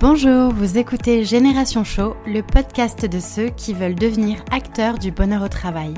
Bonjour, 0.00 0.52
vous 0.52 0.76
écoutez 0.76 1.24
Génération 1.24 1.82
Show, 1.82 2.16
le 2.26 2.42
podcast 2.42 3.06
de 3.06 3.18
ceux 3.18 3.48
qui 3.48 3.72
veulent 3.72 3.94
devenir 3.94 4.44
acteurs 4.50 4.98
du 4.98 5.10
bonheur 5.10 5.42
au 5.42 5.48
travail. 5.48 5.94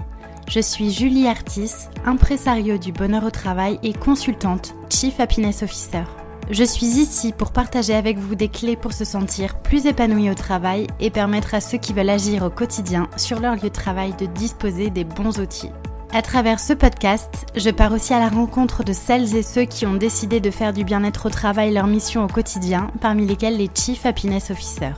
Je 0.49 0.61
suis 0.61 0.93
Julie 0.93 1.27
Artis, 1.27 1.73
impresario 2.05 2.79
du 2.79 2.93
bonheur 2.93 3.25
au 3.25 3.31
travail 3.31 3.81
et 3.83 3.93
consultante 3.93 4.77
Chief 4.89 5.19
Happiness 5.19 5.65
Officer. 5.65 6.05
Je 6.49 6.63
suis 6.63 6.87
ici 6.87 7.33
pour 7.33 7.51
partager 7.51 7.95
avec 7.95 8.19
vous 8.19 8.37
des 8.37 8.49
clés 8.49 8.77
pour 8.77 8.93
se 8.93 9.05
sentir 9.05 9.59
plus 9.63 9.87
épanoui 9.87 10.31
au 10.31 10.35
travail 10.35 10.87
et 11.01 11.11
permettre 11.11 11.55
à 11.55 11.61
ceux 11.61 11.79
qui 11.79 11.93
veulent 11.93 12.09
agir 12.09 12.45
au 12.45 12.51
quotidien 12.51 13.09
sur 13.17 13.41
leur 13.41 13.57
lieu 13.57 13.63
de 13.63 13.69
travail 13.69 14.15
de 14.17 14.27
disposer 14.27 14.91
des 14.91 15.05
bons 15.05 15.41
outils. 15.41 15.73
À 16.11 16.23
travers 16.23 16.59
ce 16.59 16.73
podcast, 16.73 17.47
je 17.55 17.69
pars 17.69 17.93
aussi 17.93 18.15
à 18.15 18.19
la 18.19 18.31
rencontre 18.31 18.83
de 18.83 18.95
celles 18.95 19.37
et 19.37 19.43
ceux 19.43 19.65
qui 19.65 19.85
ont 19.85 19.95
décidé 19.95 20.41
de 20.41 20.51
faire 20.51 20.73
du 20.73 20.83
bien-être 20.83 21.27
au 21.27 21.29
travail 21.29 21.71
leur 21.71 21.87
mission 21.87 22.25
au 22.25 22.29
quotidien, 22.29 22.91
parmi 23.03 23.27
lesquels 23.27 23.59
les 23.59 23.69
Chief 23.75 24.07
Happiness 24.07 24.51
Officers. 24.51 24.97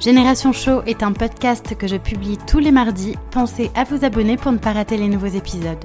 Génération 0.00 0.54
Show 0.54 0.82
est 0.86 1.02
un 1.02 1.12
podcast 1.12 1.76
que 1.76 1.86
je 1.86 1.96
publie 1.96 2.38
tous 2.46 2.60
les 2.60 2.72
mardis. 2.72 3.16
Pensez 3.30 3.70
à 3.74 3.84
vous 3.84 4.06
abonner 4.06 4.38
pour 4.38 4.52
ne 4.52 4.56
pas 4.58 4.72
rater 4.72 4.96
les 4.96 5.08
nouveaux 5.08 5.26
épisodes. 5.26 5.84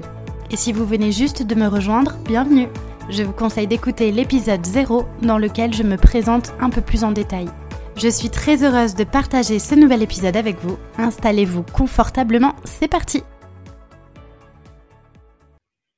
Et 0.50 0.56
si 0.56 0.72
vous 0.72 0.86
venez 0.86 1.12
juste 1.12 1.42
de 1.42 1.54
me 1.54 1.66
rejoindre, 1.66 2.16
bienvenue 2.24 2.68
Je 3.10 3.22
vous 3.22 3.32
conseille 3.32 3.66
d'écouter 3.66 4.12
l'épisode 4.12 4.64
0 4.64 5.04
dans 5.20 5.36
lequel 5.36 5.74
je 5.74 5.82
me 5.82 5.98
présente 5.98 6.54
un 6.58 6.70
peu 6.70 6.80
plus 6.80 7.04
en 7.04 7.12
détail. 7.12 7.48
Je 7.96 8.08
suis 8.08 8.30
très 8.30 8.64
heureuse 8.64 8.94
de 8.94 9.04
partager 9.04 9.58
ce 9.58 9.74
nouvel 9.74 10.02
épisode 10.02 10.38
avec 10.38 10.56
vous. 10.62 10.78
Installez-vous 10.96 11.64
confortablement, 11.74 12.54
c'est 12.64 12.88
parti 12.88 13.22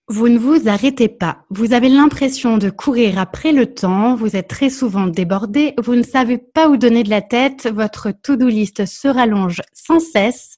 vous 0.08 0.28
ne 0.28 0.38
vous 0.38 0.68
arrêtez 0.68 1.08
pas. 1.08 1.38
Vous 1.50 1.72
avez 1.72 1.88
l'impression 1.88 2.58
de 2.58 2.70
courir 2.70 3.18
après 3.18 3.50
le 3.50 3.74
temps. 3.74 4.14
Vous 4.14 4.36
êtes 4.36 4.46
très 4.46 4.70
souvent 4.70 5.08
débordé. 5.08 5.74
Vous 5.82 5.96
ne 5.96 6.04
savez 6.04 6.38
pas 6.38 6.68
où 6.68 6.76
donner 6.76 7.02
de 7.02 7.10
la 7.10 7.22
tête. 7.22 7.68
Votre 7.72 8.12
to-do 8.12 8.46
list 8.46 8.86
se 8.86 9.08
rallonge 9.08 9.62
sans 9.72 9.98
cesse. 9.98 10.56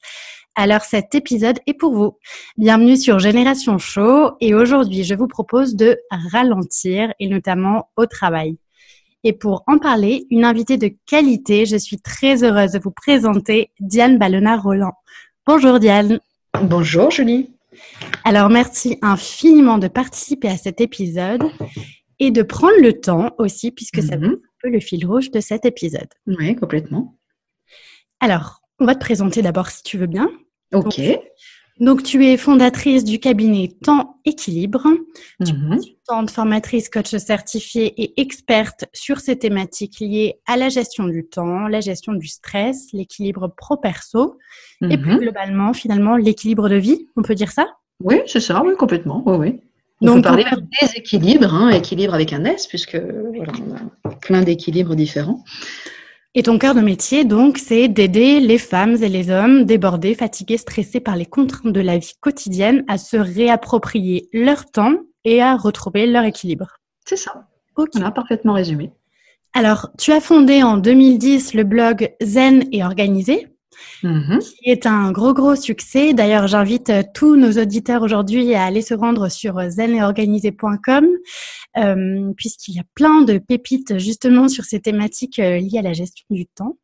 Alors 0.55 0.83
cet 0.83 1.15
épisode 1.15 1.61
est 1.67 1.73
pour 1.73 1.95
vous. 1.95 2.19
Bienvenue 2.59 2.99
sur 2.99 3.21
Génération 3.21 3.79
Show 3.79 4.33
et 4.41 4.55
aujourd'hui 4.55 5.05
je 5.05 5.15
vous 5.15 5.29
propose 5.29 5.77
de 5.77 5.99
ralentir 6.33 7.15
et 7.19 7.29
notamment 7.29 7.89
au 7.97 8.05
travail. 8.05 8.59
Et 9.25 9.33
pour 9.33 9.65
en 9.67 9.79
parler, 9.79 10.27
une 10.31 10.45
invitée 10.45 10.77
de 10.77 10.91
qualité, 11.07 11.65
je 11.65 11.77
suis 11.77 11.99
très 11.99 12.45
heureuse 12.45 12.73
de 12.73 12.79
vous 12.79 12.91
présenter 12.91 13.71
Diane 13.81 14.19
Ballona-Roland. 14.19 14.93
Bonjour 15.47 15.79
Diane. 15.81 16.21
Bonjour 16.61 17.11
Julie. 17.11 17.58
Alors, 18.25 18.49
merci 18.49 18.99
infiniment 19.03 19.79
de 19.79 19.89
participer 19.89 20.49
à 20.49 20.57
cet 20.57 20.81
épisode 20.81 21.43
et 22.19 22.31
de 22.31 22.43
prendre 22.43 22.81
le 22.81 23.01
temps 23.01 23.35
aussi, 23.39 23.71
puisque 23.71 24.03
ça 24.03 24.17
va 24.17 24.27
être 24.27 24.33
mhm. 24.33 24.35
un 24.35 24.57
peu 24.63 24.71
le 24.71 24.81
fil 24.81 25.07
rouge 25.07 25.31
de 25.31 25.41
cet 25.41 25.65
épisode. 25.65 26.09
Oui, 26.27 26.57
complètement. 26.57 27.19
Alors, 28.21 28.61
on 28.81 28.87
va 28.87 28.95
te 28.95 29.01
présenter 29.01 29.43
d'abord 29.43 29.69
si 29.69 29.83
tu 29.83 29.99
veux 29.99 30.07
bien. 30.07 30.31
Ok. 30.73 31.01
Donc, 31.01 31.21
tu 32.05 32.27
es 32.27 32.37
fondatrice 32.37 33.05
du 33.05 33.19
cabinet 33.19 33.69
Temps 33.83 34.21
Équilibre. 34.25 34.85
Tu 35.45 35.53
es 35.53 35.55
mhm. 35.55 35.77
consultante, 35.77 36.31
formatrice, 36.31 36.89
coach 36.89 37.17
certifiée 37.17 37.95
et 38.01 38.21
experte 38.21 38.87
sur 38.93 39.21
ces 39.21 39.39
thématiques 39.39 40.01
liées 40.01 40.41
à 40.47 40.57
la 40.57 40.69
gestion 40.69 41.07
du 41.07 41.27
temps, 41.27 41.69
la 41.69 41.81
gestion 41.81 42.13
du 42.13 42.27
stress, 42.27 42.89
l'équilibre 42.93 43.53
pro-perso 43.57 44.39
et 44.83 44.97
plus 44.97 45.15
mhm. 45.15 45.19
globalement, 45.19 45.73
finalement, 45.73 46.17
l'équilibre 46.17 46.69
de 46.69 46.77
vie. 46.77 47.07
On 47.17 47.23
peut 47.23 47.35
dire 47.35 47.51
ça? 47.51 47.67
Oui, 48.03 48.21
c'est 48.27 48.41
ça, 48.41 48.63
oui, 48.65 48.75
complètement. 48.77 49.23
Oui, 49.27 49.37
oui. 49.37 49.61
On 50.01 50.07
Donc, 50.07 50.17
peut 50.17 50.23
parler 50.23 50.45
de 50.45 50.63
déséquilibre, 50.81 51.53
hein, 51.53 51.71
équilibre 51.71 52.15
avec 52.15 52.33
un 52.33 52.45
S, 52.45 52.69
puisque 52.69 52.97
voilà, 52.97 53.53
on 54.05 54.09
a 54.09 54.15
plein 54.15 54.43
d'équilibres 54.43 54.95
différents. 54.95 55.43
Et 56.35 56.43
ton 56.43 56.59
cœur 56.59 56.75
de 56.75 56.81
métier, 56.81 57.25
donc, 57.25 57.59
c'est 57.59 57.89
d'aider 57.89 58.39
les 58.41 58.59
femmes 58.59 59.03
et 59.03 59.09
les 59.09 59.31
hommes 59.31 59.65
débordés, 59.65 60.15
fatigués, 60.15 60.59
stressés 60.59 61.01
par 61.01 61.17
les 61.17 61.27
contraintes 61.27 61.73
de 61.73 61.81
la 61.81 61.97
vie 61.97 62.13
quotidienne 62.21 62.85
à 62.87 62.99
se 62.99 63.17
réapproprier 63.17 64.29
leur 64.33 64.67
temps 64.67 64.95
et 65.25 65.41
à 65.41 65.57
retrouver 65.57 66.07
leur 66.07 66.25
équilibre. 66.25 66.79
C'est 67.07 67.17
ça. 67.17 67.49
Ok. 67.77 67.89
On 67.97 68.03
a 68.03 68.11
parfaitement 68.11 68.53
résumé. 68.53 68.93
Alors, 69.55 69.91
tu 69.99 70.13
as 70.13 70.21
fondé 70.21 70.63
en 70.63 70.77
2010 70.77 71.55
le 71.55 71.65
blog 71.65 72.15
Zen 72.23 72.65
et 72.73 72.85
Organisé, 72.85 73.49
Mhm. 74.03 74.39
qui 74.41 74.71
est 74.71 74.87
un 74.87 75.13
gros, 75.13 75.35
gros 75.35 75.57
succès. 75.57 76.15
D'ailleurs, 76.15 76.47
j'invite 76.47 76.91
euh, 76.91 77.03
tous 77.15 77.37
nos 77.37 77.53
auditeurs 77.53 78.03
aujourd'hui 78.03 78.55
à 78.55 78.65
aller 78.65 78.83
se 78.83 78.95
rendre 78.95 79.29
sur 79.29 79.59
euh, 79.59 79.69
zeneorganisé.com 79.69 81.07
euh, 81.77 82.33
puisqu'il 82.37 82.75
y 82.75 82.81
a 82.81 82.85
plein 82.95 83.23
de 83.23 83.39
pépites 83.39 83.99
justement 83.99 84.49
sur 84.49 84.65
ces 84.65 84.81
thématiques 84.81 85.39
euh, 85.39 85.59
liées 85.59 85.79
à 85.79 85.83
la 85.83 85.93
gestion 85.93 86.27
du 86.31 86.47
temps. 86.47 86.79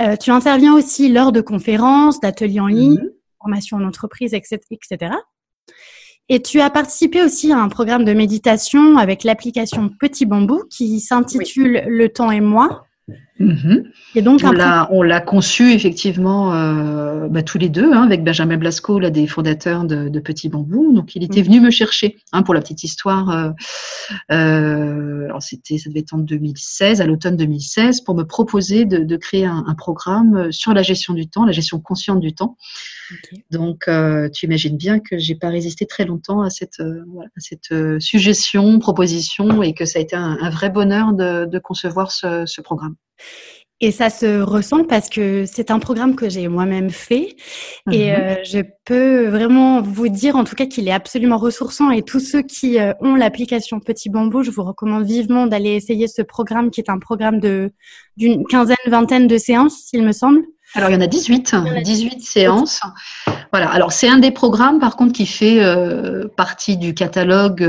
Euh, 0.00 0.16
tu 0.16 0.30
interviens 0.30 0.74
aussi 0.74 1.08
lors 1.08 1.32
de 1.32 1.40
conférences, 1.40 2.20
d'ateliers 2.20 2.60
en 2.60 2.66
ligne, 2.66 3.00
mhm. 3.00 3.10
formations 3.40 3.76
en 3.78 3.84
entreprise, 3.84 4.34
etc., 4.34 4.60
etc. 4.70 5.14
Et 6.28 6.40
tu 6.40 6.60
as 6.60 6.70
participé 6.70 7.22
aussi 7.22 7.52
à 7.52 7.58
un 7.58 7.68
programme 7.68 8.04
de 8.04 8.12
méditation 8.12 8.96
avec 8.96 9.24
l'application 9.24 9.90
Petit 9.98 10.24
Bambou 10.24 10.62
qui 10.70 11.00
s'intitule 11.00 11.82
Le 11.86 12.08
temps 12.08 12.30
et 12.30 12.40
moi. 12.40 12.86
Mhm. 13.38 13.84
Et 14.14 14.22
donc, 14.22 14.40
on 14.44 15.02
l'a 15.02 15.20
conçu 15.20 15.72
effectivement 15.72 16.54
euh, 16.54 17.28
bah, 17.28 17.42
tous 17.42 17.58
les 17.58 17.68
deux 17.68 17.92
hein, 17.92 18.02
avec 18.02 18.22
Benjamin 18.22 18.56
Blasco, 18.56 18.98
l'un 18.98 19.10
des 19.10 19.26
fondateurs 19.26 19.84
de, 19.84 20.08
de, 20.08 20.20
Petit 20.20 20.48
Bambou. 20.48 20.92
Donc, 20.92 21.16
il 21.16 21.24
était 21.24 21.40
mhm. 21.40 21.46
venu 21.46 21.60
me 21.60 21.70
chercher 21.70 22.18
hein, 22.32 22.42
pour 22.42 22.54
la 22.54 22.60
petite 22.60 22.84
histoire. 22.84 23.30
Euh, 23.30 23.50
euh, 24.30 25.24
alors, 25.24 25.42
c'était, 25.42 25.78
ça 25.78 25.88
devait 25.88 26.00
être 26.00 26.14
en 26.14 26.18
2016, 26.18 27.00
à 27.00 27.06
l'automne 27.06 27.36
2016, 27.36 28.02
pour 28.02 28.14
me 28.14 28.24
proposer 28.24 28.84
de, 28.84 28.98
de 28.98 29.16
créer 29.16 29.46
un, 29.46 29.64
un, 29.66 29.74
programme 29.74 30.52
sur 30.52 30.74
la 30.74 30.82
gestion 30.82 31.14
du 31.14 31.26
temps, 31.26 31.44
la 31.44 31.52
gestion 31.52 31.80
consciente 31.80 32.20
du 32.20 32.34
temps. 32.34 32.56
Donc, 33.50 33.88
euh, 33.88 34.28
tu 34.28 34.46
imagines 34.46 34.76
bien 34.76 35.00
que 35.00 35.18
j'ai 35.18 35.34
pas 35.34 35.48
résisté 35.48 35.86
très 35.86 36.04
longtemps 36.04 36.42
à 36.42 36.50
cette, 36.50 36.80
euh, 36.80 37.02
voilà, 37.08 37.28
à 37.36 37.40
cette 37.40 37.72
euh, 37.72 38.00
suggestion, 38.00 38.78
proposition, 38.78 39.62
et 39.62 39.74
que 39.74 39.84
ça 39.84 39.98
a 39.98 40.02
été 40.02 40.16
un, 40.16 40.38
un 40.40 40.50
vrai 40.50 40.70
bonheur 40.70 41.12
de, 41.12 41.46
de 41.46 41.58
concevoir 41.58 42.10
ce, 42.10 42.44
ce 42.46 42.60
programme. 42.60 42.96
Et 43.84 43.90
ça 43.90 44.10
se 44.10 44.40
ressent 44.40 44.84
parce 44.84 45.10
que 45.10 45.44
c'est 45.44 45.72
un 45.72 45.80
programme 45.80 46.14
que 46.14 46.30
j'ai 46.30 46.46
moi-même 46.46 46.88
fait 46.88 47.34
et 47.90 48.12
mhm. 48.12 48.16
euh, 48.16 48.36
je 48.44 48.60
peux 48.84 49.26
vraiment 49.26 49.82
vous 49.82 50.08
dire 50.08 50.36
en 50.36 50.44
tout 50.44 50.54
cas 50.54 50.66
qu'il 50.66 50.86
est 50.86 50.92
absolument 50.92 51.36
ressourçant 51.36 51.90
et 51.90 52.02
tous 52.02 52.20
ceux 52.20 52.42
qui 52.42 52.78
euh, 52.78 52.92
ont 53.00 53.16
l'application 53.16 53.80
Petit 53.80 54.08
Bambou, 54.08 54.44
je 54.44 54.52
vous 54.52 54.62
recommande 54.62 55.04
vivement 55.04 55.48
d'aller 55.48 55.70
essayer 55.70 56.06
ce 56.06 56.22
programme 56.22 56.70
qui 56.70 56.80
est 56.80 56.90
un 56.90 57.00
programme 57.00 57.40
de 57.40 57.72
d'une 58.16 58.46
quinzaine, 58.46 58.76
vingtaine 58.86 59.26
de 59.26 59.36
séances, 59.36 59.86
s'il 59.86 60.04
me 60.04 60.12
semble. 60.12 60.42
Alors 60.76 60.88
il 60.90 60.92
y 60.92 60.96
en 60.96 61.00
a 61.00 61.08
18, 61.08 61.56
18 61.82 62.20
séances. 62.22 62.82
Voilà. 63.50 63.68
Alors 63.68 63.90
c'est 63.90 64.08
un 64.08 64.18
des 64.18 64.30
programmes 64.30 64.78
par 64.78 64.94
contre 64.94 65.12
qui 65.12 65.26
fait 65.26 65.60
euh, 65.60 66.28
partie 66.36 66.76
du 66.76 66.94
catalogue 66.94 67.62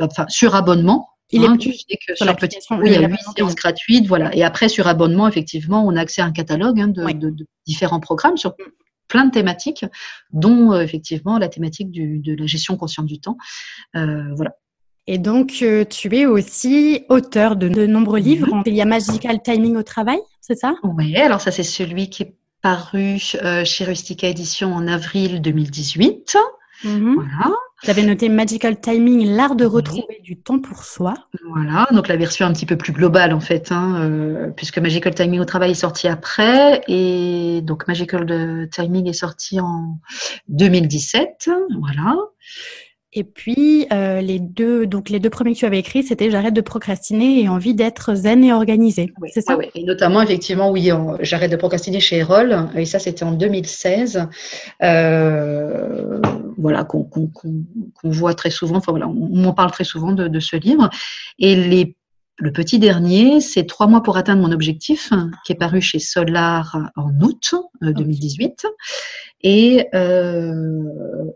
enfin, 0.00 0.24
sur 0.28 0.56
abonnement. 0.56 1.10
Il 1.30 1.42
est 1.42 1.46
hein, 1.46 1.56
tu 1.56 1.72
sais 1.72 1.98
que 2.06 2.14
sur, 2.14 2.36
Petit 2.36 2.58
il 2.84 2.92
y 2.92 2.96
a 2.96 3.08
huit 3.08 3.18
séances 3.36 3.54
gratuites, 3.56 4.06
voilà. 4.06 4.34
Et 4.34 4.44
après, 4.44 4.68
sur 4.68 4.86
abonnement, 4.86 5.26
effectivement, 5.26 5.84
on 5.84 5.96
a 5.96 6.00
accès 6.00 6.22
à 6.22 6.24
un 6.24 6.32
catalogue 6.32 6.80
hein, 6.80 6.88
de, 6.88 7.46
différents 7.66 7.98
programmes 7.98 8.36
sur 8.36 8.54
plein 9.08 9.26
de 9.26 9.32
thématiques, 9.32 9.84
dont 10.32 10.72
euh, 10.72 10.82
effectivement 10.82 11.38
la 11.38 11.48
thématique 11.48 11.90
de 11.90 12.34
la 12.34 12.46
gestion 12.46 12.76
consciente 12.76 13.06
du 13.06 13.18
temps. 13.20 13.36
Euh, 13.96 14.34
voilà. 14.34 14.52
Et 15.08 15.18
donc, 15.18 15.58
euh, 15.62 15.84
tu 15.84 16.14
es 16.16 16.26
aussi 16.26 17.04
auteur 17.08 17.56
de, 17.56 17.68
de 17.68 17.86
nombreux 17.86 18.18
livres. 18.18 18.62
Il 18.66 18.74
y 18.74 18.80
a 18.80 18.84
Magical 18.84 19.40
Timing 19.42 19.76
au 19.76 19.84
travail, 19.84 20.18
c'est 20.40 20.56
ça? 20.56 20.74
Oui, 20.82 21.16
alors 21.16 21.40
ça, 21.40 21.50
c'est 21.50 21.62
celui 21.62 22.08
qui 22.10 22.24
est 22.24 22.34
paru 22.62 23.18
chez 23.18 23.84
Rustica 23.84 24.28
Édition 24.28 24.74
en 24.74 24.86
avril 24.86 25.40
2018. 25.40 26.36
Mhm. 26.84 27.14
Voilà. 27.14 27.54
J'avais 27.82 28.02
noté 28.02 28.28
Magical 28.28 28.80
Timing, 28.80 29.34
l'art 29.36 29.54
de 29.54 29.66
retrouver 29.66 30.20
du 30.22 30.38
temps 30.38 30.58
pour 30.58 30.82
soi. 30.82 31.14
Voilà, 31.50 31.86
donc 31.92 32.08
la 32.08 32.16
version 32.16 32.46
un 32.46 32.52
petit 32.52 32.66
peu 32.66 32.76
plus 32.76 32.92
globale 32.92 33.34
en 33.34 33.40
fait, 33.40 33.70
hein, 33.70 34.00
euh, 34.00 34.50
puisque 34.50 34.78
Magical 34.78 35.14
Timing 35.14 35.40
au 35.40 35.44
travail 35.44 35.72
est 35.72 35.74
sorti 35.74 36.08
après, 36.08 36.80
et 36.88 37.60
donc 37.62 37.86
Magical 37.86 38.68
Timing 38.70 39.08
est 39.08 39.12
sorti 39.12 39.60
en 39.60 39.98
2017, 40.48 41.50
voilà. 41.80 42.16
Et 43.18 43.24
puis 43.24 43.86
euh, 43.94 44.20
les 44.20 44.38
deux, 44.38 44.86
donc 44.86 45.08
les 45.08 45.18
deux 45.18 45.30
premiers 45.30 45.54
que 45.54 45.58
tu 45.58 45.64
avais 45.64 45.78
écrits, 45.78 46.02
c'était 46.02 46.30
j'arrête 46.30 46.52
de 46.52 46.60
procrastiner 46.60 47.40
et 47.40 47.48
envie 47.48 47.74
d'être 47.74 48.14
zen 48.14 48.44
et 48.44 48.52
organisé. 48.52 49.10
c'est 49.32 49.40
ça. 49.40 49.56
oui. 49.56 49.64
Et 49.74 49.84
notamment 49.84 50.20
effectivement, 50.20 50.70
oui, 50.70 50.90
j'arrête 51.20 51.50
de 51.50 51.56
procrastiner 51.56 51.98
chez 51.98 52.18
Erol. 52.18 52.68
Et 52.76 52.84
ça, 52.84 52.98
c'était 52.98 53.24
en 53.24 53.32
2016. 53.32 54.28
Euh, 54.82 56.20
voilà, 56.58 56.84
qu'on 56.84 57.08
voit 58.04 58.34
très 58.34 58.50
souvent. 58.50 58.76
Enfin 58.76 58.92
voilà, 58.92 59.08
on, 59.08 59.14
m'en 59.14 59.54
parle 59.54 59.70
très 59.70 59.84
souvent 59.84 60.12
de, 60.12 60.28
de, 60.28 60.40
ce 60.40 60.56
livre. 60.56 60.90
Et 61.38 61.56
les 61.56 61.96
le 62.38 62.52
petit 62.52 62.78
dernier, 62.78 63.40
c'est 63.40 63.64
trois 63.64 63.86
mois 63.86 64.02
pour 64.02 64.18
atteindre 64.18 64.42
mon 64.42 64.52
objectif, 64.52 65.10
qui 65.44 65.52
est 65.52 65.56
paru 65.56 65.80
chez 65.80 65.98
Solar 65.98 66.90
en 66.94 67.10
août 67.22 67.54
2018. 67.80 68.66
Et, 69.42 69.86
euh, 69.94 70.82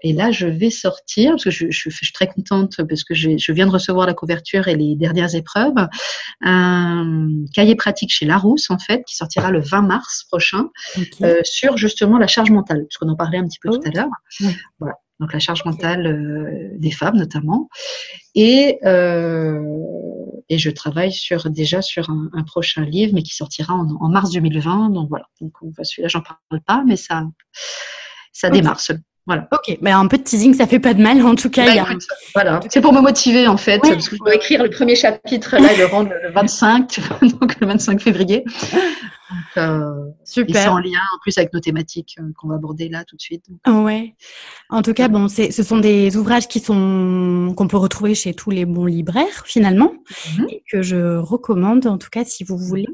et 0.02 0.12
là, 0.12 0.31
je 0.31 0.47
vais 0.47 0.69
sortir, 0.69 1.32
parce 1.32 1.44
que 1.44 1.50
je, 1.50 1.70
je, 1.70 1.88
suis 1.88 2.12
très 2.12 2.26
contente, 2.26 2.76
parce 2.87 3.05
que 3.05 3.14
je 3.14 3.52
viens 3.52 3.67
de 3.67 3.70
recevoir 3.70 4.06
la 4.06 4.14
couverture 4.14 4.69
et 4.69 4.75
les 4.75 4.94
dernières 4.94 5.35
épreuves, 5.35 5.88
un 6.43 7.29
cahier 7.55 7.76
pratique 7.76 8.12
chez 8.12 8.26
Larousse, 8.26 8.70
en 8.70 8.79
fait, 8.79 9.02
qui 9.06 9.17
sortira 9.17 9.50
le 9.50 9.61
20 9.61 9.82
mars 9.82 10.25
prochain, 10.29 10.69
euh, 11.23 11.41
sur 11.44 11.79
justement 11.79 12.19
la 12.19 12.26
charge 12.26 12.50
mentale, 12.50 12.85
puisqu'on 12.87 13.08
en 13.08 13.17
parlait 13.17 13.38
un 13.38 13.47
petit 13.47 13.58
peu 13.62 13.70
tout 13.70 13.81
à 13.87 13.91
l'heure. 13.91 14.11
Voilà 14.79 14.94
donc 15.20 15.32
la 15.34 15.38
charge 15.38 15.64
mentale 15.64 16.06
euh, 16.06 16.70
des 16.78 16.90
femmes 16.90 17.17
notamment. 17.17 17.69
Et, 18.34 18.78
euh, 18.84 19.61
et 20.49 20.58
je 20.58 20.70
travaille 20.70 21.12
sur, 21.12 21.50
déjà 21.50 21.82
sur 21.82 22.11
un, 22.11 22.31
un 22.32 22.43
prochain 22.43 22.84
livre, 22.84 23.12
mais 23.14 23.22
qui 23.22 23.34
sortira 23.34 23.75
en, 23.75 23.87
en, 24.00 24.08
mars 24.08 24.31
2020. 24.31 24.90
Donc 24.90 25.08
voilà, 25.08 25.26
donc 25.40 25.52
celui-là, 25.82 26.08
j'en 26.08 26.22
parle 26.22 26.62
pas, 26.67 26.82
mais 26.87 26.96
ça, 26.96 27.25
ça 28.32 28.49
okay. 28.49 28.61
démarre. 28.61 28.81
Voilà. 29.26 29.46
Ok, 29.52 29.78
mais 29.82 29.90
un 29.90 30.06
peu 30.06 30.17
de 30.17 30.22
teasing, 30.22 30.55
ça 30.55 30.67
fait 30.67 30.81
pas 30.81 30.94
de 30.94 31.02
mal 31.02 31.25
en 31.25 31.34
tout 31.34 31.50
cas. 31.50 31.64
Bah, 31.64 31.82
écoute, 31.82 32.06
Voilà, 32.34 32.58
c'est 32.69 32.81
pour 32.81 32.93
me 32.93 33.00
motiver 33.00 33.46
en 33.46 33.58
fait, 33.58 33.81
ouais, 33.84 33.93
parce 33.93 34.08
que 34.08 34.16
je 34.16 34.20
dois 34.20 34.34
écrire 34.34 34.62
le 34.62 34.70
premier 34.70 34.96
chapitre 34.96 35.56
là, 35.58 35.69
le 35.76 35.84
rendre 35.84 36.11
le 36.23 36.32
25, 36.32 36.99
donc 37.40 37.61
le 37.61 37.66
25 37.66 38.00
février. 38.00 38.44
Donc, 39.56 39.64
euh, 39.64 40.11
Super. 40.25 40.56
Et 40.56 40.58
c'est 40.58 40.69
en 40.69 40.79
lien 40.79 41.00
en 41.14 41.19
plus 41.23 41.37
avec 41.38 41.52
nos 41.52 41.61
thématiques 41.61 42.17
euh, 42.20 42.32
qu'on 42.38 42.49
va 42.49 42.56
aborder 42.56 42.88
là 42.88 43.05
tout 43.05 43.17
de 43.17 43.20
suite. 43.20 43.44
Ouais. 43.67 44.14
En 44.69 44.82
tout 44.82 44.94
cas, 44.94 45.08
bon, 45.08 45.29
c'est, 45.29 45.50
ce 45.50 45.62
sont 45.62 45.79
des 45.79 46.17
ouvrages 46.17 46.49
qui 46.49 46.61
sont 46.61 47.52
qu'on 47.56 47.69
peut 47.69 47.76
retrouver 47.76 48.14
chez 48.14 48.35
tous 48.35 48.50
les 48.50 48.64
bons 48.64 48.87
libraires 48.87 49.44
finalement, 49.47 49.93
mm-hmm. 50.11 50.50
et 50.50 50.62
que 50.70 50.82
je 50.82 51.17
recommande 51.17 51.87
en 51.87 51.99
tout 51.99 52.11
cas 52.11 52.25
si 52.25 52.44
vous 52.44 52.58
voulez 52.58 52.87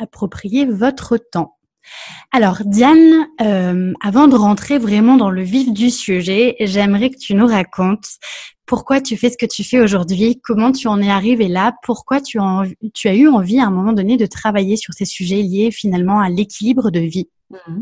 approprier 0.00 0.66
votre 0.66 1.16
temps. 1.16 1.58
Alors 2.32 2.58
Diane, 2.64 3.26
euh, 3.40 3.92
avant 4.02 4.28
de 4.28 4.36
rentrer 4.36 4.78
vraiment 4.78 5.16
dans 5.16 5.30
le 5.30 5.42
vif 5.42 5.72
du 5.72 5.90
sujet, 5.90 6.56
j'aimerais 6.60 7.10
que 7.10 7.18
tu 7.18 7.34
nous 7.34 7.46
racontes 7.46 8.08
pourquoi 8.68 9.00
tu 9.00 9.16
fais 9.16 9.30
ce 9.30 9.38
que 9.38 9.46
tu 9.46 9.64
fais 9.64 9.80
aujourd'hui, 9.80 10.40
comment 10.44 10.70
tu 10.70 10.86
en 10.86 11.00
es 11.00 11.10
arrivé 11.10 11.48
là, 11.48 11.74
pourquoi 11.82 12.20
tu 12.20 12.38
as, 12.38 13.14
eu 13.14 13.28
envie 13.28 13.58
à 13.58 13.66
un 13.66 13.70
moment 13.70 13.94
donné 13.94 14.16
de 14.16 14.26
travailler 14.26 14.76
sur 14.76 14.92
ces 14.94 15.06
sujets 15.06 15.42
liés 15.42 15.70
finalement 15.72 16.20
à 16.20 16.28
l'équilibre 16.28 16.90
de 16.90 17.00
vie? 17.00 17.28
Mmh. 17.50 17.80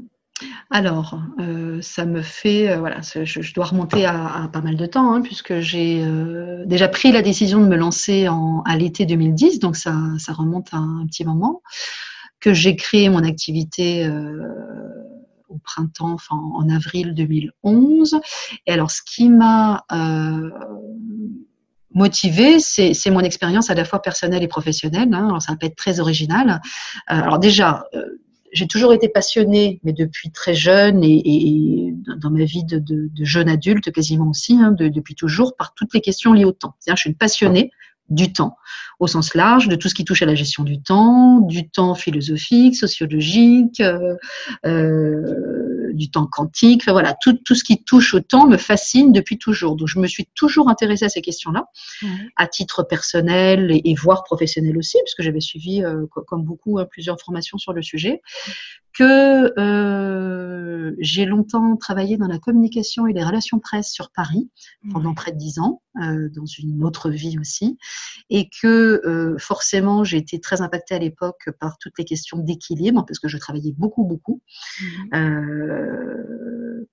Alors, 0.70 1.18
euh, 1.40 1.80
ça 1.80 2.04
me 2.04 2.22
fait, 2.22 2.70
euh, 2.70 2.78
voilà, 2.78 3.00
je, 3.00 3.54
dois 3.54 3.64
remonter 3.64 4.04
à, 4.04 4.48
pas 4.52 4.60
mal 4.60 4.76
de 4.76 4.86
temps, 4.86 5.12
hein, 5.12 5.22
puisque 5.22 5.60
j'ai 5.60 6.02
euh, 6.04 6.64
déjà 6.66 6.88
pris 6.88 7.10
la 7.10 7.22
décision 7.22 7.60
de 7.60 7.66
me 7.66 7.76
lancer 7.76 8.26
à 8.26 8.76
l'été 8.76 9.06
2010, 9.06 9.58
donc 9.58 9.76
ça, 9.76 9.92
remonte 10.28 10.68
à 10.72 10.78
un 10.78 11.06
petit 11.06 11.24
moment 11.24 11.62
que 12.38 12.52
j'ai 12.52 12.76
créé 12.76 13.08
mon 13.08 13.24
activité 13.24 14.08
au 15.48 15.58
printemps, 15.58 16.16
en 16.30 16.68
avril 16.68 17.14
2011. 17.14 18.18
Et 18.66 18.72
alors, 18.72 18.90
ce 18.90 19.02
qui 19.02 19.28
m'a 19.28 19.84
euh, 19.92 20.50
motivé, 21.94 22.58
c'est 22.60 23.10
mon 23.10 23.20
expérience 23.20 23.70
à 23.70 23.74
la 23.74 23.84
fois 23.84 24.02
personnelle 24.02 24.42
et 24.42 24.48
professionnelle. 24.48 25.08
Hein. 25.12 25.28
Alors, 25.28 25.42
ça 25.42 25.52
va 25.52 25.58
pas 25.58 25.66
être 25.66 25.76
très 25.76 26.00
original. 26.00 26.60
Euh, 27.10 27.14
alors 27.14 27.38
déjà, 27.38 27.86
euh, 27.94 28.04
j'ai 28.52 28.66
toujours 28.66 28.92
été 28.92 29.08
passionnée, 29.08 29.80
mais 29.82 29.92
depuis 29.92 30.30
très 30.30 30.54
jeune 30.54 31.02
et, 31.02 31.94
dans 32.18 32.30
ma 32.30 32.44
vie 32.44 32.64
de, 32.64 33.10
jeune 33.20 33.48
adulte 33.48 33.92
quasiment 33.92 34.28
aussi, 34.28 34.54
hein, 34.54 34.72
de, 34.72 34.88
depuis 34.88 35.14
toujours, 35.14 35.56
par 35.56 35.74
toutes 35.74 35.94
les 35.94 36.00
questions 36.00 36.32
liées 36.32 36.44
au 36.44 36.52
temps. 36.52 36.74
C'est-à-dire, 36.78 36.96
je 36.96 37.00
suis 37.02 37.10
une 37.10 37.16
passionnée 37.16 37.70
du 38.08 38.32
temps, 38.32 38.56
au 39.00 39.06
sens 39.06 39.34
large, 39.34 39.68
de 39.68 39.76
tout 39.76 39.88
ce 39.88 39.94
qui 39.94 40.04
touche 40.04 40.22
à 40.22 40.26
la 40.26 40.34
gestion 40.34 40.62
du 40.62 40.80
temps, 40.80 41.40
du 41.40 41.68
temps 41.68 41.94
philosophique, 41.94 42.76
sociologique, 42.76 43.80
euh, 43.80 44.14
euh, 44.64 45.92
du 45.92 46.10
temps 46.10 46.26
quantique, 46.26 46.82
enfin, 46.84 46.92
voilà, 46.92 47.14
tout, 47.20 47.34
tout 47.44 47.54
ce 47.54 47.64
qui 47.64 47.82
touche 47.82 48.14
au 48.14 48.20
temps 48.20 48.46
me 48.46 48.56
fascine 48.56 49.12
depuis 49.12 49.38
toujours. 49.38 49.76
Donc 49.76 49.88
je 49.88 49.98
me 49.98 50.06
suis 50.06 50.28
toujours 50.34 50.68
intéressée 50.68 51.04
à 51.04 51.08
ces 51.08 51.20
questions-là, 51.20 51.64
mmh. 52.02 52.06
à 52.36 52.46
titre 52.46 52.84
personnel 52.84 53.70
et, 53.72 53.82
et, 53.84 53.94
voire 53.94 54.22
professionnel 54.22 54.78
aussi, 54.78 54.98
puisque 55.04 55.22
j'avais 55.22 55.40
suivi, 55.40 55.82
euh, 55.82 56.06
comme 56.06 56.44
beaucoup, 56.44 56.78
hein, 56.78 56.86
plusieurs 56.88 57.20
formations 57.20 57.58
sur 57.58 57.72
le 57.72 57.82
sujet 57.82 58.22
que 58.96 59.52
euh, 59.58 60.94
j'ai 60.98 61.26
longtemps 61.26 61.76
travaillé 61.76 62.16
dans 62.16 62.26
la 62.26 62.38
communication 62.38 63.06
et 63.06 63.12
les 63.12 63.24
relations 63.24 63.58
presse 63.58 63.92
sur 63.92 64.10
Paris 64.10 64.50
pendant 64.90 65.12
près 65.14 65.32
de 65.32 65.36
dix 65.36 65.58
ans, 65.58 65.82
euh, 66.00 66.28
dans 66.30 66.46
une 66.46 66.82
autre 66.82 67.10
vie 67.10 67.38
aussi, 67.38 67.76
et 68.30 68.48
que 68.62 69.02
euh, 69.04 69.36
forcément 69.38 70.04
j'ai 70.04 70.16
été 70.16 70.40
très 70.40 70.62
impactée 70.62 70.94
à 70.94 70.98
l'époque 70.98 71.50
par 71.60 71.76
toutes 71.78 71.92
les 71.98 72.04
questions 72.04 72.38
d'équilibre, 72.38 73.04
parce 73.06 73.18
que 73.18 73.28
je 73.28 73.36
travaillais 73.36 73.74
beaucoup, 73.76 74.04
beaucoup, 74.04 74.40
mmh. 74.80 75.16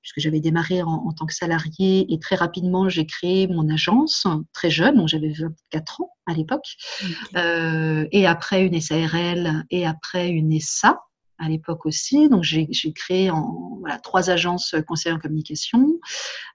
puisque 0.01 0.19
j'avais 0.19 0.41
démarré 0.41 0.81
en, 0.81 0.89
en, 0.89 1.11
tant 1.13 1.25
que 1.25 1.33
salarié 1.33 2.11
et 2.13 2.19
très 2.19 2.35
rapidement 2.35 2.89
j'ai 2.89 3.05
créé 3.05 3.47
mon 3.47 3.69
agence, 3.69 4.27
très 4.51 4.69
jeune, 4.69 4.97
donc 4.97 5.07
j'avais 5.07 5.31
24 5.31 6.01
ans 6.01 6.09
à 6.25 6.33
l'époque, 6.33 6.75
okay. 7.03 8.07
et 8.11 8.27
après 8.27 8.65
une 8.65 8.79
SARL 8.81 9.65
et 9.69 9.85
après 9.85 10.29
une 10.29 10.59
SA 10.59 10.99
à 11.39 11.49
l'époque 11.49 11.85
aussi. 11.85 12.29
Donc 12.29 12.43
j'ai 12.43 12.67
créé 12.93 13.29
en, 13.29 13.77
voilà, 13.79 13.97
trois 13.99 14.29
agences 14.29 14.75
conseillères 14.87 15.17
en 15.17 15.19
communication. 15.19 15.99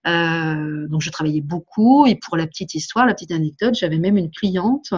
Euh, 0.07 0.87
donc 0.89 1.03
je 1.03 1.11
travaillais 1.11 1.41
beaucoup 1.41 2.07
et 2.07 2.17
pour 2.17 2.37
la 2.37 2.47
petite 2.47 2.75
histoire, 2.75 3.07
la 3.07 3.15
petite 3.15 3.33
anecdote, 3.33 3.75
j'avais 3.75 3.99
même 3.99 4.17
une 4.17 4.31
cliente 4.31 4.93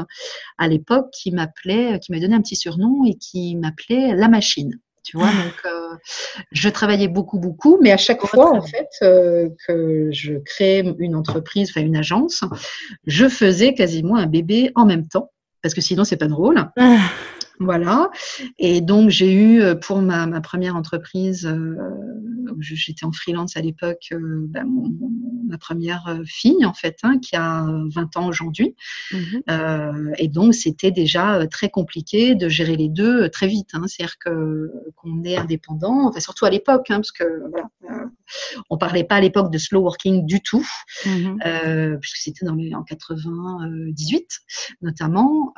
à 0.58 0.68
l'époque 0.68 1.10
qui 1.12 1.32
m'appelait, 1.32 1.98
qui 2.00 2.12
m'a 2.12 2.20
donné 2.20 2.34
un 2.34 2.42
petit 2.42 2.56
surnom 2.56 3.04
et 3.04 3.14
qui 3.14 3.56
m'appelait 3.56 4.14
la 4.14 4.28
machine. 4.28 4.78
Tu 5.02 5.16
vois, 5.16 5.28
donc 5.28 5.54
euh, 5.64 5.96
je 6.52 6.68
travaillais 6.68 7.08
beaucoup, 7.08 7.38
beaucoup, 7.38 7.78
mais 7.80 7.90
à 7.90 7.96
chaque 7.96 8.24
fois, 8.26 8.54
en 8.54 8.60
fait, 8.60 8.90
euh, 9.02 9.48
que 9.66 10.10
je 10.12 10.34
créais 10.34 10.84
une 10.98 11.16
entreprise, 11.16 11.70
enfin 11.70 11.84
une 11.84 11.96
agence, 11.96 12.44
je 13.06 13.28
faisais 13.28 13.72
quasiment 13.72 14.16
un 14.16 14.26
bébé 14.26 14.70
en 14.74 14.84
même 14.84 15.08
temps, 15.08 15.32
parce 15.62 15.74
que 15.74 15.80
sinon 15.80 16.04
c'est 16.04 16.18
pas 16.18 16.28
drôle. 16.28 16.70
Voilà. 17.60 18.10
Et 18.58 18.80
donc, 18.80 19.10
j'ai 19.10 19.32
eu 19.32 19.60
euh, 19.60 19.74
pour 19.74 20.00
ma, 20.00 20.26
ma 20.26 20.40
première 20.40 20.76
entreprise, 20.76 21.46
euh, 21.46 21.76
j'étais 22.60 23.04
en 23.04 23.12
freelance 23.12 23.56
à 23.56 23.60
l'époque, 23.60 24.08
euh, 24.12 24.46
ben, 24.48 24.64
mon, 24.64 24.90
ma 25.46 25.58
première 25.58 26.06
euh, 26.08 26.22
fille, 26.24 26.64
en 26.64 26.72
fait, 26.72 26.98
hein, 27.02 27.18
qui 27.18 27.36
a 27.36 27.66
20 27.94 28.16
ans 28.16 28.28
aujourd'hui. 28.28 28.74
Euh, 29.50 30.12
et 30.18 30.28
donc, 30.28 30.54
c'était 30.54 30.90
déjà 30.90 31.46
très 31.48 31.68
compliqué 31.68 32.34
de 32.34 32.48
gérer 32.48 32.76
les 32.76 32.88
deux 32.88 33.28
très 33.28 33.46
vite. 33.46 33.70
Hein. 33.74 33.82
C'est-à-dire 33.86 34.18
que 34.18 34.70
qu'on 34.96 35.22
est 35.24 35.36
indépendant, 35.36 36.08
enfin, 36.08 36.20
surtout 36.20 36.44
à 36.44 36.50
l'époque, 36.50 36.90
hein, 36.90 36.96
parce 36.96 37.12
que 37.12 37.24
voilà, 37.50 37.68
on 38.70 38.78
parlait 38.78 39.04
pas 39.04 39.16
à 39.16 39.20
l'époque 39.20 39.50
de 39.52 39.58
slow 39.58 39.80
working 39.80 40.24
du 40.24 40.40
tout, 40.40 40.66
mmh. 41.04 41.98
puisque 42.00 42.16
c'était 42.16 42.46
dans 42.46 42.54
les, 42.54 42.74
en 42.74 42.82
98 42.84 44.40
notamment. 44.82 45.52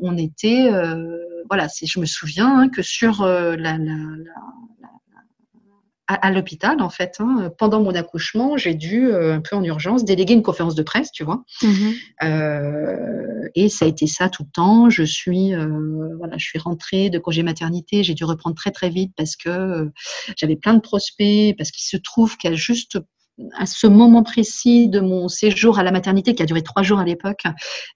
On 0.00 0.16
était 0.16 0.68
euh, 0.72 1.18
voilà, 1.48 1.66
je 1.82 2.00
me 2.00 2.06
souviens 2.06 2.58
hein, 2.58 2.68
que 2.68 2.82
sur 2.82 3.22
euh, 3.22 3.56
la, 3.56 3.76
la, 3.78 3.94
la, 3.94 4.30
à, 6.06 6.30
l'hôpital, 6.30 6.82
en 6.82 6.90
fait, 6.90 7.16
hein, 7.18 7.50
pendant 7.58 7.82
mon 7.82 7.94
accouchement, 7.94 8.56
j'ai 8.58 8.74
dû, 8.74 9.08
euh, 9.08 9.34
un 9.34 9.40
peu 9.40 9.56
en 9.56 9.64
urgence, 9.64 10.04
déléguer 10.04 10.34
une 10.34 10.42
conférence 10.42 10.74
de 10.74 10.82
presse, 10.82 11.10
tu 11.10 11.24
vois. 11.24 11.44
Mmh. 11.62 11.68
Euh, 12.24 13.48
et 13.54 13.68
ça 13.70 13.86
a 13.86 13.88
été 13.88 14.06
ça 14.06 14.28
tout 14.28 14.42
le 14.42 14.50
temps. 14.50 14.90
Je 14.90 15.02
suis, 15.02 15.54
euh, 15.54 15.66
voilà, 16.18 16.36
je 16.36 16.44
suis 16.44 16.58
rentrée 16.58 17.08
de 17.08 17.18
congé 17.18 17.42
maternité. 17.42 18.02
J'ai 18.02 18.14
dû 18.14 18.24
reprendre 18.24 18.54
très 18.54 18.70
très 18.70 18.90
vite 18.90 19.12
parce 19.16 19.36
que 19.36 19.90
j'avais 20.36 20.56
plein 20.56 20.74
de 20.74 20.80
prospects, 20.80 21.54
parce 21.56 21.70
qu'il 21.70 21.84
se 21.84 21.96
trouve 21.96 22.36
qu'à 22.36 22.54
juste 22.54 22.98
à 23.54 23.66
ce 23.66 23.86
moment 23.86 24.22
précis 24.22 24.88
de 24.88 25.00
mon 25.00 25.28
séjour 25.28 25.78
à 25.78 25.82
la 25.82 25.90
maternité, 25.90 26.34
qui 26.34 26.42
a 26.42 26.46
duré 26.46 26.62
trois 26.62 26.82
jours 26.82 26.98
à 26.98 27.04
l'époque, 27.04 27.42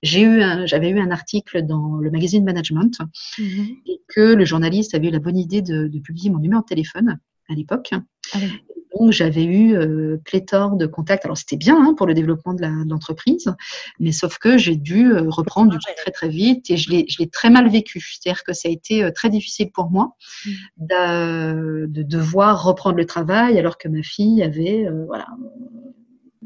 j'ai 0.02 0.22
eu, 0.22 0.42
j'avais 0.66 0.90
eu 0.90 1.00
un 1.00 1.10
article 1.10 1.64
dans 1.64 1.96
le 1.96 2.10
magazine 2.10 2.44
Management 2.44 2.98
mmh. 3.38 3.42
et 3.86 4.00
que 4.08 4.34
le 4.34 4.44
journaliste 4.44 4.94
avait 4.94 5.08
eu 5.08 5.12
la 5.12 5.20
bonne 5.20 5.38
idée 5.38 5.62
de, 5.62 5.86
de 5.86 5.98
publier 6.00 6.30
mon 6.30 6.38
numéro 6.38 6.60
de 6.62 6.66
téléphone 6.66 7.18
à 7.48 7.54
l'époque. 7.54 7.90
Ah 7.92 8.38
oui. 8.40 8.50
Donc 8.98 9.12
j'avais 9.12 9.44
eu 9.44 9.76
euh, 9.76 10.16
pléthore 10.24 10.76
de 10.76 10.86
contacts. 10.86 11.24
Alors 11.24 11.36
c'était 11.36 11.56
bien 11.56 11.76
hein, 11.76 11.94
pour 11.96 12.06
le 12.06 12.14
développement 12.14 12.54
de 12.54 12.62
l'entreprise, 12.88 13.52
mais 13.98 14.12
sauf 14.12 14.38
que 14.38 14.58
j'ai 14.58 14.76
dû 14.76 15.12
euh, 15.12 15.24
reprendre 15.28 15.70
du 15.70 15.78
coup 15.78 15.92
très 15.96 16.10
très 16.10 16.28
vite 16.28 16.70
et 16.70 16.76
je 16.76 16.90
l'ai 16.90 17.28
très 17.28 17.50
mal 17.50 17.68
vécu. 17.68 18.00
C'est-à-dire 18.00 18.44
que 18.44 18.52
ça 18.52 18.68
a 18.68 18.72
été 18.72 19.02
euh, 19.02 19.10
très 19.10 19.30
difficile 19.30 19.70
pour 19.72 19.90
moi 19.90 20.14
mmh. 20.44 20.50
de, 20.78 21.86
de, 21.86 22.02
devoir 22.02 22.64
reprendre 22.64 22.96
le 22.96 23.06
travail 23.06 23.58
alors 23.58 23.78
que 23.78 23.88
ma 23.88 24.02
fille 24.02 24.42
avait 24.42 24.86
euh, 24.86 25.04
voilà 25.06 25.26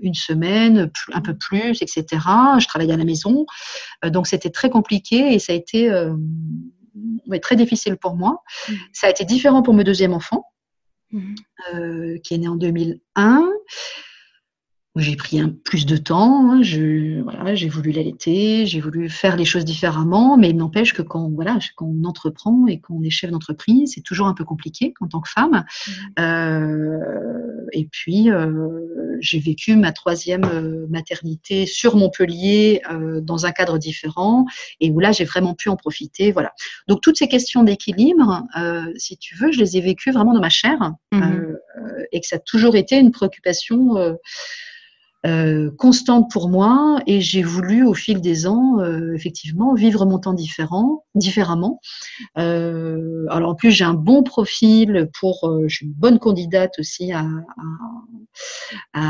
une 0.02 0.14
semaine, 0.14 0.90
un 1.12 1.20
peu 1.20 1.34
plus, 1.34 1.80
etc. 1.80 2.04
Je 2.58 2.66
travaillais 2.66 2.92
à 2.92 2.96
la 2.96 3.04
maison, 3.04 3.46
euh, 4.04 4.10
donc 4.10 4.26
c'était 4.26 4.50
très 4.50 4.68
compliqué 4.68 5.32
et 5.32 5.38
ça 5.38 5.52
a 5.52 5.56
été 5.56 5.90
euh, 5.90 6.14
très 7.40 7.56
difficile 7.56 7.96
pour 7.96 8.16
moi. 8.16 8.42
Mmh. 8.68 8.72
Ça 8.92 9.06
a 9.06 9.10
été 9.10 9.24
différent 9.24 9.62
pour 9.62 9.74
mon 9.74 9.82
deuxième 9.82 10.12
enfant 10.12 10.44
mmh. 11.12 11.34
euh, 11.74 12.18
qui 12.22 12.34
est 12.34 12.38
né 12.38 12.48
en 12.48 12.56
2001. 12.56 13.50
j'ai 14.96 15.16
pris 15.16 15.40
un, 15.40 15.48
plus 15.48 15.86
de 15.86 15.96
temps. 15.96 16.50
Hein, 16.50 16.62
je, 16.62 17.22
voilà, 17.22 17.54
j'ai 17.54 17.68
voulu 17.68 17.92
l'allaiter, 17.92 18.66
j'ai 18.66 18.80
voulu 18.80 19.08
faire 19.08 19.36
les 19.36 19.44
choses 19.44 19.64
différemment, 19.64 20.36
mais 20.36 20.50
il 20.50 20.56
n'empêche 20.56 20.92
que 20.92 21.02
quand, 21.02 21.30
voilà, 21.30 21.58
quand 21.76 21.86
on 21.86 22.04
entreprend 22.04 22.66
et 22.66 22.80
qu'on 22.80 23.02
est 23.02 23.10
chef 23.10 23.30
d'entreprise, 23.30 23.92
c'est 23.94 24.02
toujours 24.02 24.26
un 24.26 24.34
peu 24.34 24.44
compliqué 24.44 24.94
en 25.00 25.08
tant 25.08 25.20
que 25.20 25.30
femme. 25.30 25.64
Mmh. 25.64 25.92
Euh, 26.20 27.66
et 27.72 27.86
puis, 27.86 28.30
euh, 28.30 29.11
j'ai 29.22 29.38
vécu 29.38 29.76
ma 29.76 29.92
troisième 29.92 30.44
euh, 30.44 30.86
maternité 30.90 31.64
sur 31.64 31.96
Montpellier 31.96 32.82
euh, 32.90 33.20
dans 33.20 33.46
un 33.46 33.52
cadre 33.52 33.78
différent 33.78 34.44
et 34.80 34.90
où 34.90 34.98
là, 35.00 35.12
j'ai 35.12 35.24
vraiment 35.24 35.54
pu 35.54 35.68
en 35.68 35.76
profiter. 35.76 36.32
Voilà. 36.32 36.52
Donc, 36.88 37.00
toutes 37.00 37.16
ces 37.16 37.28
questions 37.28 37.62
d'équilibre, 37.62 38.42
euh, 38.58 38.84
si 38.96 39.16
tu 39.16 39.36
veux, 39.36 39.52
je 39.52 39.60
les 39.60 39.76
ai 39.76 39.80
vécues 39.80 40.10
vraiment 40.10 40.34
dans 40.34 40.40
ma 40.40 40.50
chair 40.50 40.92
mmh. 41.12 41.22
et 42.10 42.20
que 42.20 42.26
ça 42.26 42.36
a 42.36 42.38
toujours 42.40 42.74
été 42.76 42.98
une 42.98 43.12
préoccupation 43.12 44.16
euh, 45.24 45.70
constante 45.78 46.30
pour 46.32 46.48
moi 46.48 47.00
et 47.06 47.20
j'ai 47.20 47.42
voulu 47.42 47.84
au 47.84 47.94
fil 47.94 48.20
des 48.20 48.46
ans 48.48 48.80
euh, 48.80 49.14
effectivement 49.14 49.72
vivre 49.72 50.04
mon 50.04 50.18
temps 50.18 50.32
différent, 50.32 51.04
différemment. 51.14 51.80
Euh, 52.38 53.26
alors 53.30 53.50
en 53.50 53.54
plus 53.54 53.70
j'ai 53.70 53.84
un 53.84 53.94
bon 53.94 54.24
profil 54.24 55.08
pour, 55.18 55.48
euh, 55.48 55.68
je 55.68 55.76
suis 55.76 55.86
une 55.86 55.92
bonne 55.92 56.18
candidate 56.18 56.72
aussi 56.80 57.12
à, 57.12 57.24
à, 58.92 59.02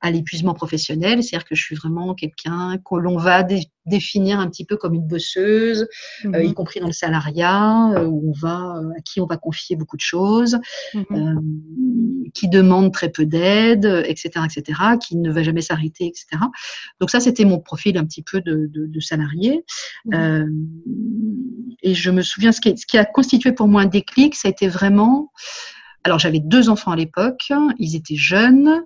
à, 0.00 0.10
l'épuisement 0.10 0.54
professionnel, 0.54 1.22
c'est-à-dire 1.22 1.46
que 1.46 1.54
je 1.54 1.62
suis 1.62 1.76
vraiment 1.76 2.14
quelqu'un 2.14 2.78
que 2.78 2.94
l'on 2.94 3.18
va 3.18 3.42
définir 3.86 4.40
un 4.40 4.48
petit 4.48 4.64
peu 4.64 4.76
comme 4.76 4.94
une 4.94 5.06
bosseuse, 5.06 5.88
mhm. 6.24 6.44
y 6.44 6.54
compris 6.54 6.80
dans 6.80 6.86
le 6.86 6.92
salariat, 6.92 8.04
où 8.06 8.30
on 8.30 8.32
va, 8.32 8.80
à 8.96 9.00
qui 9.04 9.20
on 9.20 9.26
va 9.26 9.36
confier 9.36 9.76
beaucoup 9.76 9.96
de 9.96 10.02
choses, 10.02 10.58
mhm. 10.94 11.40
qui 12.34 12.48
demande 12.48 12.92
très 12.92 13.10
peu 13.10 13.26
d'aide, 13.26 13.84
etc., 14.06 14.44
etc 14.44 14.72
qui 14.96 15.16
ne 15.16 15.30
va 15.30 15.42
jamais 15.42 15.60
s'arrêter, 15.60 16.06
etc. 16.06 16.26
Donc 17.00 17.10
ça, 17.10 17.20
c'était 17.20 17.44
mon 17.44 17.58
profil 17.58 17.96
un 17.98 18.04
petit 18.04 18.22
peu 18.22 18.40
de, 18.40 19.00
salarié. 19.00 19.64
Mmh. 20.04 20.14
Euh, 20.14 20.46
et 21.82 21.94
je 21.94 22.10
me 22.10 22.22
souviens, 22.22 22.52
ce 22.52 22.60
qui, 22.60 22.76
ce 22.76 22.86
qui, 22.86 22.98
a 22.98 23.04
constitué 23.04 23.52
pour 23.52 23.66
moi 23.66 23.82
un 23.82 23.86
déclic, 23.86 24.34
ça 24.34 24.48
a 24.48 24.50
été 24.50 24.68
vraiment... 24.68 25.32
Alors 26.04 26.18
j'avais 26.18 26.40
deux 26.40 26.68
enfants 26.68 26.90
à 26.90 26.96
l'époque, 26.96 27.52
ils 27.78 27.94
étaient 27.94 28.16
jeunes. 28.16 28.82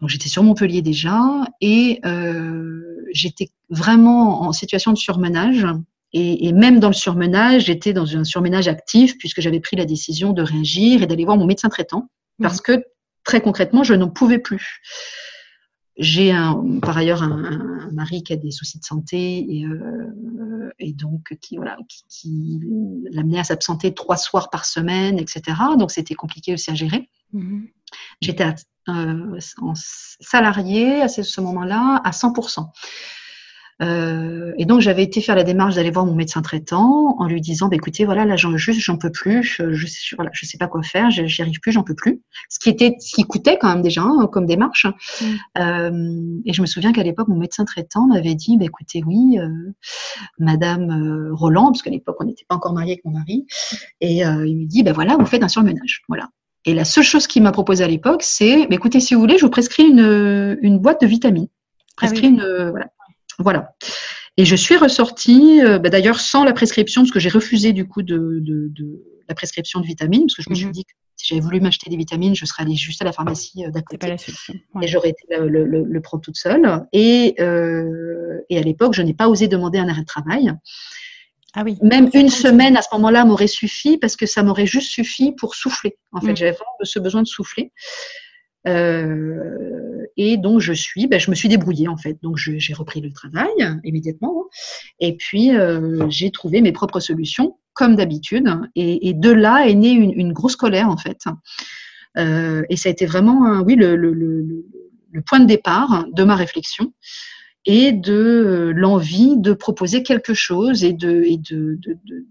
Donc 0.00 0.10
j'étais 0.10 0.28
sur 0.28 0.42
Montpellier 0.42 0.82
déjà 0.82 1.20
et 1.60 2.00
euh, 2.04 3.06
j'étais 3.12 3.48
vraiment 3.70 4.42
en 4.42 4.52
situation 4.52 4.92
de 4.92 4.98
surmenage. 4.98 5.66
Et, 6.12 6.46
et, 6.46 6.52
même 6.52 6.78
dans 6.80 6.88
le 6.88 6.94
surmenage, 6.94 7.64
j'étais 7.66 7.92
dans 7.92 8.16
un 8.16 8.24
surmenage 8.24 8.68
actif 8.68 9.18
puisque 9.18 9.40
j'avais 9.40 9.60
pris 9.60 9.76
la 9.76 9.84
décision 9.84 10.32
de 10.32 10.42
réagir 10.42 11.02
et 11.02 11.06
d'aller 11.06 11.24
voir 11.24 11.36
mon 11.36 11.46
médecin 11.46 11.68
traitant 11.68 12.08
parce 12.40 12.58
mmh. 12.58 12.62
que 12.62 12.84
très 13.24 13.40
concrètement, 13.40 13.82
je 13.82 13.94
n'en 13.94 14.08
pouvais 14.08 14.38
plus. 14.38 14.80
J'ai 15.98 16.30
un, 16.30 16.78
par 16.80 16.96
ailleurs 16.96 17.22
un, 17.22 17.88
mari 17.92 18.22
qui 18.22 18.32
a 18.32 18.36
des 18.36 18.50
soucis 18.50 18.78
de 18.78 18.84
santé 18.84 19.46
et, 19.48 19.64
euh, 19.64 20.70
et 20.78 20.92
donc 20.92 21.36
qui 21.40 21.56
voilà 21.56 21.78
qui, 21.88 22.04
qui 22.08 22.60
l'amenait 23.10 23.38
à 23.38 23.44
s'absenter 23.44 23.94
trois 23.94 24.18
soirs 24.18 24.50
par 24.50 24.66
semaine, 24.66 25.18
etc. 25.18 25.42
Donc 25.78 25.90
c'était 25.90 26.14
compliqué 26.14 26.52
aussi 26.52 26.70
à 26.70 26.74
gérer. 26.74 27.08
Mm-hmm. 27.34 27.68
J'étais 28.20 28.44
euh, 28.88 29.38
en 29.60 29.72
salarié 29.74 31.02
à 31.02 31.08
ce 31.08 31.40
moment-là 31.40 32.00
à 32.04 32.10
100%. 32.10 32.66
Euh, 33.82 34.54
et 34.56 34.64
donc 34.64 34.80
j'avais 34.80 35.02
été 35.02 35.20
faire 35.20 35.36
la 35.36 35.44
démarche 35.44 35.74
d'aller 35.74 35.90
voir 35.90 36.06
mon 36.06 36.14
médecin 36.14 36.40
traitant 36.40 37.14
en 37.18 37.26
lui 37.26 37.42
disant 37.42 37.68
bah, 37.68 37.76
écoutez 37.76 38.06
voilà 38.06 38.24
là 38.24 38.34
j'en 38.36 38.56
juste 38.56 38.80
j'en 38.80 38.96
peux 38.96 39.10
plus. 39.10 39.42
Je 39.42 39.72
je 39.74 39.86
sais, 39.86 40.16
voilà, 40.16 40.30
je 40.32 40.46
sais 40.46 40.56
pas 40.56 40.66
quoi 40.66 40.82
faire. 40.82 41.10
J'y 41.10 41.42
arrive 41.42 41.60
plus 41.60 41.72
j'en 41.72 41.82
peux 41.82 41.94
plus. 41.94 42.22
Ce 42.48 42.58
qui 42.58 42.70
était 42.70 42.94
ce 42.98 43.14
qui 43.14 43.24
coûtait 43.24 43.58
quand 43.58 43.68
même 43.68 43.82
déjà 43.82 44.02
hein, 44.02 44.28
comme 44.32 44.46
démarche. 44.46 44.86
Mmh. 44.86 45.24
euh, 45.58 46.40
et 46.46 46.52
je 46.52 46.62
me 46.62 46.66
souviens 46.66 46.92
qu'à 46.92 47.02
l'époque 47.02 47.28
mon 47.28 47.36
médecin 47.36 47.64
traitant 47.64 48.06
m'avait 48.06 48.34
dit 48.34 48.56
bah, 48.56 48.64
écoutez 48.64 49.02
oui 49.06 49.38
euh, 49.38 49.48
Madame 50.38 51.32
Roland 51.32 51.66
parce 51.66 51.82
qu'à 51.82 51.90
l'époque 51.90 52.16
on 52.20 52.24
n'était 52.24 52.46
pas 52.48 52.56
encore 52.56 52.72
mariés 52.72 52.92
avec 52.92 53.04
mon 53.04 53.12
mari. 53.12 53.46
Et 54.00 54.20
il 54.20 54.56
me 54.56 54.66
dit 54.66 54.82
ben 54.84 54.92
voilà 54.92 55.16
vous 55.16 55.26
faites 55.26 55.42
un 55.42 55.48
surmenage. 55.48 56.02
Voilà 56.08 56.28
et 56.66 56.74
la 56.74 56.84
seule 56.84 57.04
chose 57.04 57.26
qu'il 57.26 57.42
m'a 57.42 57.52
proposé 57.52 57.82
à 57.82 57.88
l'époque 57.88 58.22
c'est 58.22 58.66
écoutez 58.70 59.00
si 59.00 59.14
vous 59.14 59.20
voulez 59.20 59.38
je 59.38 59.44
vous 59.44 59.50
prescris 59.50 59.84
une, 59.84 60.58
une 60.60 60.78
boîte 60.78 61.00
de 61.00 61.06
vitamines 61.06 61.48
ah 61.48 61.92
prescrit 61.96 62.28
une 62.28 62.70
voilà 62.70 62.86
voilà. 63.38 63.74
Et 64.36 64.44
je 64.44 64.56
suis 64.56 64.76
ressortie, 64.76 65.62
euh, 65.62 65.78
bah, 65.78 65.88
d'ailleurs 65.88 66.20
sans 66.20 66.44
la 66.44 66.52
prescription, 66.52 67.02
parce 67.02 67.12
que 67.12 67.20
j'ai 67.20 67.28
refusé 67.28 67.72
du 67.72 67.86
coup 67.86 68.02
de, 68.02 68.38
de, 68.40 68.68
de, 68.70 69.02
la 69.28 69.34
prescription 69.34 69.80
de 69.80 69.86
vitamines, 69.86 70.26
parce 70.26 70.36
que 70.36 70.42
je 70.42 70.50
me 70.50 70.54
suis 70.54 70.66
mhm. 70.66 70.72
dit 70.72 70.84
que 70.84 70.92
si 71.16 71.28
j'avais 71.28 71.40
voulu 71.40 71.60
m'acheter 71.60 71.88
des 71.90 71.96
vitamines, 71.96 72.34
je 72.34 72.44
serais 72.44 72.62
allée 72.62 72.76
juste 72.76 73.00
à 73.00 73.04
la 73.04 73.12
pharmacie 73.12 73.64
euh, 73.64 73.70
d'à 73.70 73.82
côté. 73.82 74.14
Et 74.82 74.86
j'aurais 74.86 75.10
été 75.10 75.22
le, 75.30 75.64
le, 75.64 75.84
le, 75.84 76.00
prendre 76.00 76.22
toute 76.22 76.36
seule. 76.36 76.86
Et, 76.92 77.34
euh, 77.40 78.38
et 78.50 78.58
à 78.58 78.60
l'époque, 78.60 78.92
je 78.94 79.02
n'ai 79.02 79.14
pas 79.14 79.28
osé 79.28 79.48
demander 79.48 79.78
un 79.78 79.88
arrêt 79.88 80.02
de 80.02 80.06
travail. 80.06 80.52
Ah 81.58 81.62
oui. 81.64 81.78
Même 81.80 82.10
une 82.12 82.28
semaine 82.28 82.76
à 82.76 82.82
ce 82.82 82.88
moment-là 82.92 83.24
m'aurait 83.24 83.46
suffi 83.46 83.96
parce 83.96 84.14
que 84.14 84.26
ça 84.26 84.42
m'aurait 84.42 84.66
juste 84.66 84.90
suffi 84.90 85.32
pour 85.32 85.54
souffler. 85.54 85.96
En 86.12 86.20
fait, 86.20 86.32
mm. 86.32 86.36
j'avais 86.36 86.52
vraiment 86.52 86.70
ce 86.82 86.98
besoin 86.98 87.22
de 87.22 87.26
souffler. 87.26 87.72
Euh, 88.68 90.04
et 90.18 90.36
donc 90.36 90.60
je 90.60 90.74
suis, 90.74 91.06
ben, 91.06 91.18
je 91.18 91.30
me 91.30 91.34
suis 91.34 91.48
débrouillée 91.48 91.88
en 91.88 91.96
fait. 91.96 92.18
Donc 92.22 92.36
j'ai 92.36 92.74
repris 92.74 93.00
le 93.00 93.10
travail 93.10 93.48
immédiatement. 93.84 94.44
Et 95.00 95.16
puis 95.16 95.56
euh, 95.56 96.04
j'ai 96.10 96.30
trouvé 96.30 96.60
mes 96.60 96.72
propres 96.72 97.00
solutions 97.00 97.58
comme 97.72 97.96
d'habitude. 97.96 98.48
Et, 98.74 99.08
et, 99.08 99.14
de 99.14 99.30
là 99.30 99.66
est 99.66 99.74
née 99.74 99.92
une, 99.92 100.12
une 100.12 100.34
grosse 100.34 100.56
colère 100.56 100.90
en 100.90 100.98
fait. 100.98 101.22
Euh, 102.18 102.64
et 102.68 102.76
ça 102.76 102.90
a 102.90 102.92
été 102.92 103.06
vraiment, 103.06 103.60
oui, 103.60 103.76
le, 103.76 103.96
le, 103.96 104.12
le, 104.12 104.64
le, 105.10 105.22
point 105.22 105.40
de 105.40 105.46
départ 105.46 106.04
de 106.12 106.24
ma 106.24 106.34
réflexion 106.34 106.92
et 107.66 107.92
de 107.92 108.72
l'envie 108.74 109.36
de 109.36 109.52
proposer 109.52 110.02
quelque 110.02 110.34
chose 110.34 110.84
et 110.84 110.92
de, 110.92 111.22
et 111.24 111.36
de, 111.36 111.78
de, 111.82 111.98
de 112.04 112.26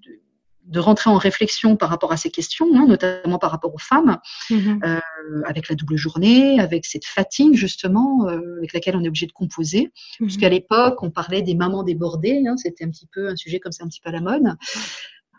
de 0.65 0.80
rentrer 0.80 1.10
en 1.10 1.18
réflexion 1.18 1.75
par 1.75 1.89
rapport 1.89 2.12
à 2.12 2.18
ces 2.18 2.32
questions, 2.32 2.68
hein, 2.75 2.86
notamment 2.88 3.38
par 3.38 3.51
rapport 3.51 3.74
aux 3.74 3.80
femmes, 3.80 4.18
mm-hmm. 4.50 4.84
euh, 4.84 5.42
avec 5.46 5.70
la 5.70 5.75
double 5.75 5.96
journée, 5.96 6.60
avec 6.60 6.86
cette 6.86 7.06
fatigue 7.06 7.56
justement 7.56 8.27
euh, 8.27 8.58
avec 8.58 8.74
laquelle 8.74 8.96
on 8.96 9.04
est 9.04 9.08
obligé 9.08 9.27
de 9.27 9.32
composer. 9.32 9.92
Mm-hmm. 10.20 10.25
Puisqu'à 10.25 10.50
l'époque, 10.50 11.01
on 11.04 11.12
parlait 11.12 11.42
des 11.42 11.56
mamans 11.56 11.84
débordées, 11.84 12.44
hein, 12.48 12.58
c'était 12.58 12.84
un 12.84 12.89
petit 12.89 13.08
peu 13.12 13.30
un 13.30 13.36
sujet 13.36 13.60
comme 13.60 13.72
ça, 13.72 13.84
un 13.84 13.88
petit 13.88 14.01
peu 14.01 14.10
à 14.10 14.13
la 14.13 14.22
mode. 14.22 14.56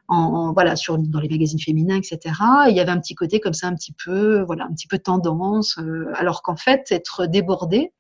En, 0.08 0.52
voilà 0.52 0.76
sur 0.76 0.98
dans 0.98 1.18
les 1.18 1.28
magazines 1.28 1.58
féminins 1.58 1.96
etc 1.96 2.32
il 2.68 2.76
y 2.76 2.78
avait 2.78 2.92
un 2.92 3.00
petit 3.00 3.16
côté 3.16 3.40
comme 3.40 3.54
ça 3.54 3.66
un 3.66 3.74
petit 3.74 3.92
peu 3.92 4.42
voilà 4.42 4.66
un 4.66 4.72
petit 4.72 4.86
peu 4.86 5.00
tendance 5.00 5.78
euh, 5.78 6.12
alors 6.14 6.42
qu'en 6.42 6.54
fait 6.54 6.86
être 6.92 7.26
débordé 7.26 7.92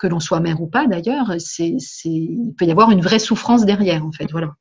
que 0.00 0.06
l'on 0.06 0.20
soit 0.20 0.40
mère 0.40 0.60
ou 0.60 0.66
pas 0.66 0.86
d'ailleurs 0.86 1.34
c'est 1.38 1.76
c'est 1.78 2.08
il 2.08 2.54
peut 2.58 2.64
y 2.64 2.70
avoir 2.70 2.90
une 2.90 3.00
vraie 3.00 3.18
souffrance 3.18 3.64
derrière 3.64 4.04
en 4.04 4.12
fait 4.12 4.30
voilà 4.32 4.54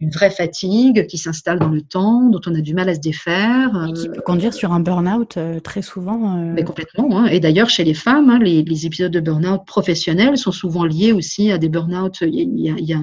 une 0.00 0.10
vraie 0.10 0.30
fatigue 0.30 1.06
qui 1.06 1.18
s'installe 1.18 1.58
dans 1.58 1.68
le 1.68 1.82
temps, 1.82 2.28
dont 2.28 2.40
on 2.46 2.54
a 2.54 2.60
du 2.60 2.72
mal 2.72 2.88
à 2.88 2.94
se 2.94 3.00
défaire. 3.00 3.88
Et 3.88 3.92
qui 3.92 4.08
peut 4.08 4.20
conduire 4.20 4.54
sur 4.54 4.72
un 4.72 4.80
burn-out 4.80 5.36
euh, 5.36 5.60
très 5.60 5.82
souvent. 5.82 6.36
Euh. 6.36 6.52
Mais 6.54 6.62
complètement. 6.62 7.18
Hein. 7.18 7.26
Et 7.26 7.40
d'ailleurs, 7.40 7.68
chez 7.68 7.84
les 7.84 7.94
femmes, 7.94 8.30
hein, 8.30 8.38
les, 8.38 8.62
les, 8.62 8.86
épisodes 8.86 9.10
de 9.10 9.20
burn-out 9.20 9.66
professionnels 9.66 10.38
sont 10.38 10.52
souvent 10.52 10.84
liés 10.84 11.12
aussi 11.12 11.50
à 11.50 11.58
des 11.58 11.68
burn-out. 11.68 12.18
Il, 12.22 12.54
il, 12.56 12.84
y 12.84 12.92
a 12.92 13.00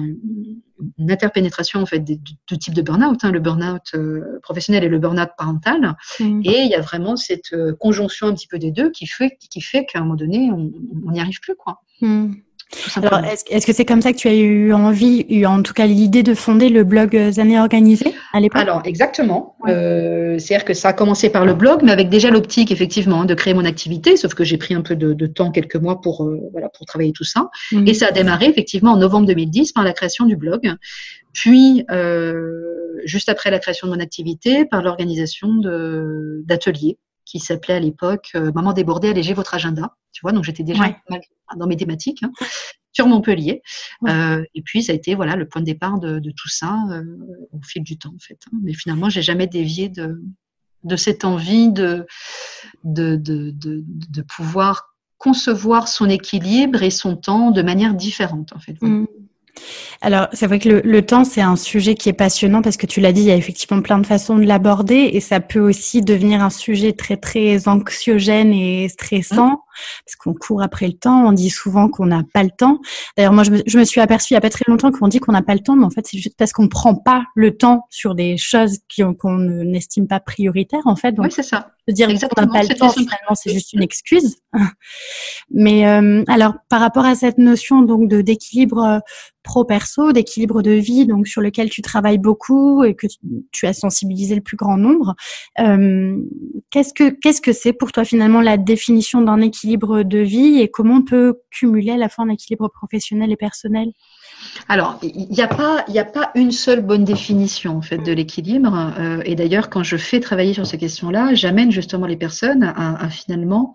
une 0.98 1.10
interpénétration 1.10 1.80
en 1.80 1.86
fait 1.86 2.00
de 2.00 2.14
deux 2.50 2.56
types 2.56 2.74
de 2.74 2.82
burn-out, 2.82 3.24
hein, 3.24 3.32
le 3.32 3.40
burn-out 3.40 3.82
euh, 3.94 4.38
professionnel 4.42 4.84
et 4.84 4.88
le 4.88 4.98
burn-out 4.98 5.30
parental. 5.36 5.96
Mmh. 6.20 6.42
Et 6.44 6.62
il 6.62 6.68
y 6.70 6.74
a 6.74 6.80
vraiment 6.80 7.16
cette 7.16 7.54
conjonction 7.78 8.28
un 8.28 8.34
petit 8.34 8.48
peu 8.48 8.58
des 8.58 8.70
deux 8.70 8.90
qui 8.90 9.06
fait, 9.06 9.36
qui 9.50 9.60
fait 9.60 9.86
qu'à 9.86 10.00
un 10.00 10.02
moment 10.02 10.16
donné, 10.16 10.50
on 10.52 11.10
n'y 11.10 11.20
arrive 11.20 11.40
plus. 11.40 11.54
quoi. 11.56 11.80
Mmh. 12.00 12.34
Alors, 12.96 13.20
est-ce, 13.24 13.66
que 13.66 13.72
c'est 13.72 13.84
comme 13.84 14.02
ça 14.02 14.12
que 14.12 14.18
tu 14.18 14.28
as 14.28 14.34
eu 14.34 14.72
envie, 14.72 15.24
eu 15.28 15.46
en 15.46 15.62
tout 15.62 15.72
cas 15.72 15.86
l'idée 15.86 16.22
de 16.22 16.34
fonder 16.34 16.68
le 16.68 16.82
blog 16.82 17.16
Années 17.38 17.60
Organisées 17.60 18.14
à 18.32 18.40
l'époque? 18.40 18.60
Alors, 18.60 18.82
exactement. 18.84 19.56
Euh, 19.68 20.38
c'est-à-dire 20.38 20.64
que 20.64 20.74
ça 20.74 20.88
a 20.88 20.92
commencé 20.92 21.30
par 21.30 21.44
le 21.44 21.54
blog, 21.54 21.80
mais 21.82 21.92
avec 21.92 22.08
déjà 22.08 22.30
l'optique, 22.30 22.72
effectivement, 22.72 23.24
de 23.24 23.34
créer 23.34 23.54
mon 23.54 23.64
activité, 23.64 24.16
sauf 24.16 24.34
que 24.34 24.42
j'ai 24.42 24.58
pris 24.58 24.74
un 24.74 24.82
peu 24.82 24.96
de, 24.96 25.26
temps, 25.26 25.52
quelques 25.52 25.76
mois, 25.76 26.00
pour, 26.00 26.24
euh, 26.24 26.40
voilà, 26.52 26.68
pour 26.68 26.86
travailler 26.86 27.12
tout 27.12 27.24
ça. 27.24 27.50
Mhm. 27.70 27.86
Et 27.86 27.94
ça 27.94 28.08
a 28.08 28.10
démarré, 28.10 28.46
effectivement, 28.46 28.92
en 28.92 28.96
novembre 28.96 29.26
2010 29.26 29.72
par 29.72 29.84
la 29.84 29.92
création 29.92 30.26
du 30.26 30.36
blog. 30.36 30.74
Puis, 31.32 31.84
euh, 31.90 32.42
juste 33.04 33.28
après 33.28 33.50
la 33.50 33.60
création 33.60 33.86
de 33.86 33.92
mon 33.92 34.00
activité, 34.00 34.64
par 34.64 34.82
l'organisation 34.82 35.48
d'ateliers 36.44 36.98
qui 37.26 37.40
s'appelait 37.40 37.74
à 37.74 37.80
l'époque 37.80 38.30
euh, 38.34 38.50
Maman 38.52 38.72
débordée, 38.72 39.08
allégez 39.08 39.34
votre 39.34 39.52
agenda. 39.52 39.94
Tu 40.12 40.22
vois, 40.22 40.32
donc 40.32 40.44
j'étais 40.44 40.62
déjà 40.62 40.96
dans 41.56 41.66
mes 41.66 41.76
thématiques 41.76 42.22
hein, 42.22 42.30
sur 42.92 43.06
Montpellier. 43.06 43.60
Euh, 44.08 44.42
et 44.54 44.62
puis 44.62 44.82
ça 44.82 44.92
a 44.92 44.94
été 44.94 45.14
voilà 45.14 45.36
le 45.36 45.46
point 45.46 45.60
de 45.60 45.66
départ 45.66 45.98
de, 45.98 46.18
de 46.18 46.30
tout 46.30 46.48
ça 46.48 46.78
euh, 46.90 47.02
au 47.52 47.60
fil 47.62 47.82
du 47.82 47.98
temps 47.98 48.14
en 48.14 48.18
fait. 48.18 48.38
Hein. 48.46 48.58
Mais 48.62 48.72
finalement, 48.72 49.10
j'ai 49.10 49.22
jamais 49.22 49.46
dévié 49.46 49.90
de 49.90 50.22
de 50.84 50.96
cette 50.96 51.24
envie 51.24 51.70
de 51.70 52.06
de, 52.84 53.16
de, 53.16 54.22
pouvoir 54.22 54.94
concevoir 55.18 55.88
son 55.88 56.08
équilibre 56.08 56.82
et 56.82 56.90
son 56.90 57.16
temps 57.16 57.50
de 57.50 57.62
manière 57.62 57.94
différente 57.94 58.52
en 58.54 58.60
fait. 58.60 58.76
Voilà. 58.80 58.94
Mmh. 58.94 59.06
Alors, 60.00 60.28
c'est 60.32 60.46
vrai 60.46 60.58
que 60.58 60.68
le, 60.68 61.02
temps, 61.06 61.24
c'est 61.24 61.40
un 61.40 61.56
sujet 61.56 61.94
qui 61.94 62.08
est 62.08 62.14
passionnant 62.14 62.62
parce 62.62 62.76
que 62.76 62.86
tu 62.86 63.00
l'as 63.00 63.12
dit, 63.12 63.22
il 63.22 63.26
y 63.26 63.30
a 63.30 63.36
effectivement 63.36 63.80
plein 63.82 63.98
de 63.98 64.06
façons 64.06 64.36
de 64.36 64.44
l'aborder 64.44 65.10
et 65.12 65.20
ça 65.20 65.40
peut 65.40 65.60
aussi 65.60 66.02
devenir 66.02 66.42
un 66.42 66.50
sujet 66.50 66.92
très, 66.92 67.16
très 67.16 67.66
anxiogène 67.68 68.52
et 68.52 68.88
stressant. 68.88 69.62
Parce 70.04 70.16
qu'on 70.16 70.34
court 70.34 70.62
après 70.62 70.86
le 70.86 70.94
temps. 70.94 71.26
On 71.26 71.32
dit 71.32 71.50
souvent 71.50 71.88
qu'on 71.88 72.06
n'a 72.06 72.22
pas 72.32 72.42
le 72.42 72.50
temps. 72.50 72.80
D'ailleurs, 73.16 73.32
moi, 73.32 73.44
je 73.44 73.50
me, 73.50 73.62
je 73.66 73.78
me, 73.78 73.84
suis 73.84 74.00
aperçue 74.00 74.32
il 74.32 74.34
n'y 74.34 74.38
a 74.38 74.40
pas 74.40 74.50
très 74.50 74.64
longtemps 74.68 74.90
qu'on 74.90 75.08
dit 75.08 75.18
qu'on 75.18 75.32
n'a 75.32 75.42
pas 75.42 75.54
le 75.54 75.60
temps, 75.60 75.76
mais 75.76 75.84
en 75.84 75.90
fait, 75.90 76.06
c'est 76.06 76.18
juste 76.18 76.36
parce 76.36 76.52
qu'on 76.52 76.64
ne 76.64 76.68
prend 76.68 76.94
pas 76.94 77.24
le 77.34 77.56
temps 77.56 77.86
sur 77.90 78.14
des 78.14 78.36
choses 78.36 78.78
qu'on 79.18 79.38
n'estime 79.38 80.06
pas 80.06 80.20
prioritaires, 80.20 80.86
en 80.86 80.96
fait. 80.96 81.12
Donc, 81.12 81.26
oui, 81.26 81.32
c'est 81.32 81.42
ça. 81.42 81.70
De 81.88 81.92
dire 81.92 82.08
qu'on 82.08 82.40
n'a 82.40 82.48
pas 82.48 82.62
le 82.62 82.74
temps, 82.74 82.90
finalement, 82.90 83.34
c'est 83.34 83.52
juste 83.52 83.72
une 83.72 83.82
excuse. 83.82 84.36
mais 85.50 85.86
euh, 85.86 86.24
alors, 86.26 86.54
par 86.68 86.80
rapport 86.80 87.04
à 87.04 87.14
cette 87.14 87.38
notion 87.38 87.82
donc 87.82 88.08
de 88.08 88.22
d'équilibre 88.22 88.82
euh, 88.82 88.98
pro-perso, 89.46 90.12
d'équilibre 90.12 90.60
de 90.60 90.72
vie, 90.72 91.06
donc 91.06 91.28
sur 91.28 91.40
lequel 91.40 91.70
tu 91.70 91.80
travailles 91.80 92.18
beaucoup 92.18 92.82
et 92.82 92.94
que 92.94 93.06
tu, 93.52 93.66
as 93.66 93.72
sensibilisé 93.72 94.34
le 94.34 94.40
plus 94.40 94.56
grand 94.56 94.76
nombre. 94.76 95.14
Euh, 95.60 96.16
qu'est-ce 96.70 96.92
que 96.92 97.10
qu'est-ce 97.10 97.40
que 97.40 97.52
c'est 97.52 97.72
pour 97.72 97.92
toi 97.92 98.04
finalement 98.04 98.40
la 98.40 98.56
définition 98.56 99.22
d'un 99.22 99.40
équilibre? 99.40 99.65
De 99.74 100.18
vie 100.18 100.60
et 100.60 100.68
comment 100.68 100.96
on 100.96 101.02
peut 101.02 101.40
cumuler 101.50 101.92
à 101.92 101.96
la 101.96 102.08
fois 102.08 102.24
un 102.24 102.28
équilibre 102.28 102.68
professionnel 102.68 103.32
et 103.32 103.36
personnel? 103.36 103.92
Alors, 104.68 104.98
il 105.02 105.28
n'y 105.28 105.42
a 105.42 105.48
pas, 105.48 105.84
a 105.88 106.04
pas 106.04 106.30
une 106.34 106.52
seule 106.52 106.80
bonne 106.80 107.04
définition 107.04 107.76
en 107.76 107.82
fait 107.82 107.98
de 107.98 108.12
l'équilibre. 108.12 108.92
Euh, 108.98 109.22
et 109.24 109.34
d'ailleurs, 109.34 109.70
quand 109.70 109.82
je 109.82 109.96
fais 109.96 110.20
travailler 110.20 110.54
sur 110.54 110.66
ces 110.66 110.78
questions-là, 110.78 111.34
j'amène 111.34 111.70
justement 111.72 112.06
les 112.06 112.16
personnes 112.16 112.62
à, 112.62 113.04
à 113.04 113.08
finalement 113.08 113.74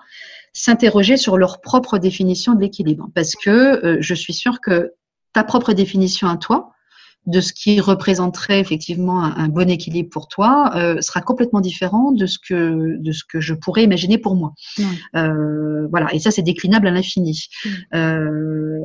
s'interroger 0.54 1.18
sur 1.18 1.38
leur 1.38 1.62
propre 1.62 1.98
définition 1.98 2.54
de 2.54 2.62
l'équilibre, 2.62 3.08
parce 3.16 3.36
que 3.36 3.50
euh, 3.86 3.98
je 4.02 4.14
suis 4.14 4.34
sûre 4.34 4.60
que 4.62 4.92
ta 5.34 5.44
propre 5.44 5.74
définition 5.74 6.28
à 6.28 6.38
toi 6.38 6.72
de 7.28 7.40
ce 7.40 7.54
qui 7.54 7.80
représenterait 7.80 8.60
effectivement 8.60 9.24
un, 9.24 9.48
bon 9.48 9.70
équilibre 9.70 10.10
pour 10.10 10.28
toi 10.28 10.72
euh, 10.76 11.02
sera 11.02 11.22
complètement 11.22 11.62
différent 11.62 12.12
de 12.12 12.26
ce 12.26 12.40
que 12.40 12.98
de 12.98 13.12
ce 13.12 13.24
que 13.24 13.40
je 13.40 13.54
pourrais 13.54 13.84
imaginer 13.84 14.18
pour 14.18 14.36
moi. 14.36 14.54
Euh, 15.16 15.88
voilà, 15.90 16.14
et 16.14 16.20
ça 16.20 16.32
c'est 16.32 16.42
déclinable 16.42 16.88
à 16.88 16.92
l'infini. 16.92 17.48
Euh, 17.94 18.80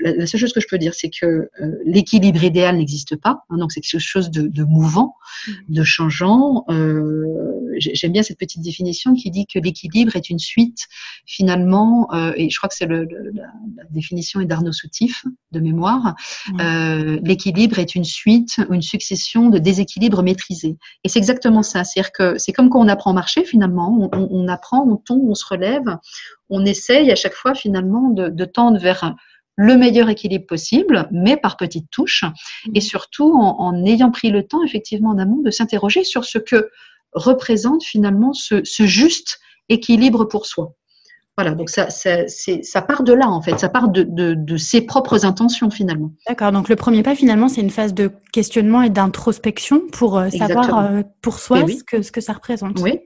la, 0.00 0.26
seule 0.26 0.40
chose 0.40 0.52
que 0.52 0.60
je 0.60 0.68
peux 0.68 0.78
dire, 0.78 0.94
c'est 0.94 1.10
que 1.10 1.50
l'équilibre 1.84 2.42
idéal 2.42 2.78
n'existe 2.78 3.16
pas. 3.16 3.44
Hein, 3.50 3.58
donc 3.58 3.72
c'est 3.72 3.80
quelque 3.80 4.00
chose 4.00 4.30
de, 4.30 4.46
de 4.46 4.64
mouvant, 4.64 5.14
mm. 5.46 5.52
de 5.68 5.82
changeant. 5.82 6.64
Euh, 6.70 7.24
J'aime 7.78 8.12
bien 8.12 8.22
cette 8.22 8.38
petite 8.38 8.62
définition 8.62 9.14
qui 9.14 9.30
dit 9.30 9.46
que 9.46 9.58
l'équilibre 9.58 10.16
est 10.16 10.30
une 10.30 10.38
suite 10.38 10.86
finalement, 11.24 12.08
euh, 12.12 12.32
et 12.36 12.50
je 12.50 12.58
crois 12.58 12.68
que 12.68 12.74
c'est 12.74 12.86
le, 12.86 13.04
la, 13.04 13.42
la, 13.76 13.84
définition 13.90 14.40
est 14.40 14.46
d'Arnaud 14.46 14.72
Soutif 14.72 15.24
de 15.52 15.60
mémoire. 15.60 16.14
Mm. 16.48 16.60
Euh, 16.60 17.20
l'équilibre 17.22 17.78
est 17.78 17.94
une 17.94 18.04
suite 18.04 18.60
ou 18.68 18.74
une 18.74 18.82
succession 18.82 19.48
de 19.48 19.58
déséquilibres 19.58 20.22
maîtrisés. 20.22 20.76
Et 21.04 21.08
c'est 21.08 21.18
exactement 21.18 21.62
ça. 21.62 21.84
C'est-à-dire 21.84 22.12
que 22.12 22.38
c'est 22.38 22.52
comme 22.52 22.70
quand 22.70 22.80
on 22.80 22.88
apprend 22.88 23.10
à 23.10 23.14
marcher 23.14 23.44
finalement. 23.44 24.10
On, 24.12 24.18
on, 24.18 24.28
on, 24.30 24.48
apprend, 24.48 24.86
on 24.86 24.96
tombe, 24.96 25.28
on 25.28 25.34
se 25.34 25.46
relève. 25.46 25.96
On 26.50 26.64
essaye 26.64 27.10
à 27.10 27.16
chaque 27.16 27.34
fois 27.34 27.54
finalement 27.54 28.10
de, 28.10 28.28
de 28.28 28.44
tendre 28.44 28.78
vers 28.78 29.14
le 29.56 29.76
meilleur 29.76 30.08
équilibre 30.10 30.46
possible, 30.46 31.08
mais 31.10 31.36
par 31.36 31.56
petites 31.56 31.90
touches, 31.90 32.24
et 32.74 32.78
mmh. 32.78 32.82
surtout 32.82 33.32
en, 33.34 33.58
en 33.58 33.84
ayant 33.86 34.10
pris 34.10 34.30
le 34.30 34.46
temps, 34.46 34.62
effectivement, 34.62 35.10
en 35.10 35.18
amont, 35.18 35.40
de 35.40 35.50
s'interroger 35.50 36.04
sur 36.04 36.24
ce 36.24 36.38
que 36.38 36.68
représente 37.16 37.82
finalement 37.82 38.32
ce, 38.32 38.60
ce 38.62 38.86
juste 38.86 39.40
équilibre 39.68 40.24
pour 40.24 40.46
soi. 40.46 40.74
Voilà, 41.38 41.54
donc 41.54 41.68
ça, 41.68 41.90
ça, 41.90 42.26
ça 42.62 42.80
part 42.80 43.02
de 43.02 43.12
là 43.12 43.28
en 43.28 43.42
fait, 43.42 43.58
ça 43.58 43.68
part 43.68 43.90
de, 43.90 44.04
de, 44.04 44.32
de 44.32 44.56
ses 44.56 44.80
propres 44.80 45.26
intentions 45.26 45.68
finalement. 45.68 46.12
D'accord, 46.26 46.50
donc 46.50 46.70
le 46.70 46.76
premier 46.76 47.02
pas 47.02 47.14
finalement 47.14 47.48
c'est 47.48 47.60
une 47.60 47.68
phase 47.68 47.92
de 47.92 48.10
questionnement 48.32 48.80
et 48.80 48.88
d'introspection 48.88 49.82
pour 49.92 50.16
euh, 50.16 50.30
savoir 50.30 50.78
euh, 50.78 51.02
pour 51.20 51.38
soi 51.38 51.58
ce, 51.68 51.84
que, 51.84 52.00
ce 52.00 52.10
que 52.10 52.22
ça 52.22 52.32
représente. 52.32 52.80
Oui, 52.80 53.00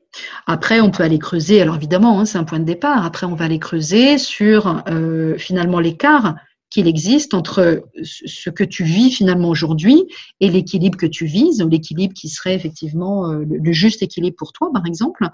après 0.47 0.81
on 0.81 0.93
peut 0.93 1.03
aller 1.03 1.19
creuser, 1.19 1.61
alors 1.61 1.75
évidemment 1.75 2.21
hein, 2.21 2.25
c'est 2.25 2.39
un 2.39 2.45
point 2.45 2.61
de 2.61 2.65
départ, 2.65 3.05
après 3.05 3.27
on 3.27 3.35
va 3.35 3.47
aller 3.47 3.59
creuser 3.59 4.17
sur 4.17 4.85
euh, 4.89 5.37
finalement 5.37 5.81
l'écart 5.81 6.37
qu'il 6.71 6.87
existe 6.87 7.35
entre 7.35 7.83
ce 8.03 8.49
que 8.49 8.63
tu 8.63 8.85
vis 8.85 9.11
finalement 9.11 9.49
aujourd'hui 9.49 10.05
et 10.39 10.49
l'équilibre 10.49 10.97
que 10.97 11.07
tu 11.07 11.27
vises, 11.27 11.63
l'équilibre 11.69 12.15
qui 12.15 12.29
serait 12.29 12.55
effectivement 12.55 13.31
euh, 13.31 13.45
le 13.45 13.73
juste 13.73 14.03
équilibre 14.03 14.37
pour 14.37 14.53
toi, 14.53 14.71
par 14.73 14.87
exemple, 14.87 15.29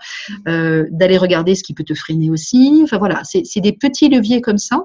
euh, 0.49 0.87
d'aller 0.91 1.19
regarder 1.19 1.55
ce 1.55 1.63
qui 1.63 1.75
peut 1.75 1.85
te 1.85 1.95
freiner 1.95 2.31
aussi. 2.31 2.81
Enfin 2.83 2.99
voilà, 2.99 3.23
c'est 3.25 3.61
des 3.61 3.73
petits 3.73 4.09
leviers 4.09 4.41
comme 4.41 4.59
ça 4.59 4.85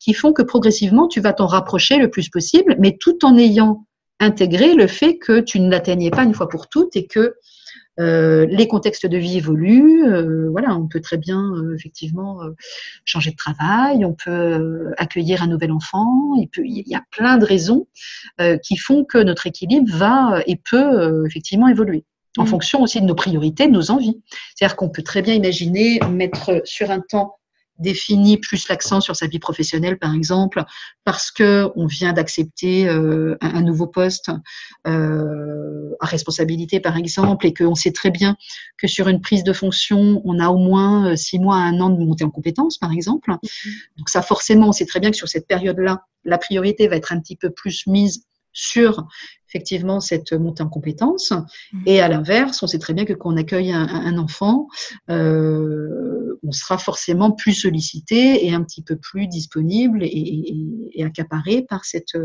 qui 0.00 0.12
font 0.12 0.32
que 0.32 0.42
progressivement 0.42 1.06
tu 1.06 1.20
vas 1.20 1.32
t'en 1.32 1.46
rapprocher 1.46 1.98
le 1.98 2.10
plus 2.10 2.28
possible, 2.28 2.76
mais 2.80 2.96
tout 2.98 3.24
en 3.24 3.36
ayant 3.36 3.86
intégré 4.18 4.74
le 4.74 4.86
fait 4.86 5.18
que 5.18 5.40
tu 5.40 5.60
ne 5.60 5.70
l'atteignais 5.70 6.10
pas 6.10 6.24
une 6.24 6.34
fois 6.34 6.48
pour 6.48 6.68
toutes 6.68 6.96
et 6.96 7.06
que 7.06 7.34
euh, 8.00 8.46
les 8.46 8.66
contextes 8.68 9.06
de 9.06 9.18
vie 9.18 9.36
évoluent. 9.36 10.06
Euh, 10.06 10.48
voilà, 10.50 10.76
on 10.76 10.88
peut 10.88 11.00
très 11.00 11.18
bien 11.18 11.52
euh, 11.54 11.74
effectivement 11.74 12.40
changer 13.04 13.30
de 13.30 13.36
travail, 13.36 14.04
on 14.04 14.14
peut 14.14 14.92
accueillir 14.96 15.42
un 15.42 15.46
nouvel 15.46 15.72
enfant. 15.72 16.34
Il, 16.38 16.48
peut, 16.48 16.62
il 16.64 16.84
y 16.86 16.94
a 16.94 17.02
plein 17.10 17.38
de 17.38 17.44
raisons 17.44 17.86
qui 18.62 18.76
font 18.76 19.04
que 19.04 19.18
notre 19.18 19.46
équilibre 19.46 19.90
va 19.94 20.42
et 20.46 20.56
peut 20.56 21.24
effectivement 21.26 21.68
évoluer 21.68 22.04
en 22.38 22.44
mmh. 22.44 22.46
fonction 22.46 22.82
aussi 22.82 23.00
de 23.00 23.06
nos 23.06 23.14
priorités, 23.14 23.66
de 23.66 23.72
nos 23.72 23.90
envies. 23.90 24.22
C'est-à-dire 24.54 24.76
qu'on 24.76 24.88
peut 24.88 25.02
très 25.02 25.22
bien 25.22 25.34
imaginer 25.34 26.00
mettre 26.10 26.62
sur 26.64 26.90
un 26.90 27.00
temps 27.00 27.36
définit 27.78 28.36
plus 28.36 28.68
l'accent 28.68 29.00
sur 29.00 29.16
sa 29.16 29.26
vie 29.26 29.38
professionnelle, 29.38 29.98
par 29.98 30.14
exemple, 30.14 30.64
parce 31.04 31.30
que 31.30 31.68
on 31.74 31.86
vient 31.86 32.12
d'accepter 32.12 32.88
euh, 32.88 33.36
un, 33.40 33.62
nouveau 33.62 33.86
poste 33.86 34.30
euh, 34.86 35.90
à 36.00 36.06
responsabilité, 36.06 36.80
par 36.80 36.96
exemple, 36.96 37.46
et 37.46 37.54
qu'on 37.54 37.74
sait 37.74 37.92
très 37.92 38.10
bien 38.10 38.36
que 38.78 38.86
sur 38.86 39.08
une 39.08 39.20
prise 39.20 39.44
de 39.44 39.52
fonction, 39.52 40.20
on 40.24 40.38
a 40.38 40.48
au 40.48 40.58
moins 40.58 41.12
euh, 41.12 41.16
six 41.16 41.38
mois 41.38 41.56
à 41.56 41.60
un 41.60 41.80
an 41.80 41.90
de 41.90 42.02
montée 42.02 42.24
en 42.24 42.30
compétences, 42.30 42.78
par 42.78 42.92
exemple. 42.92 43.30
Mm-hmm. 43.30 43.70
Donc 43.98 44.08
ça, 44.08 44.22
forcément, 44.22 44.68
on 44.68 44.72
sait 44.72 44.86
très 44.86 45.00
bien 45.00 45.10
que 45.10 45.16
sur 45.16 45.28
cette 45.28 45.46
période-là, 45.46 46.04
la 46.24 46.38
priorité 46.38 46.88
va 46.88 46.96
être 46.96 47.12
un 47.12 47.20
petit 47.20 47.36
peu 47.36 47.50
plus 47.50 47.86
mise 47.86 48.24
sur 48.52 49.06
effectivement 49.48 50.00
cette 50.00 50.32
montée 50.32 50.62
en 50.62 50.68
compétences. 50.68 51.32
Mmh. 51.72 51.82
Et 51.86 52.00
à 52.00 52.08
l'inverse, 52.08 52.62
on 52.62 52.66
sait 52.66 52.78
très 52.78 52.94
bien 52.94 53.04
que 53.04 53.12
quand 53.12 53.32
on 53.32 53.36
accueille 53.36 53.72
un, 53.72 53.86
un 53.86 54.18
enfant, 54.18 54.68
euh, 55.10 56.21
on 56.42 56.52
sera 56.52 56.78
forcément 56.78 57.30
plus 57.32 57.52
sollicité 57.54 58.46
et 58.46 58.52
un 58.52 58.62
petit 58.62 58.82
peu 58.82 58.96
plus 58.96 59.28
disponible 59.28 60.02
et, 60.02 60.08
et, 60.08 60.90
et 60.94 61.04
accaparé 61.04 61.62
par 61.62 61.84
cette, 61.84 62.16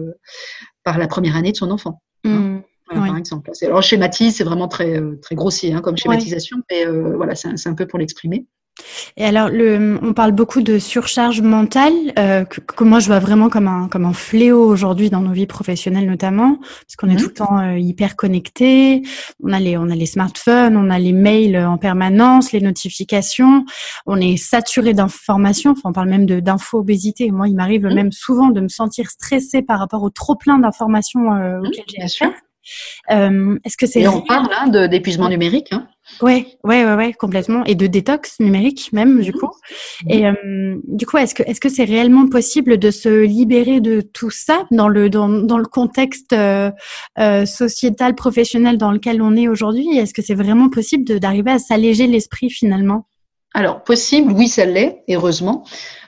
par 0.84 0.98
la 0.98 1.08
première 1.08 1.36
année 1.36 1.52
de 1.52 1.58
son 1.58 1.72
enfant. 1.72 2.02
Hein, 2.24 2.30
mmh. 2.30 2.64
Par 2.90 3.18
exemple. 3.18 3.52
Alors 3.62 3.84
schématise, 3.84 4.38
c'est 4.38 4.46
vraiment 4.46 4.70
très 4.70 5.02
très 5.22 5.36
grossier 5.36 5.74
hein, 5.74 5.82
comme 5.82 5.98
schématisation, 5.98 6.58
mais 6.72 6.88
euh, 6.88 7.18
voilà, 7.18 7.36
c'est 7.36 7.68
un 7.68 7.74
peu 7.74 7.86
pour 7.86 8.00
l'exprimer. 8.00 8.46
Et 9.16 9.26
alors, 9.26 9.50
le, 9.50 10.00
on 10.02 10.14
parle 10.14 10.32
beaucoup 10.32 10.62
de 10.62 10.80
surcharge 10.80 11.42
mentale, 11.42 11.94
euh, 12.18 12.46
que, 12.46 12.60
que, 12.62 12.84
moi 12.84 13.00
je 13.00 13.08
vois 13.08 13.20
vraiment 13.20 13.50
comme 13.50 13.68
un 13.68 13.88
comme 13.88 14.06
un 14.06 14.14
fléau 14.14 14.64
aujourd'hui 14.64 15.10
dans 15.10 15.22
nos 15.22 15.32
vies 15.32 15.48
professionnelles 15.48 16.08
notamment, 16.08 16.58
parce 16.58 16.96
qu'on 16.98 17.10
est 17.10 17.16
mmh. 17.16 17.18
tout 17.18 17.28
le 17.28 17.34
temps 17.34 17.60
euh, 17.60 17.78
hyper 17.78 18.16
connecté. 18.16 19.02
On 19.44 19.52
a 19.54 19.60
les 19.60 19.78
on 19.78 19.90
a 19.90 19.96
les 19.96 20.06
smartphones, 20.06 20.78
on 20.78 20.90
a 20.90 21.00
les 21.00 21.14
mails 21.14 21.58
en 21.58 21.78
permanence, 21.78 22.52
les 22.52 22.62
notifications. 22.62 23.66
On 24.06 24.20
est 24.20 24.38
saturé 24.38 24.94
d'informations. 24.94 25.72
Enfin, 25.72 25.90
on 25.90 25.94
parle 25.94 26.10
même 26.10 26.26
de 26.26 26.40
d'info 26.40 26.80
obésité. 26.80 27.32
Moi, 27.32 27.48
il 27.48 27.56
m'arrive 27.56 27.86
mmh. 27.86 27.94
même 27.94 28.12
souvent 28.12 28.50
de 28.50 28.62
me 28.62 28.70
sentir 28.70 29.10
stressée 29.10 29.62
par 29.62 29.80
rapport 29.80 30.04
au 30.04 30.10
trop 30.10 30.36
plein 30.36 30.60
d'informations 30.60 31.34
euh, 31.34 31.60
mmh, 31.60 31.66
auxquelles 31.66 31.86
j'ai 31.88 32.02
affaire. 32.02 32.34
Euh, 33.12 33.58
Est-ce 33.64 33.78
que 33.78 33.86
c'est 33.86 34.02
Et 34.02 34.08
on 34.08 34.22
parle 34.22 34.48
hein, 34.58 34.88
d'épuisement 34.88 35.30
numérique. 35.30 35.68
Hein. 35.72 35.88
Ouais, 36.22 36.48
ouais, 36.64 36.86
ouais, 36.86 36.96
ouais, 36.96 37.14
complètement. 37.14 37.64
Et 37.66 37.76
de 37.76 37.86
détox 37.86 38.40
numérique 38.40 38.90
même, 38.94 39.22
du 39.22 39.34
coup. 39.34 39.50
Mhm. 40.06 40.12
Et 40.12 40.26
euh, 40.28 40.76
du 40.88 41.06
coup, 41.06 41.18
est-ce 41.18 41.36
que 41.36 41.44
est-ce 41.44 41.60
que 41.60 41.70
c'est 41.70 41.84
réellement 41.84 42.28
possible 42.28 42.78
de 42.78 42.92
se 42.92 43.24
libérer 43.24 43.82
de 43.82 44.02
tout 44.02 44.30
ça 44.30 44.66
dans 44.72 44.88
le 44.88 45.10
dans, 45.10 45.28
dans 45.28 45.58
le 45.58 45.66
contexte 45.66 46.34
euh, 46.34 46.72
sociétal, 47.46 48.16
professionnel 48.16 48.78
dans 48.78 48.92
lequel 48.92 49.22
on 49.22 49.36
est 49.36 49.48
aujourd'hui? 49.48 49.98
Est-ce 49.98 50.14
que 50.14 50.22
c'est 50.22 50.36
vraiment 50.36 50.70
possible 50.70 51.20
d'arriver 51.20 51.52
à 51.52 51.60
s'alléger 51.60 52.08
l'esprit 52.08 52.50
finalement? 52.50 53.06
Alors, 53.58 53.84
possible, 53.84 54.34
oui, 54.34 54.50
ça 54.50 54.66
l'est, 54.66 55.02
heureusement. 55.10 55.66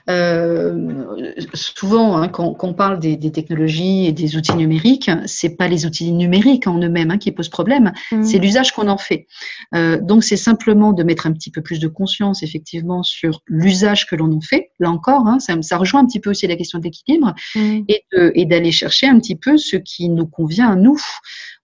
Euh, 0.08 1.04
souvent, 1.52 2.16
hein, 2.16 2.28
quand, 2.28 2.54
quand, 2.54 2.68
on 2.68 2.74
parle 2.74 3.00
des, 3.00 3.16
des, 3.16 3.32
technologies 3.32 4.06
et 4.06 4.12
des 4.12 4.36
outils 4.36 4.54
numériques, 4.54 5.10
c'est 5.26 5.56
pas 5.56 5.66
les 5.66 5.84
outils 5.84 6.12
numériques 6.12 6.68
en 6.68 6.78
eux-mêmes 6.78 7.10
hein, 7.10 7.18
qui 7.18 7.32
posent 7.32 7.48
problème, 7.48 7.90
mmh. 8.12 8.22
c'est 8.22 8.38
l'usage 8.38 8.70
qu'on 8.70 8.86
en 8.86 8.98
fait. 8.98 9.26
Euh, 9.74 10.00
donc, 10.00 10.22
c'est 10.22 10.36
simplement 10.36 10.92
de 10.92 11.02
mettre 11.02 11.26
un 11.26 11.32
petit 11.32 11.50
peu 11.50 11.60
plus 11.60 11.80
de 11.80 11.88
conscience, 11.88 12.44
effectivement, 12.44 13.02
sur 13.02 13.42
l'usage 13.48 14.06
que 14.06 14.14
l'on 14.14 14.32
en 14.32 14.40
fait. 14.40 14.70
Là 14.78 14.88
encore, 14.88 15.26
hein, 15.26 15.40
ça, 15.40 15.60
ça, 15.60 15.76
rejoint 15.76 16.02
un 16.02 16.06
petit 16.06 16.20
peu 16.20 16.30
aussi 16.30 16.46
la 16.46 16.54
question 16.54 16.78
de 16.78 16.84
l'équilibre 16.84 17.34
mmh. 17.56 17.80
et 18.12 18.44
d'aller 18.44 18.70
chercher 18.70 19.08
un 19.08 19.18
petit 19.18 19.34
peu 19.34 19.58
ce 19.58 19.76
qui 19.76 20.08
nous 20.08 20.28
convient 20.28 20.70
à 20.70 20.76
nous 20.76 21.00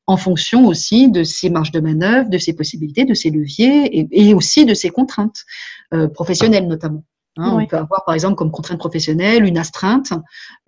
en 0.07 0.17
fonction 0.17 0.67
aussi 0.67 1.11
de 1.11 1.25
ses 1.25 1.51
marges 1.51 1.73
de 1.73 1.81
manœuvre, 1.81 2.31
de 2.31 2.39
ses 2.39 2.55
possibilités, 2.55 3.05
de 3.05 3.15
ses 3.15 3.31
leviers 3.31 3.99
et, 3.99 4.09
et 4.13 4.35
aussi 4.35 4.65
de 4.65 4.75
ses 4.75 4.91
contraintes 4.91 5.45
professionnelles 6.15 6.67
notamment. 6.67 7.05
Hein, 7.39 7.59
On 7.61 7.67
peut 7.67 7.77
avoir 7.77 8.05
par 8.05 8.15
exemple 8.15 8.37
comme 8.37 8.51
contrainte 8.51 8.79
professionnelle 8.79 9.45
une 9.45 9.59
astreinte 9.59 10.13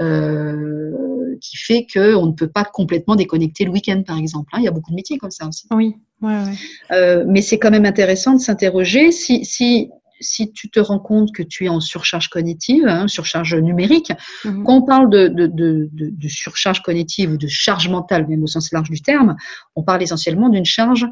euh, 0.02 1.36
qui 1.40 1.56
fait 1.56 1.86
qu'on 1.92 2.26
ne 2.26 2.32
peut 2.32 2.48
pas 2.48 2.64
complètement 2.64 3.16
déconnecter 3.16 3.64
le 3.64 3.70
week-end 3.70 4.02
par 4.06 4.18
exemple. 4.18 4.50
Hein. 4.52 4.58
Il 4.58 4.64
y 4.64 4.68
a 4.68 4.70
beaucoup 4.70 4.90
de 4.90 4.96
métiers 4.96 5.18
comme 5.18 5.30
ça 5.30 5.46
aussi. 5.46 5.66
Oui. 5.70 5.96
Ouais, 6.20 6.34
ouais. 6.34 6.54
Euh, 6.90 7.24
mais 7.26 7.40
c'est 7.40 7.58
quand 7.58 7.70
même 7.70 7.86
intéressant 7.86 8.34
de 8.34 8.40
s'interroger 8.40 9.12
si, 9.12 9.44
si 9.44 9.90
si 10.20 10.50
tu 10.50 10.68
te 10.68 10.80
rends 10.80 10.98
compte 10.98 11.32
que 11.32 11.44
tu 11.44 11.66
es 11.66 11.68
en 11.68 11.78
surcharge 11.78 12.28
cognitive, 12.28 12.88
hein, 12.88 13.06
surcharge 13.06 13.54
numérique, 13.54 14.12
mhm. 14.44 14.64
quand 14.64 14.78
on 14.78 14.82
parle 14.82 15.10
de, 15.10 15.28
de, 15.28 15.46
de, 15.46 15.88
de, 15.92 16.28
surcharge 16.28 16.82
cognitive 16.82 17.30
ou 17.30 17.36
de 17.36 17.46
charge 17.46 17.88
mentale, 17.88 18.26
même 18.26 18.42
au 18.42 18.48
sens 18.48 18.72
large 18.72 18.90
du 18.90 19.00
terme, 19.00 19.36
on 19.76 19.84
parle 19.84 20.02
essentiellement 20.02 20.48
d'une 20.48 20.64
charge 20.64 21.06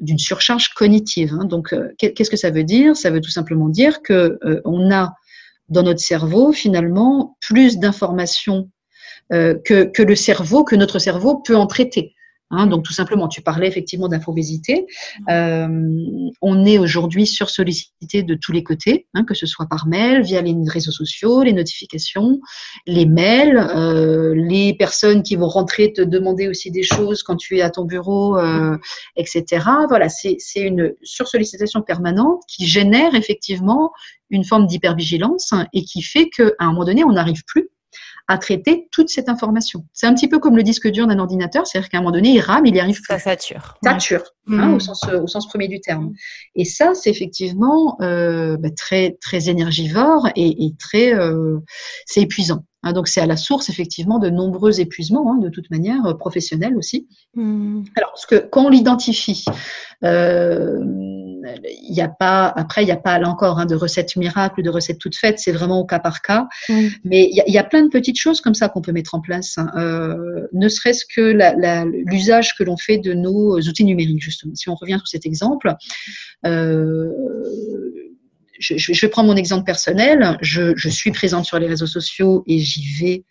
d'une 0.00 0.18
surcharge 0.18 0.70
cognitive. 0.74 1.34
Hein. 1.38 1.44
Donc, 1.44 1.72
euh, 1.72 1.88
qu'est-ce 1.98 2.30
que 2.30 2.36
ça 2.36 2.50
veut 2.50 2.64
dire? 2.64 2.96
Ça 2.96 3.10
veut 3.10 3.20
tout 3.20 3.30
simplement 3.30 3.68
dire 3.68 4.02
que 4.02 4.38
euh, 4.44 4.60
on 4.64 4.90
a 4.92 5.14
dans 5.68 5.82
notre 5.82 6.00
cerveau 6.00 6.52
finalement 6.52 7.36
plus 7.40 7.78
d'informations 7.78 8.70
euh, 9.32 9.54
que, 9.64 9.84
que, 9.84 10.02
le 10.02 10.16
cerveau, 10.16 10.64
que 10.64 10.74
notre 10.74 10.98
cerveau 10.98 11.36
peut 11.36 11.56
en 11.56 11.66
traiter. 11.66 12.14
Hein, 12.50 12.66
donc 12.66 12.84
tout 12.84 12.92
simplement, 12.92 13.28
tu 13.28 13.42
parlais 13.42 13.68
effectivement 13.68 14.08
d'infobésité. 14.08 14.86
Euh, 15.28 15.68
on 16.42 16.64
est 16.64 16.78
aujourd'hui 16.78 17.26
sursollicité 17.26 18.24
de 18.24 18.34
tous 18.34 18.50
les 18.50 18.64
côtés, 18.64 19.06
hein, 19.14 19.24
que 19.24 19.34
ce 19.34 19.46
soit 19.46 19.66
par 19.66 19.86
mail, 19.86 20.22
via 20.22 20.42
les 20.42 20.54
réseaux 20.66 20.90
sociaux, 20.90 21.44
les 21.44 21.52
notifications, 21.52 22.40
les 22.86 23.06
mails, 23.06 23.56
euh, 23.56 24.34
les 24.34 24.74
personnes 24.74 25.22
qui 25.22 25.36
vont 25.36 25.48
rentrer 25.48 25.92
te 25.92 26.02
demander 26.02 26.48
aussi 26.48 26.72
des 26.72 26.82
choses 26.82 27.22
quand 27.22 27.36
tu 27.36 27.58
es 27.58 27.62
à 27.62 27.70
ton 27.70 27.84
bureau, 27.84 28.36
euh, 28.36 28.76
etc. 29.16 29.64
Voilà, 29.88 30.08
c'est 30.08 30.38
une 30.56 30.92
sursollicitation 31.02 31.82
permanente 31.82 32.42
qui 32.48 32.66
génère 32.66 33.14
effectivement 33.14 33.92
une 34.28 34.44
forme 34.44 34.66
d'hypervigilance 34.66 35.54
et 35.72 35.84
qui 35.84 36.02
fait 36.02 36.28
qu'à 36.30 36.50
un 36.58 36.72
moment 36.72 36.84
donné, 36.84 37.04
on 37.04 37.12
n'arrive 37.12 37.44
plus 37.46 37.70
à 38.30 38.38
traiter 38.38 38.86
toute 38.92 39.08
cette 39.08 39.28
information. 39.28 39.84
C'est 39.92 40.06
un 40.06 40.14
petit 40.14 40.28
peu 40.28 40.38
comme 40.38 40.56
le 40.56 40.62
disque 40.62 40.88
dur 40.88 41.08
d'un 41.08 41.18
ordinateur, 41.18 41.66
c'est-à-dire 41.66 41.88
qu'à 41.88 41.98
un 41.98 42.00
moment 42.00 42.12
donné, 42.12 42.28
il 42.30 42.40
rame, 42.40 42.64
il 42.64 42.76
y 42.76 42.78
arrive 42.78 43.00
plus. 43.02 43.12
Ça 43.12 43.18
sature. 43.18 43.74
Sature, 43.82 44.22
hein, 44.46 44.68
mm. 44.68 44.74
au, 44.74 44.78
sens, 44.78 45.04
au 45.08 45.26
sens 45.26 45.48
premier 45.48 45.66
du 45.66 45.80
terme. 45.80 46.12
Et 46.54 46.64
ça, 46.64 46.94
c'est 46.94 47.10
effectivement 47.10 47.96
euh, 48.02 48.56
bah, 48.56 48.70
très, 48.70 49.18
très 49.20 49.48
énergivore 49.48 50.28
et, 50.36 50.64
et 50.64 50.74
très, 50.78 51.12
euh, 51.12 51.58
c'est 52.06 52.20
épuisant. 52.20 52.62
Hein, 52.82 52.94
donc 52.94 53.08
c'est 53.08 53.20
à 53.20 53.26
la 53.26 53.36
source 53.36 53.68
effectivement 53.68 54.18
de 54.18 54.30
nombreux 54.30 54.80
épuisements, 54.80 55.32
hein, 55.32 55.38
de 55.38 55.50
toute 55.50 55.70
manière, 55.70 56.06
euh, 56.06 56.14
professionnels 56.14 56.76
aussi. 56.76 57.08
Mm. 57.34 57.82
Alors, 57.96 58.12
ce 58.14 58.26
que, 58.26 58.36
quand 58.36 58.66
on 58.66 58.68
l'identifie, 58.70 59.44
euh, 60.04 60.78
il 61.64 61.92
n'y 61.92 62.00
a 62.00 62.08
pas, 62.08 62.52
après, 62.56 62.82
il 62.82 62.86
n'y 62.86 62.92
a 62.92 62.96
pas 62.96 63.18
là 63.18 63.28
encore 63.28 63.58
hein, 63.58 63.66
de 63.66 63.74
recettes 63.74 64.16
miracles, 64.16 64.62
de 64.62 64.70
recettes 64.70 64.98
toutes 64.98 65.16
faites, 65.16 65.38
c'est 65.38 65.52
vraiment 65.52 65.80
au 65.80 65.84
cas 65.84 65.98
par 65.98 66.22
cas. 66.22 66.48
Mais 67.04 67.30
il 67.30 67.52
y, 67.52 67.58
a, 67.58 67.64
plein 67.64 67.82
de 67.82 67.88
petites 67.88 68.18
choses 68.18 68.40
comme 68.40 68.54
ça 68.54 68.68
qu'on 68.68 68.82
peut 68.82 68.92
mettre 68.92 69.14
en 69.14 69.20
place, 69.20 69.58
hein. 69.58 69.70
euh, 69.76 70.46
ne 70.52 70.68
serait-ce 70.68 71.04
que 71.04 71.36
l'usage 72.06 72.54
que 72.56 72.64
l'on 72.64 72.76
fait 72.76 72.98
de 72.98 73.12
nos 73.12 73.58
outils 73.58 73.84
numériques, 73.84 74.22
justement. 74.22 74.54
Si 74.54 74.68
on 74.68 74.74
revient 74.74 74.98
sur 74.98 75.08
cet 75.08 75.26
exemple, 75.26 75.74
euh, 76.46 77.08
je, 78.58 79.00
vais 79.00 79.08
prendre 79.08 79.28
mon 79.28 79.36
exemple 79.36 79.64
personnel. 79.64 80.38
Je, 80.40 80.88
suis 80.88 81.12
présente 81.12 81.44
sur 81.44 81.58
les 81.58 81.66
réseaux 81.66 81.86
sociaux 81.86 82.44
et 82.46 82.58
j'y 82.58 83.00
vais 83.00 83.24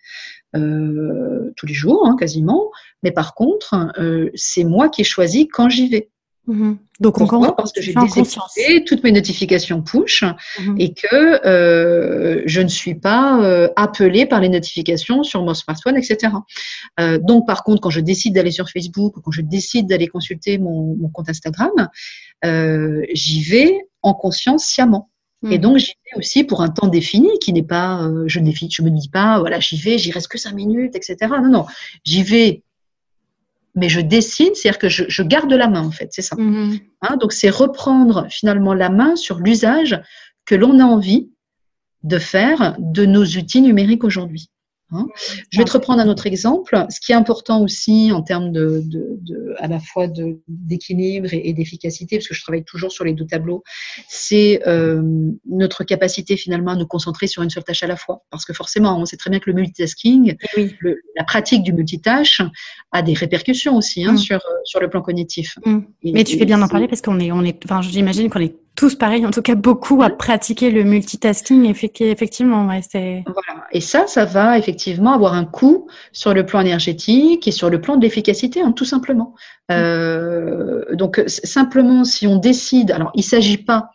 euh, 0.56 1.52
tous 1.56 1.65
les 1.65 1.74
jours, 1.74 2.06
hein, 2.08 2.15
quasiment. 2.17 2.72
Mais 3.04 3.12
par 3.12 3.34
contre, 3.36 3.91
c'est 4.36 4.63
moi 4.63 4.89
qui 4.89 5.02
ai 5.02 5.06
choisi 5.06 5.48
quand 5.48 5.69
j'y 5.69 5.89
vais. 5.89 6.10
Mhm. 6.50 6.80
Donc, 7.00 7.22
on 7.22 7.28
Parce 7.54 7.72
que 7.72 7.82
j'ai 7.82 7.94
désactivé 7.94 8.84
toutes 8.84 9.04
mes 9.04 9.12
notifications 9.12 9.84
push 9.84 10.24
mhm. 10.60 10.76
et 10.80 10.94
que 10.94 11.46
euh, 11.46 12.42
je 12.48 12.62
ne 12.62 12.68
suis 12.68 12.96
pas 12.96 13.40
euh, 13.44 13.70
appelée 13.76 14.26
par 14.26 14.42
les 14.42 14.50
notifications 14.50 15.22
sur 15.22 15.44
mon 15.44 15.54
smartphone, 15.54 15.96
etc. 15.96 16.34
Euh, 17.00 17.20
donc, 17.20 17.46
par 17.46 17.64
contre, 17.64 17.82
quand 17.82 17.92
je 17.92 18.00
décide 18.00 18.34
d'aller 18.34 18.50
sur 18.50 18.68
Facebook 18.68 19.16
ou 19.16 19.22
quand 19.22 19.32
je 19.32 19.42
décide 19.42 19.88
d'aller 19.88 20.08
consulter 20.08 20.58
mon, 20.58 20.98
compte 21.14 21.30
Instagram, 21.30 21.88
j'y 23.14 23.42
vais 23.44 23.78
en 24.02 24.16
conscience 24.16 24.66
sciemment. 24.66 25.12
Et 25.44 25.58
mhm. 25.58 25.62
donc, 25.62 25.78
j'y 25.78 25.94
vais 26.12 26.18
aussi 26.18 26.44
pour 26.44 26.64
un 26.64 26.70
temps 26.70 26.88
défini 26.88 27.30
qui 27.40 27.54
n'est 27.54 27.64
pas, 27.64 28.10
je 28.26 28.40
ne 28.40 28.52
je 28.52 28.82
me 28.82 28.90
dis 28.90 29.10
pas, 29.10 29.38
voilà, 29.40 29.60
j'y 29.60 29.78
vais, 29.78 30.00
j'y 30.00 30.12
reste 30.12 30.30
que 30.30 30.40
cinq 30.40 30.56
minutes, 30.56 30.96
etc. 30.96 31.16
Non, 31.44 31.50
non, 31.50 31.66
j'y 32.04 32.24
vais 32.24 32.64
mais 33.76 33.90
je 33.90 34.02
dessine, 34.02 34.54
c'est-à-dire 34.54 34.80
que 34.80 34.90
je, 34.90 35.24
garde 35.24 35.52
la 35.52 35.68
main 35.68 35.84
en 35.84 35.92
fait, 35.92 36.10
c'est 36.12 36.22
ça. 36.22 36.36
Mm-hmm. 36.36 36.82
Hein, 37.02 37.18
donc 37.18 37.34
c'est 37.34 37.50
reprendre 37.50 38.28
finalement 38.30 38.74
la 38.74 38.90
main 38.90 39.16
sur 39.16 39.40
l'usage 39.40 40.00
que 40.46 40.56
l'on 40.56 40.80
a 40.80 40.84
envie 40.84 41.30
de 42.04 42.18
faire 42.18 42.76
de 42.80 43.06
nos 43.06 43.24
outils 43.24 43.62
numériques 43.62 44.04
aujourd'hui. 44.04 44.50
Hein. 44.91 45.08
Je 45.52 45.58
vais 45.58 45.65
te 45.65 45.71
reprendre 45.71 46.02
un 46.02 46.10
autre 46.10 46.25
exemple. 46.25 46.86
Ce 46.89 46.99
qui 46.99 47.12
est 47.12 47.15
important 47.15 47.62
aussi 47.62 48.12
en 48.12 48.21
termes 48.21 48.52
de, 48.52 48.84
à 49.58 49.67
la 49.67 49.80
fois 49.80 50.08
d'équilibre 50.47 51.30
et, 51.32 51.54
d'efficacité, 51.54 52.17
parce 52.17 52.28
que 52.28 52.34
je 52.34 52.41
travaille 52.41 52.63
toujours 52.63 52.91
sur 52.91 53.04
les 53.04 53.13
deux 53.13 53.25
tableaux, 53.25 53.63
c'est 54.08 54.62
euh, 54.67 55.02
notre 55.47 55.84
capacité 55.84 56.38
finalement 56.38 56.71
à 56.71 56.75
nous 56.75 56.88
concentrer 56.88 57.28
sur 57.28 57.43
une 57.43 57.49
seule 57.49 57.63
tâche 57.63 57.84
à 57.84 57.88
la 57.88 57.95
fois. 57.95 58.23
Parce 58.30 58.45
que 58.45 58.54
forcément, 58.54 58.99
on 58.99 59.06
sait 59.06 59.17
très 59.17 59.30
bien 59.30 59.39
que 59.39 59.49
le 59.49 59.56
multitasking, 59.56 60.36
la 61.15 61.23
pratique 61.23 61.63
du 61.63 61.73
multitâche, 61.73 62.41
a 62.91 63.02
des 63.02 63.13
répercussions 63.13 63.75
aussi 63.75 64.04
hein, 64.06 64.13
mm. 64.13 64.17
sur, 64.17 64.41
sur 64.63 64.80
le 64.80 64.89
plan 64.89 65.02
cognitif. 65.02 65.58
Mm. 65.65 65.80
Mais 66.04 66.23
tu 66.23 66.38
fais 66.38 66.45
bien 66.45 66.58
d'en 66.58 66.67
parler 66.67 66.88
parce 66.88 67.02
qu'on 67.02 67.19
est, 67.19 67.32
on 67.32 67.43
est, 67.43 67.63
enfin, 67.65 67.82
j'imagine 67.82 68.30
qu'on 68.30 68.39
est 68.39 68.56
tous 68.80 68.96
pareil, 68.96 69.26
en 69.26 69.32
tout 69.32 69.42
cas 69.42 69.56
beaucoup 69.56 70.02
à 70.04 70.10
pratiquer 70.10 70.72
le 70.72 70.84
multitasking. 70.84 71.65
Effectivement, 71.70 72.65
ouais. 72.65 72.80
Voilà. 72.94 73.68
Et 73.74 73.82
ça, 73.82 74.08
ça 74.08 74.24
va 74.24 74.58
effectivement 74.58 75.12
avoir 75.12 75.34
un 75.34 75.44
coût 75.44 75.89
sur 76.13 76.34
le 76.34 76.46
plan 76.46 76.62
énergétique 76.62 77.46
et 77.46 77.52
sur 77.52 77.70
le 77.70 77.82
plan 77.82 77.98
de 77.98 78.04
l'efficacité, 78.04 78.62
hein, 78.62 78.72
tout 78.72 78.86
simplement. 78.86 79.36
Euh, 79.70 80.86
donc 80.94 81.22
simplement, 81.28 82.06
si 82.06 82.26
on 82.26 82.38
décide, 82.38 82.92
alors 82.92 83.12
il 83.15 83.20
ne 83.20 83.24
s'agit 83.24 83.58
pas 83.58 83.92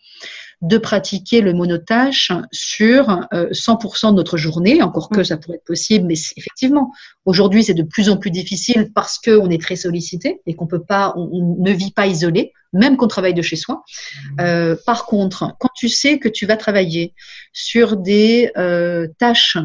de 0.65 0.79
pratiquer 0.79 1.43
le 1.43 1.53
monotâche 1.53 2.33
sur 2.51 3.09
100% 3.33 4.07
euh, 4.07 4.11
de 4.11 4.17
notre 4.17 4.39
journée, 4.39 4.83
encore 4.83 5.11
que 5.11 5.21
mm. 5.21 5.25
ça 5.25 5.37
pourrait 5.37 5.59
être 5.59 5.65
possible, 5.65 6.07
mais 6.07 6.15
effectivement, 6.37 6.91
aujourd'hui, 7.27 7.63
c'est 7.63 7.75
de 7.75 7.83
plus 7.83 8.09
en 8.09 8.17
plus 8.17 8.31
difficile 8.31 8.91
parce 8.95 9.19
qu'on 9.19 9.51
est 9.51 9.61
très 9.61 9.77
sollicité 9.77 10.41
et 10.47 10.55
qu'on 10.55 10.67
peut 10.67 10.83
pas, 10.83 11.13
on, 11.17 11.57
ne 11.59 11.73
vit 11.73 11.91
pas 11.91 12.07
isolé, 12.07 12.53
même 12.73 12.97
qu'on 12.97 13.09
travaille 13.09 13.35
de 13.35 13.43
chez 13.43 13.57
soi. 13.57 13.85
Mm. 13.85 14.41
Euh, 14.41 14.77
par 14.87 15.05
contre, 15.05 15.55
quand 15.61 15.71
tu 15.77 15.91
sais 15.91 16.19
que 16.19 16.29
tu 16.29 16.47
vas 16.47 16.57
travailler 16.57 17.13
sur 17.53 17.99
des 17.99 18.51
euh, 18.57 19.07
tâches 19.19 19.59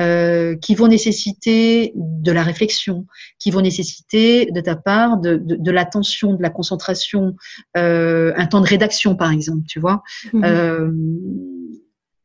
euh, 0.00 0.56
qui 0.56 0.74
vont 0.74 0.88
nécessiter 0.88 1.92
de 1.94 2.32
la 2.32 2.42
réflexion, 2.42 3.06
qui 3.38 3.50
vont 3.50 3.60
nécessiter 3.60 4.46
de 4.46 4.60
ta 4.62 4.74
part 4.74 5.18
de, 5.18 5.36
de, 5.36 5.54
de 5.54 5.70
l'attention, 5.70 6.32
de 6.32 6.42
la 6.42 6.48
concentration, 6.48 7.36
euh, 7.76 8.32
un 8.36 8.46
temps 8.46 8.62
de 8.62 8.66
rédaction 8.66 9.16
par 9.16 9.30
exemple, 9.30 9.64
tu 9.68 9.80
vois. 9.80 10.02
Mhm. 10.32 10.44
Euh, 10.44 10.90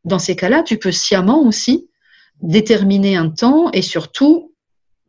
dans 0.06 0.18
ces 0.18 0.38
cas-là, 0.38 0.64
tu 0.64 0.78
peux 0.78 0.94
sciemment 0.94 1.42
aussi 1.42 1.90
déterminer 2.42 3.18
un 3.18 3.30
temps 3.30 3.70
et 3.74 3.82
surtout 3.82 4.54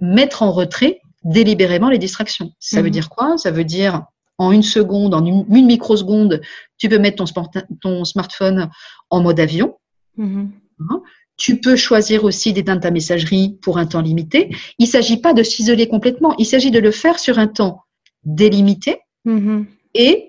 mettre 0.01 0.43
en 0.43 0.51
retrait 0.51 1.01
délibérément 1.23 1.91
les 1.91 1.99
distractions. 1.99 2.51
Ça 2.59 2.81
veut 2.81 2.89
mhm. 2.89 2.93
dire 2.93 3.09
quoi? 3.09 3.39
Ça 3.39 3.53
veut 3.53 3.65
dire 3.65 4.03
en 4.37 4.51
une 4.51 4.65
seconde, 4.65 5.15
en 5.15 5.25
une, 5.25 5.45
microseconde, 5.67 6.41
tu 6.77 6.89
peux 6.89 6.99
mettre 6.99 7.25
ton, 7.25 7.45
ton 7.81 8.05
smartphone 8.05 8.69
en 9.11 9.23
mode 9.23 9.39
avion. 9.39 9.77
Mhm. 10.17 10.51
Hein? 10.81 11.03
Tu 11.39 11.61
peux 11.61 11.77
choisir 11.77 12.25
aussi 12.25 12.53
d'éteindre 12.53 12.83
ta 12.83 12.91
messagerie 12.91 13.57
pour 13.63 13.79
un 13.79 13.87
temps 13.87 14.03
limité. 14.03 14.51
Il 14.79 14.85
ne 14.85 14.91
s'agit 14.91 15.21
pas 15.21 15.33
de 15.33 15.43
s'isoler 15.43 15.89
complètement, 15.89 16.37
il 16.37 16.45
s'agit 16.45 16.71
de 16.71 16.81
le 16.81 16.91
faire 16.91 17.19
sur 17.19 17.39
un 17.39 17.47
temps 17.47 17.85
délimité 18.25 18.99
mm-hmm. 19.25 19.65
et 19.95 20.29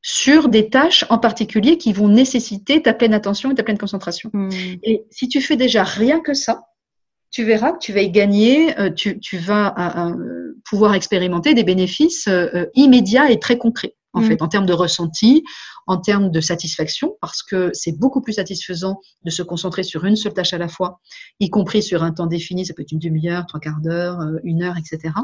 sur 0.00 0.48
des 0.48 0.70
tâches 0.70 1.04
en 1.10 1.18
particulier 1.18 1.76
qui 1.76 1.92
vont 1.92 2.08
nécessiter 2.08 2.80
ta 2.82 2.94
pleine 2.94 3.14
attention 3.14 3.50
et 3.50 3.54
ta 3.54 3.62
pleine 3.62 3.78
concentration. 3.78 4.30
Mm. 4.32 4.50
Et 4.82 5.04
si 5.10 5.28
tu 5.28 5.40
fais 5.40 5.56
déjà 5.56 5.82
rien 5.82 6.20
que 6.20 6.34
ça, 6.34 6.62
tu 7.30 7.42
verras 7.42 7.72
que 7.72 7.78
tu 7.78 7.92
vas 7.92 8.02
y 8.02 8.10
gagner, 8.10 8.78
euh, 8.78 8.90
tu, 8.90 9.38
vas 9.38 9.74
euh, 10.06 10.54
pouvoir 10.68 10.94
expérimenter 10.94 11.54
des 11.54 11.64
bénéfices 11.64 12.28
euh, 12.28 12.66
immédiats 12.74 13.30
et 13.30 13.40
très 13.40 13.58
concrets, 13.58 13.96
en 14.12 14.20
mm. 14.20 14.24
fait, 14.24 14.42
en 14.42 14.48
termes 14.48 14.66
de 14.66 14.72
ressenti, 14.72 15.42
en 15.86 15.98
termes 15.98 16.30
de 16.30 16.40
satisfaction, 16.40 17.16
parce 17.20 17.42
que 17.42 17.70
c'est 17.72 17.98
beaucoup 17.98 18.20
plus 18.20 18.34
satisfaisant 18.34 19.00
de 19.24 19.30
se 19.30 19.42
concentrer 19.42 19.82
sur 19.82 20.04
une 20.04 20.16
seule 20.16 20.32
tâche 20.32 20.52
à 20.52 20.58
la 20.58 20.68
fois, 20.68 21.00
y 21.40 21.50
compris 21.50 21.82
sur 21.82 22.02
un 22.02 22.12
temps 22.12 22.26
défini, 22.26 22.64
ça 22.64 22.74
peut 22.74 22.82
être 22.82 22.92
une 22.92 22.98
demi-heure, 22.98 23.46
trois 23.46 23.60
quarts 23.60 23.80
d'heure, 23.82 24.20
euh, 24.20 24.38
une 24.44 24.62
heure, 24.62 24.76
etc., 24.78 25.14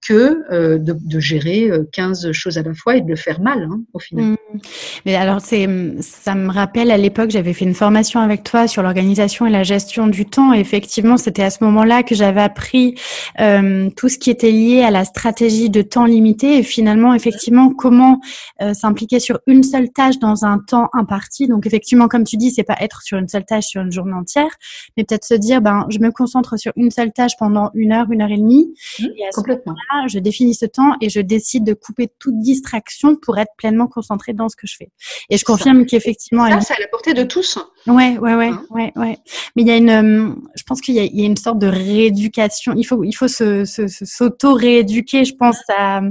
que 0.00 0.38
euh, 0.52 0.78
de, 0.78 1.20
gérer 1.20 1.70
15 1.92 2.26
euh, 2.26 2.32
choses 2.32 2.56
à 2.56 2.62
la 2.62 2.72
fois 2.72 2.96
et 2.96 3.00
de 3.00 3.08
le 3.08 3.16
faire 3.16 3.40
mal, 3.40 3.64
hein, 3.64 3.80
au 3.92 3.98
final. 3.98 4.24
Mmh. 4.24 4.36
Mais 5.04 5.14
alors, 5.14 5.40
ça 5.40 5.56
me 5.66 6.50
rappelle 6.50 6.90
à 6.90 6.96
l'époque, 6.96 7.30
j'avais 7.30 7.52
fait 7.52 7.64
une 7.64 7.74
formation 7.74 8.20
avec 8.20 8.44
toi 8.44 8.66
sur 8.66 8.82
l'organisation 8.82 9.46
et 9.46 9.50
la 9.50 9.62
gestion 9.62 10.06
du 10.06 10.24
temps. 10.24 10.54
Et 10.54 10.60
effectivement, 10.60 11.18
c'était 11.18 11.42
à 11.42 11.50
ce 11.50 11.62
moment-là 11.64 12.02
que 12.02 12.14
j'avais 12.14 12.40
appris 12.40 12.94
tout 13.96 14.08
ce 14.08 14.18
qui 14.18 14.30
était 14.30 14.50
lié 14.50 14.82
à 14.82 14.90
la 14.90 15.04
stratégie 15.04 15.68
de 15.68 15.82
temps 15.82 16.06
limité 16.06 16.58
et 16.58 16.62
finalement, 16.62 17.12
effectivement, 17.12 17.74
comment 17.74 18.20
s'impliquer 18.72 19.20
sur 19.20 19.40
une 19.46 19.62
seule 19.62 19.90
tâche 19.98 20.18
dans 20.20 20.44
un 20.44 20.60
temps 20.60 20.88
imparti. 20.92 21.48
Donc 21.48 21.66
effectivement, 21.66 22.06
comme 22.06 22.22
tu 22.22 22.36
dis, 22.36 22.52
c'est 22.52 22.62
pas 22.62 22.76
être 22.80 23.02
sur 23.02 23.18
une 23.18 23.26
seule 23.26 23.44
tâche 23.44 23.66
sur 23.66 23.82
une 23.82 23.90
journée 23.90 24.14
entière, 24.14 24.50
mais 24.96 25.02
peut-être 25.02 25.24
se 25.24 25.34
dire, 25.34 25.60
ben, 25.60 25.86
je 25.88 25.98
me 25.98 26.12
concentre 26.12 26.56
sur 26.56 26.72
une 26.76 26.92
seule 26.92 27.12
tâche 27.12 27.32
pendant 27.36 27.70
une 27.74 27.92
heure, 27.92 28.06
une 28.12 28.22
heure 28.22 28.30
et 28.30 28.36
demie. 28.36 28.72
Mmh, 29.00 29.04
et 29.16 29.26
à 29.26 29.30
complètement. 29.30 29.74
là 29.92 30.06
je 30.06 30.20
définis 30.20 30.54
ce 30.54 30.66
temps 30.66 30.94
et 31.00 31.08
je 31.08 31.20
décide 31.20 31.64
de 31.64 31.74
couper 31.74 32.08
toute 32.20 32.38
distraction 32.38 33.16
pour 33.16 33.38
être 33.38 33.50
pleinement 33.56 33.88
concentrée 33.88 34.34
dans 34.34 34.48
ce 34.48 34.54
que 34.54 34.68
je 34.68 34.76
fais. 34.76 34.90
Et 35.30 35.36
je 35.36 35.44
confirme 35.44 35.84
qu'effectivement, 35.84 36.48
ça, 36.48 36.60
c'est 36.60 36.74
à 36.74 36.80
la 36.80 36.88
portée 36.88 37.14
de 37.14 37.24
tous. 37.24 37.58
Ouais, 37.88 38.18
ouais, 38.18 38.34
ouais, 38.34 38.48
hein? 38.48 38.64
ouais, 38.70 38.92
ouais. 38.96 39.18
Mais 39.56 39.62
il 39.62 39.68
y 39.68 39.70
a 39.70 39.76
une, 39.76 39.90
euh, 39.90 40.34
je 40.54 40.62
pense 40.64 40.80
qu'il 40.80 40.94
y, 40.94 40.98
y, 40.98 41.22
a 41.22 41.26
une 41.26 41.36
sorte 41.36 41.58
de 41.58 41.66
rééducation. 41.66 42.74
Il 42.76 42.84
faut, 42.84 43.02
il 43.02 43.12
faut 43.12 43.28
se, 43.28 43.64
s'auto-rééduquer, 43.64 45.24
je 45.24 45.34
pense, 45.34 45.58
à, 45.74 46.02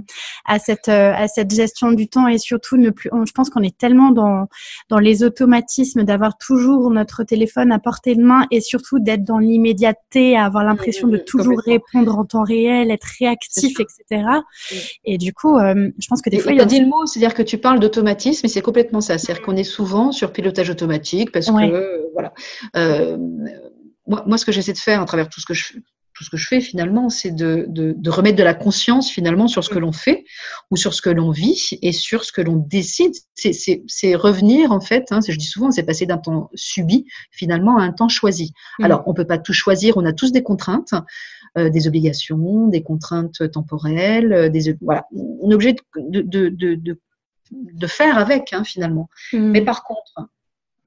à 0.45 0.59
cette, 0.59 0.89
euh, 0.89 1.13
à 1.15 1.27
cette 1.27 1.53
gestion 1.53 1.91
du 1.91 2.07
temps 2.07 2.27
et 2.27 2.39
surtout 2.39 2.77
ne 2.77 2.89
plus. 2.89 3.09
Je 3.25 3.31
pense 3.31 3.49
qu'on 3.49 3.61
est 3.61 3.77
tellement 3.77 4.11
dans, 4.11 4.47
dans 4.89 4.97
les 4.97 5.23
automatismes 5.23 6.03
d'avoir 6.03 6.37
toujours 6.37 6.89
notre 6.89 7.23
téléphone 7.23 7.71
à 7.71 7.79
portée 7.79 8.15
de 8.15 8.23
main 8.23 8.47
et 8.49 8.59
surtout 8.59 8.99
d'être 8.99 9.23
dans 9.23 9.39
l'immédiateté, 9.39 10.35
avoir 10.35 10.63
l'impression 10.63 11.07
de 11.07 11.17
toujours 11.17 11.59
répondre 11.65 12.17
en 12.17 12.25
temps 12.25 12.43
réel, 12.43 12.89
être 12.89 13.07
réactif, 13.19 13.79
etc. 13.79 14.25
Et 15.05 15.17
du 15.17 15.33
coup, 15.33 15.57
euh, 15.57 15.89
je 15.99 16.07
pense 16.07 16.21
que 16.21 16.29
des 16.29 16.39
fois, 16.39 16.53
il 16.53 16.57
y 16.57 16.61
a 16.61 16.65
dit 16.65 16.79
le 16.79 16.87
mot, 16.87 17.05
c'est-à-dire 17.05 17.35
que 17.35 17.43
tu 17.43 17.59
parles 17.59 17.79
d'automatisme, 17.79 18.45
et 18.45 18.49
c'est 18.49 18.61
complètement 18.61 19.01
ça. 19.01 19.17
C'est-à-dire 19.17 19.43
qu'on 19.43 19.55
est 19.55 19.63
souvent 19.63 20.11
sur 20.11 20.31
pilotage 20.31 20.69
automatique 20.69 21.31
parce 21.31 21.47
que 21.47 21.66
euh, 21.73 22.07
voilà. 22.13 22.33
Euh, 22.75 23.17
moi, 24.07 24.23
moi, 24.25 24.37
ce 24.37 24.45
que 24.45 24.51
j'essaie 24.51 24.73
de 24.73 24.77
faire 24.77 25.01
à 25.01 25.05
travers 25.05 25.29
tout 25.29 25.41
ce 25.41 25.45
que 25.45 25.53
je 25.53 25.73
tout 26.17 26.23
ce 26.23 26.31
que 26.31 26.37
je 26.37 26.47
fais 26.47 26.61
finalement, 26.61 27.09
c'est 27.09 27.29
de, 27.29 27.65
de, 27.67 27.93
de, 27.95 28.09
remettre 28.09 28.37
de 28.37 28.43
la 28.43 28.55
conscience 28.55 29.09
finalement 29.11 29.47
sur 29.47 29.63
ce 29.63 29.69
que 29.69 29.77
l'on 29.77 29.91
fait 29.91 30.25
ou 30.71 30.75
sur 30.75 30.95
ce 30.95 31.01
que 31.01 31.11
l'on 31.11 31.29
vit 31.29 31.77
et 31.83 31.91
sur 31.91 32.23
ce 32.23 32.31
que 32.31 32.41
l'on 32.41 32.55
décide. 32.55 33.13
C'est 33.35 34.15
revenir 34.15 34.71
en 34.71 34.79
fait, 34.79 35.11
hein, 35.11 35.19
je 35.25 35.37
dis 35.37 35.45
souvent, 35.45 35.69
c'est 35.69 35.83
passer 35.83 36.07
d'un 36.07 36.17
temps 36.17 36.49
subi 36.55 37.05
finalement 37.29 37.77
à 37.77 37.83
un 37.83 37.91
temps 37.91 38.09
choisi. 38.09 38.51
Mmh. 38.79 38.85
Alors, 38.85 39.03
on 39.05 39.13
peut 39.13 39.27
pas 39.27 39.37
tout 39.37 39.53
choisir, 39.53 39.97
on 39.97 40.05
a 40.05 40.13
tous 40.13 40.31
des 40.31 40.41
contraintes, 40.41 40.95
euh, 41.57 41.69
des 41.69 41.87
obligations, 41.87 42.67
des 42.67 42.81
contraintes 42.81 43.51
temporelles, 43.51 44.33
euh, 44.33 44.49
des 44.49 44.75
voilà, 44.81 45.05
on 45.13 45.51
est 45.51 45.53
obligé 45.53 45.75
de, 45.97 46.21
de, 46.21 46.49
de, 46.49 46.99
de 47.51 47.87
faire 47.87 48.17
avec 48.17 48.53
hein, 48.53 48.63
finalement. 48.63 49.07
Mmh. 49.33 49.51
Mais 49.51 49.61
par 49.61 49.83
contre, 49.83 50.27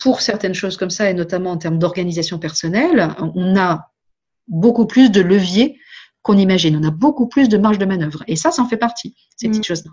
pour 0.01 0.21
certaines 0.23 0.55
choses 0.55 0.77
comme 0.77 0.91
ça, 0.91 1.11
et 1.11 1.15
notamment 1.15 1.53
en 1.53 1.59
termes 1.59 1.79
d'organisation 1.79 2.39
personnelle, 2.39 3.15
on 3.19 3.57
a 3.57 3.91
beaucoup 4.49 4.87
plus 4.87 5.11
de 5.11 5.21
leviers 5.21 5.79
qu'on 6.23 6.37
imagine. 6.37 6.77
On 6.77 6.87
a 6.87 6.91
beaucoup 6.91 7.29
plus 7.29 7.49
de 7.49 7.57
marge 7.57 7.79
de 7.79 7.85
manœuvre. 7.85 8.25
Et 8.27 8.37
ça, 8.37 8.51
ça 8.51 8.63
en 8.63 8.69
fait 8.69 8.77
partie, 8.77 9.15
ces 9.37 9.47
mmh. 9.47 9.51
petites 9.51 9.67
choses-là. 9.67 9.93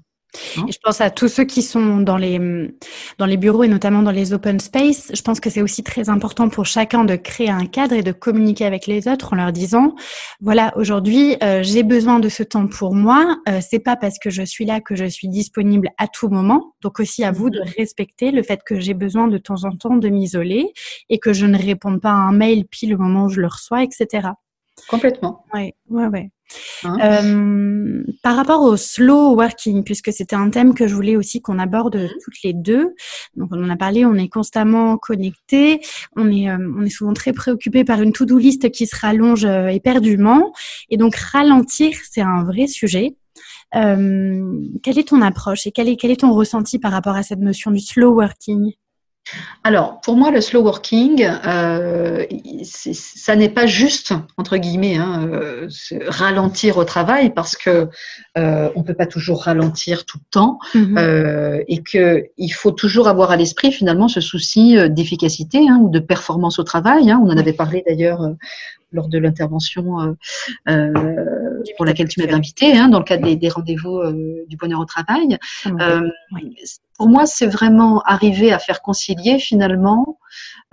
Hein 0.57 0.65
je 0.69 0.77
pense 0.83 1.01
à 1.01 1.09
tous 1.09 1.27
ceux 1.27 1.45
qui 1.45 1.61
sont 1.61 1.97
dans 1.97 2.17
les, 2.17 2.39
dans 3.17 3.25
les 3.25 3.37
bureaux 3.37 3.63
et 3.63 3.67
notamment 3.67 4.01
dans 4.01 4.11
les 4.11 4.33
open 4.33 4.59
space. 4.59 5.11
Je 5.13 5.21
pense 5.21 5.39
que 5.39 5.49
c'est 5.49 5.61
aussi 5.61 5.83
très 5.83 6.09
important 6.09 6.49
pour 6.49 6.65
chacun 6.65 7.05
de 7.05 7.15
créer 7.15 7.49
un 7.49 7.65
cadre 7.65 7.95
et 7.95 8.03
de 8.03 8.11
communiquer 8.11 8.65
avec 8.65 8.87
les 8.87 9.07
autres 9.07 9.33
en 9.33 9.37
leur 9.37 9.51
disant, 9.51 9.95
voilà, 10.41 10.73
aujourd'hui, 10.77 11.37
euh, 11.43 11.63
j'ai 11.63 11.83
besoin 11.83 12.19
de 12.19 12.29
ce 12.29 12.43
temps 12.43 12.67
pour 12.67 12.93
moi. 12.93 13.37
Euh, 13.49 13.59
c'est 13.67 13.79
pas 13.79 13.95
parce 13.95 14.19
que 14.19 14.29
je 14.29 14.43
suis 14.43 14.65
là 14.65 14.81
que 14.81 14.95
je 14.95 15.05
suis 15.05 15.27
disponible 15.27 15.89
à 15.97 16.07
tout 16.07 16.29
moment. 16.29 16.73
Donc 16.81 16.99
aussi 16.99 17.23
à 17.23 17.31
vous 17.31 17.49
de 17.49 17.59
mm-hmm. 17.59 17.77
respecter 17.77 18.31
le 18.31 18.43
fait 18.43 18.61
que 18.65 18.79
j'ai 18.79 18.93
besoin 18.93 19.27
de 19.27 19.37
temps 19.37 19.63
en 19.63 19.71
temps 19.71 19.95
de 19.95 20.09
m'isoler 20.09 20.73
et 21.09 21.19
que 21.19 21.33
je 21.33 21.45
ne 21.45 21.57
réponds 21.57 21.99
pas 21.99 22.11
à 22.11 22.13
un 22.13 22.31
mail 22.31 22.65
pile 22.65 22.95
au 22.95 22.97
moment 22.97 23.25
où 23.25 23.29
je 23.29 23.41
le 23.41 23.47
reçois, 23.47 23.83
etc. 23.83 24.29
Complètement. 24.89 25.45
Ouais, 25.53 25.73
ouais, 25.89 26.07
ouais. 26.07 26.29
Hein? 26.83 26.97
Euh, 27.01 28.03
par 28.23 28.35
rapport 28.35 28.61
au 28.61 28.77
slow 28.77 29.35
working, 29.35 29.83
puisque 29.83 30.11
c'était 30.11 30.35
un 30.35 30.49
thème 30.49 30.73
que 30.73 30.87
je 30.87 30.95
voulais 30.95 31.15
aussi 31.15 31.41
qu'on 31.41 31.59
aborde 31.59 31.97
mmh. 31.97 32.09
toutes 32.23 32.41
les 32.43 32.53
deux. 32.53 32.95
Donc 33.35 33.49
on 33.51 33.63
en 33.63 33.69
a 33.69 33.75
parlé, 33.75 34.05
on 34.05 34.15
est 34.15 34.29
constamment 34.29 34.97
connecté, 34.97 35.81
on 36.15 36.31
est 36.31 36.49
euh, 36.49 36.57
on 36.77 36.83
est 36.83 36.89
souvent 36.89 37.13
très 37.13 37.33
préoccupé 37.33 37.83
par 37.83 38.01
une 38.01 38.13
to-do 38.13 38.37
list 38.37 38.69
qui 38.71 38.87
se 38.87 38.95
rallonge 38.95 39.45
euh, 39.45 39.67
éperdument, 39.67 40.53
et 40.89 40.97
donc 40.97 41.15
ralentir 41.15 41.95
c'est 42.09 42.21
un 42.21 42.43
vrai 42.43 42.67
sujet. 42.67 43.15
quelle 43.73 44.97
est 44.99 45.07
ton 45.07 45.21
approche 45.21 45.67
et 45.67 45.71
quel 45.71 45.89
est 45.89 45.97
quel 45.97 46.11
est 46.11 46.21
ton 46.21 46.33
ressenti 46.33 46.79
par 46.79 46.91
rapport 46.91 47.15
à 47.15 47.23
cette 47.23 47.39
notion 47.39 47.71
du 47.71 47.79
slow 47.79 48.13
working? 48.13 48.73
Alors, 49.63 49.99
pour 50.01 50.15
moi, 50.15 50.31
le 50.31 50.41
slow 50.41 50.61
working, 50.61 51.27
euh, 51.45 52.25
ça 52.63 53.35
n'est 53.35 53.49
pas 53.49 53.65
juste, 53.65 54.13
entre 54.37 54.57
guillemets, 54.57 54.95
hein, 54.95 55.27
euh, 55.31 55.67
ralentir 56.07 56.77
au 56.77 56.85
travail, 56.85 57.33
parce 57.33 57.55
que 57.55 57.89
euh, 58.37 58.69
on 58.75 58.83
peut 58.83 58.93
pas 58.93 59.05
toujours 59.05 59.43
ralentir 59.43 60.05
tout 60.05 60.17
le 60.19 60.29
temps, 60.31 60.59
mm-hmm. 60.73 60.97
euh, 60.97 61.63
et 61.67 61.83
qu'il 61.83 62.53
faut 62.53 62.71
toujours 62.71 63.07
avoir 63.07 63.31
à 63.31 63.35
l'esprit, 63.35 63.71
finalement, 63.71 64.07
ce 64.07 64.21
souci 64.21 64.77
d'efficacité 64.89 65.67
hein, 65.69 65.79
ou 65.81 65.89
de 65.89 65.99
performance 65.99 66.59
au 66.59 66.63
travail. 66.63 67.11
Hein. 67.11 67.21
on 67.23 67.29
en 67.29 67.37
avait 67.37 67.53
parlé 67.53 67.83
d'ailleurs 67.85 68.21
lors 68.93 69.09
de 69.09 69.17
l'intervention 69.17 70.15
pour 70.65 71.85
laquelle 71.85 72.07
tu 72.07 72.21
m'avais 72.21 72.33
invité, 72.33 72.73
dans 72.89 72.99
le 72.99 73.03
cadre 73.03 73.35
des, 73.35 73.49
rendez-vous 73.49 74.01
du 74.47 74.55
bonheur 74.55 74.79
au 74.79 74.85
travail. 74.85 75.37
Pour 76.97 77.07
moi, 77.09 77.25
c'est 77.25 77.47
vraiment 77.47 78.01
arriver 78.01 78.51
à 78.51 78.59
faire 78.59 78.81
concilier 78.81 79.39
finalement 79.39 80.17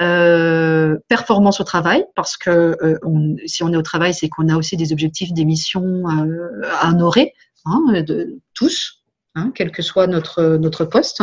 euh, 0.00 0.96
performance 1.08 1.60
au 1.60 1.64
travail, 1.64 2.04
parce 2.16 2.36
que 2.36 2.76
euh, 2.82 2.98
si 3.46 3.62
on 3.62 3.72
est 3.72 3.76
au 3.76 3.82
travail, 3.82 4.14
c'est 4.14 4.28
qu'on 4.28 4.48
a 4.48 4.56
aussi 4.56 4.76
des 4.76 4.92
objectifs, 4.92 5.32
des 5.32 5.44
missions 5.44 6.08
euh, 6.08 6.62
à 6.80 6.90
honorer, 6.90 7.32
hein, 7.66 7.80
tous. 8.54 9.00
Hein, 9.36 9.50
quel 9.52 9.72
que 9.72 9.82
soit 9.82 10.06
notre 10.06 10.58
notre 10.58 10.84
poste, 10.84 11.20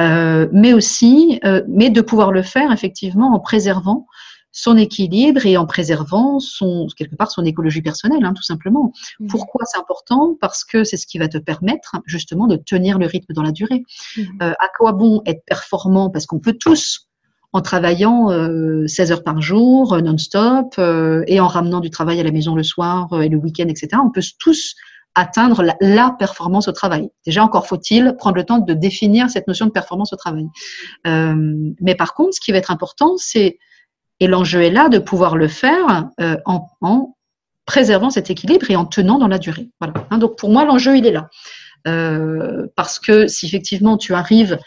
mais 0.00 0.72
aussi, 0.72 1.40
mais 1.68 1.88
de 1.88 2.00
pouvoir 2.00 2.32
le 2.32 2.42
faire 2.42 2.72
effectivement 2.72 3.32
en 3.32 3.38
préservant 3.38 4.08
son 4.54 4.76
équilibre 4.76 5.44
et 5.44 5.56
en 5.56 5.66
préservant 5.66 6.38
son 6.38 6.86
quelque 6.96 7.16
part 7.16 7.30
son 7.30 7.44
écologie 7.44 7.82
personnelle, 7.82 8.24
hein, 8.24 8.32
tout 8.34 8.42
simplement. 8.42 8.92
Mmh. 9.18 9.26
Pourquoi 9.26 9.66
c'est 9.66 9.78
important? 9.78 10.36
Parce 10.40 10.64
que 10.64 10.84
c'est 10.84 10.96
ce 10.96 11.06
qui 11.06 11.18
va 11.18 11.28
te 11.28 11.38
permettre 11.38 11.96
justement 12.06 12.46
de 12.46 12.56
tenir 12.56 12.98
le 12.98 13.06
rythme 13.06 13.34
dans 13.34 13.42
la 13.42 13.52
durée. 13.52 13.82
Mmh. 14.16 14.22
Euh, 14.42 14.52
à 14.52 14.68
quoi 14.78 14.92
bon 14.92 15.20
être 15.26 15.44
performant? 15.44 16.08
Parce 16.08 16.24
qu'on 16.24 16.38
peut 16.38 16.56
tous 16.58 17.08
en 17.52 17.62
travaillant 17.62 18.30
euh, 18.30 18.86
16 18.86 19.12
heures 19.12 19.22
par 19.22 19.40
jour, 19.40 19.94
euh, 19.94 20.00
non-stop, 20.00 20.74
euh, 20.78 21.22
et 21.28 21.40
en 21.40 21.46
ramenant 21.46 21.80
du 21.80 21.88
travail 21.88 22.18
à 22.20 22.24
la 22.24 22.32
maison 22.32 22.54
le 22.56 22.64
soir 22.64 23.08
et 23.22 23.28
le 23.28 23.36
week-end, 23.36 23.66
etc. 23.68 23.88
On 24.04 24.10
peut 24.10 24.22
tous 24.38 24.74
atteindre 25.14 25.62
la, 25.62 25.76
la, 25.80 26.14
performance 26.18 26.66
au 26.66 26.72
travail. 26.72 27.10
Déjà, 27.24 27.44
encore 27.44 27.68
faut-il 27.68 28.16
prendre 28.18 28.36
le 28.36 28.44
temps 28.44 28.58
de 28.58 28.74
définir 28.74 29.30
cette 29.30 29.46
notion 29.46 29.66
de 29.66 29.70
performance 29.70 30.12
au 30.12 30.16
travail. 30.16 30.46
mais 31.04 31.94
par 31.94 32.14
contre, 32.14 32.34
ce 32.34 32.40
qui 32.40 32.50
va 32.50 32.58
être 32.58 32.72
important, 32.72 33.14
c'est 33.16 33.58
et 34.20 34.26
l'enjeu 34.26 34.62
est 34.62 34.70
là 34.70 34.88
de 34.88 34.98
pouvoir 34.98 35.36
le 35.36 35.48
faire 35.48 36.08
euh, 36.20 36.36
en, 36.44 36.68
en, 36.80 37.16
préservant 37.66 38.10
cet 38.10 38.30
équilibre 38.30 38.70
et 38.70 38.76
en 38.76 38.84
tenant 38.84 39.18
dans 39.18 39.28
la 39.28 39.38
durée. 39.38 39.70
Voilà. 39.80 40.06
Hein, 40.10 40.18
donc 40.18 40.36
pour 40.36 40.50
moi, 40.50 40.64
l'enjeu, 40.64 40.96
il 40.96 41.06
est 41.06 41.12
là. 41.12 41.30
Euh, 41.86 42.66
parce 42.76 42.98
que 42.98 43.26
si 43.26 43.46
effectivement 43.46 43.96
tu 43.98 44.14
arrives 44.14 44.58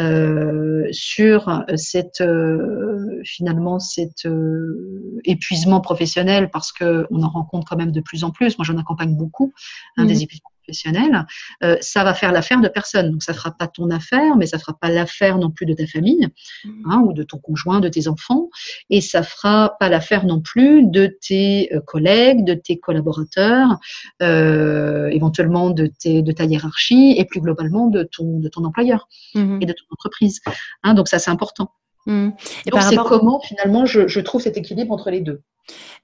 euh, 0.00 0.88
sur 0.90 1.62
cette 1.76 2.20
euh, 2.20 3.20
finalement 3.22 3.78
cet 3.78 4.26
euh, 4.26 5.20
épuisement 5.24 5.80
professionnel 5.80 6.50
parce 6.50 6.72
que 6.72 7.06
on 7.10 7.22
en 7.22 7.28
rencontre 7.28 7.68
quand 7.68 7.76
même 7.76 7.92
de 7.92 8.00
plus 8.00 8.24
en 8.24 8.32
plus. 8.32 8.58
Moi, 8.58 8.64
j'en 8.64 8.76
accompagne 8.76 9.14
beaucoup 9.14 9.52
hein, 9.96 10.04
des 10.04 10.16
mmh. 10.16 10.22
épuisements 10.22 10.50
professionnels. 10.64 11.26
Euh, 11.62 11.76
ça 11.80 12.04
va 12.04 12.14
faire 12.14 12.32
l'affaire 12.32 12.60
de 12.60 12.68
personne. 12.68 13.10
Donc, 13.10 13.22
ça 13.22 13.34
fera 13.34 13.52
pas 13.52 13.68
ton 13.68 13.90
affaire, 13.90 14.36
mais 14.36 14.46
ça 14.46 14.58
fera 14.58 14.74
pas 14.74 14.88
l'affaire 14.88 15.38
non 15.38 15.50
plus 15.50 15.66
de 15.66 15.74
ta 15.74 15.86
famille 15.86 16.28
mmh. 16.64 16.90
hein, 16.90 17.02
ou 17.06 17.12
de 17.12 17.22
ton 17.22 17.38
conjoint, 17.38 17.80
de 17.80 17.88
tes 17.88 18.08
enfants, 18.08 18.48
et 18.90 19.00
ça 19.00 19.22
fera 19.22 19.76
pas 19.78 19.88
l'affaire 19.88 20.24
non 20.24 20.40
plus 20.40 20.84
de 20.84 21.06
tes 21.06 21.70
collègues, 21.86 22.44
de 22.44 22.54
tes 22.54 22.78
collaborateurs, 22.78 23.78
éventuellement 24.20 25.70
de 25.70 25.86
tes 25.86 26.22
de 26.22 26.32
ta 26.32 26.44
hiérarchie 26.44 27.14
et 27.18 27.24
plus 27.24 27.40
globalement 27.40 27.86
de 27.88 28.02
ton 28.02 28.38
de 28.38 28.48
ton 28.48 28.64
employeur 28.64 29.08
mmh. 29.34 29.58
et 29.60 29.66
de 29.66 29.72
ton 29.72 29.84
entreprise. 29.90 30.40
Hein, 30.82 30.94
donc 30.94 31.08
ça, 31.08 31.18
c'est 31.18 31.30
important. 31.30 31.70
Mmh. 32.06 32.30
Et 32.66 32.70
donc 32.70 32.82
c'est 32.82 32.96
comment 32.96 33.40
finalement 33.40 33.86
je, 33.86 34.20
trouve 34.20 34.42
cet 34.42 34.56
équilibre 34.56 34.92
entre 34.92 35.10
les 35.10 35.20
deux? 35.20 35.42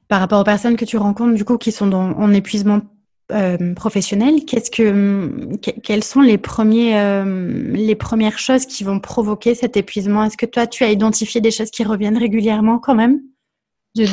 Par 0.09 0.21
rapport 0.21 0.41
aux 0.41 0.45
personnes 0.45 0.77
que 0.77 0.85
tu 0.85 0.97
rencontres 0.97 1.35
du 1.35 1.45
coup 1.45 1.59
qui 1.59 1.73
sont 1.73 1.87
dans, 1.87 2.13
en 2.13 2.33
épuisement 2.33 2.81
euh, 3.33 3.75
professionnel, 3.75 4.45
qu'est-ce 4.47 4.71
que, 4.71 5.57
quelles 5.83 6.05
sont 6.05 6.21
les 6.21 6.39
premiers, 6.39 6.99
euh, 6.99 7.73
les 7.73 7.95
premières 7.95 8.39
choses 8.39 8.67
qui 8.67 8.85
vont 8.85 9.01
provoquer 9.01 9.55
cet 9.55 9.77
épuisement? 9.77 10.25
Est-ce 10.25 10.37
que 10.37 10.47
toi, 10.47 10.67
tu 10.67 10.85
as 10.85 10.91
identifié 10.91 11.41
des 11.41 11.51
choses 11.51 11.71
qui 11.71 11.85
reviennent 11.85 12.19
régulièrement 12.19 12.79
quand 12.79 12.95
même 12.95 13.21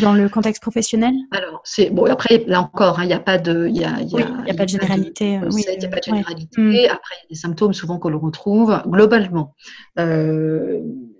dans 0.01 0.13
le 0.13 0.29
contexte 0.29 0.61
professionnel? 0.61 1.13
Alors, 1.31 1.61
c'est 1.63 1.89
bon. 1.89 2.05
Après, 2.05 2.43
là 2.47 2.61
encore, 2.61 2.99
hein, 2.99 3.03
il 3.03 3.07
n'y 3.07 3.13
a 3.13 3.19
pas 3.19 3.37
de, 3.37 3.67
il 3.67 3.77
y 3.77 3.83
a, 3.85 4.01
y 4.01 4.21
a, 4.21 4.53
pas 4.53 4.65
de 4.65 4.69
généralité. 4.69 5.39
Il 5.43 5.79
n'y 5.79 5.85
a 5.85 5.89
pas 5.89 5.99
de 5.99 6.03
généralité. 6.03 6.61
Mm. 6.61 6.91
Après, 6.91 7.15
il 7.19 7.23
y 7.23 7.25
a 7.25 7.29
des 7.29 7.35
symptômes 7.35 7.73
souvent 7.73 7.99
que 7.99 8.07
l'on 8.07 8.19
retrouve 8.19 8.81
globalement. 8.87 9.55
Euh, 9.99 10.79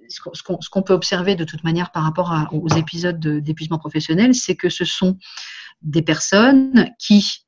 ce 0.10 0.70
qu'on 0.70 0.82
peut 0.82 0.94
observer 0.94 1.36
de 1.36 1.44
toute 1.44 1.64
manière 1.64 1.92
par 1.92 2.04
rapport 2.04 2.32
à, 2.32 2.48
aux 2.54 2.70
épisodes 2.70 3.20
d'épuisement 3.20 3.78
professionnel, 3.78 4.34
c'est 4.34 4.56
que 4.56 4.70
ce 4.70 4.86
sont 4.86 5.18
des 5.82 6.02
personnes 6.02 6.90
qui 6.98 7.47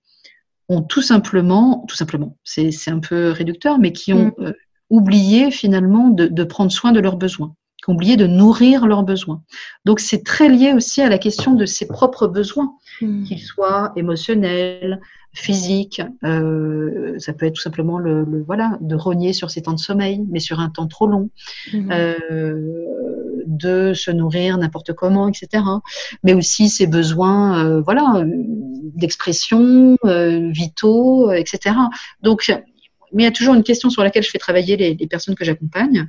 ont 0.70 0.82
tout 0.82 1.02
simplement, 1.02 1.84
tout 1.88 1.96
simplement, 1.96 2.38
c'est 2.44 2.72
un 2.88 3.00
peu 3.00 3.32
réducteur, 3.32 3.80
mais 3.80 3.92
qui 3.92 4.14
ont 4.14 4.34
mm. 4.38 4.44
euh, 4.44 4.54
oublié 4.90 5.52
finalement 5.52 6.10
de, 6.10 6.44
prendre 6.44 6.72
soin 6.72 6.92
de 6.92 7.00
leurs 7.00 7.18
besoins, 7.18 7.56
qui 7.78 7.90
ont 7.90 7.94
oublié 7.94 8.18
de 8.18 8.28
nourrir 8.28 8.88
leurs 8.88 9.04
besoins. 9.04 9.44
Donc 9.86 10.00
c'est 10.00 10.24
très 10.24 10.50
lié 10.50 10.74
aussi 10.74 11.02
à 11.02 11.10
la 11.10 11.18
question 11.18 11.54
de 11.54 11.66
ses 11.66 11.88
propres 11.88 12.28
besoins, 12.28 12.74
mmh. 13.02 13.24
qu'ils 13.24 13.40
soient 13.40 13.94
émotionnels, 13.96 15.00
physiques. 15.34 16.02
Euh, 16.24 17.18
ça 17.20 17.34
peut 17.34 17.46
être 17.46 17.54
tout 17.54 17.62
simplement 17.62 18.00
le, 18.00 18.26
voilà 18.46 18.78
de 18.82 18.96
rogner 18.96 19.34
sur 19.34 19.52
ses 19.52 19.62
temps 19.62 19.74
de 19.74 19.80
sommeil, 19.80 20.26
mais 20.30 20.40
sur 20.40 20.60
un 20.60 20.70
temps 20.70 20.88
trop 20.88 21.08
long. 21.08 21.30
Mmh. 21.72 21.92
Euh, 21.92 23.09
de 23.60 23.94
se 23.94 24.12
nourrir 24.12 24.58
n'importe 24.58 24.94
comment, 24.94 25.28
etc. 25.28 25.64
Mais 26.24 26.34
aussi 26.34 26.70
ses 26.70 26.88
besoins, 26.88 27.66
euh, 27.66 27.82
voilà, 27.82 28.24
d'expression, 28.96 29.98
euh, 30.06 30.50
vitaux, 30.52 31.32
etc. 31.32 31.76
Donc, 32.22 32.52
mais 33.12 33.24
il 33.24 33.26
y 33.26 33.30
a 33.30 33.32
toujours 33.32 33.56
une 33.56 33.64
question 33.64 33.90
sur 33.90 34.04
laquelle 34.04 34.24
je 34.24 34.30
fais 34.30 34.38
travailler 34.38 34.78
les, 34.78 35.08
personnes 35.08 35.36
que 35.36 35.44
j'accompagne. 35.44 36.08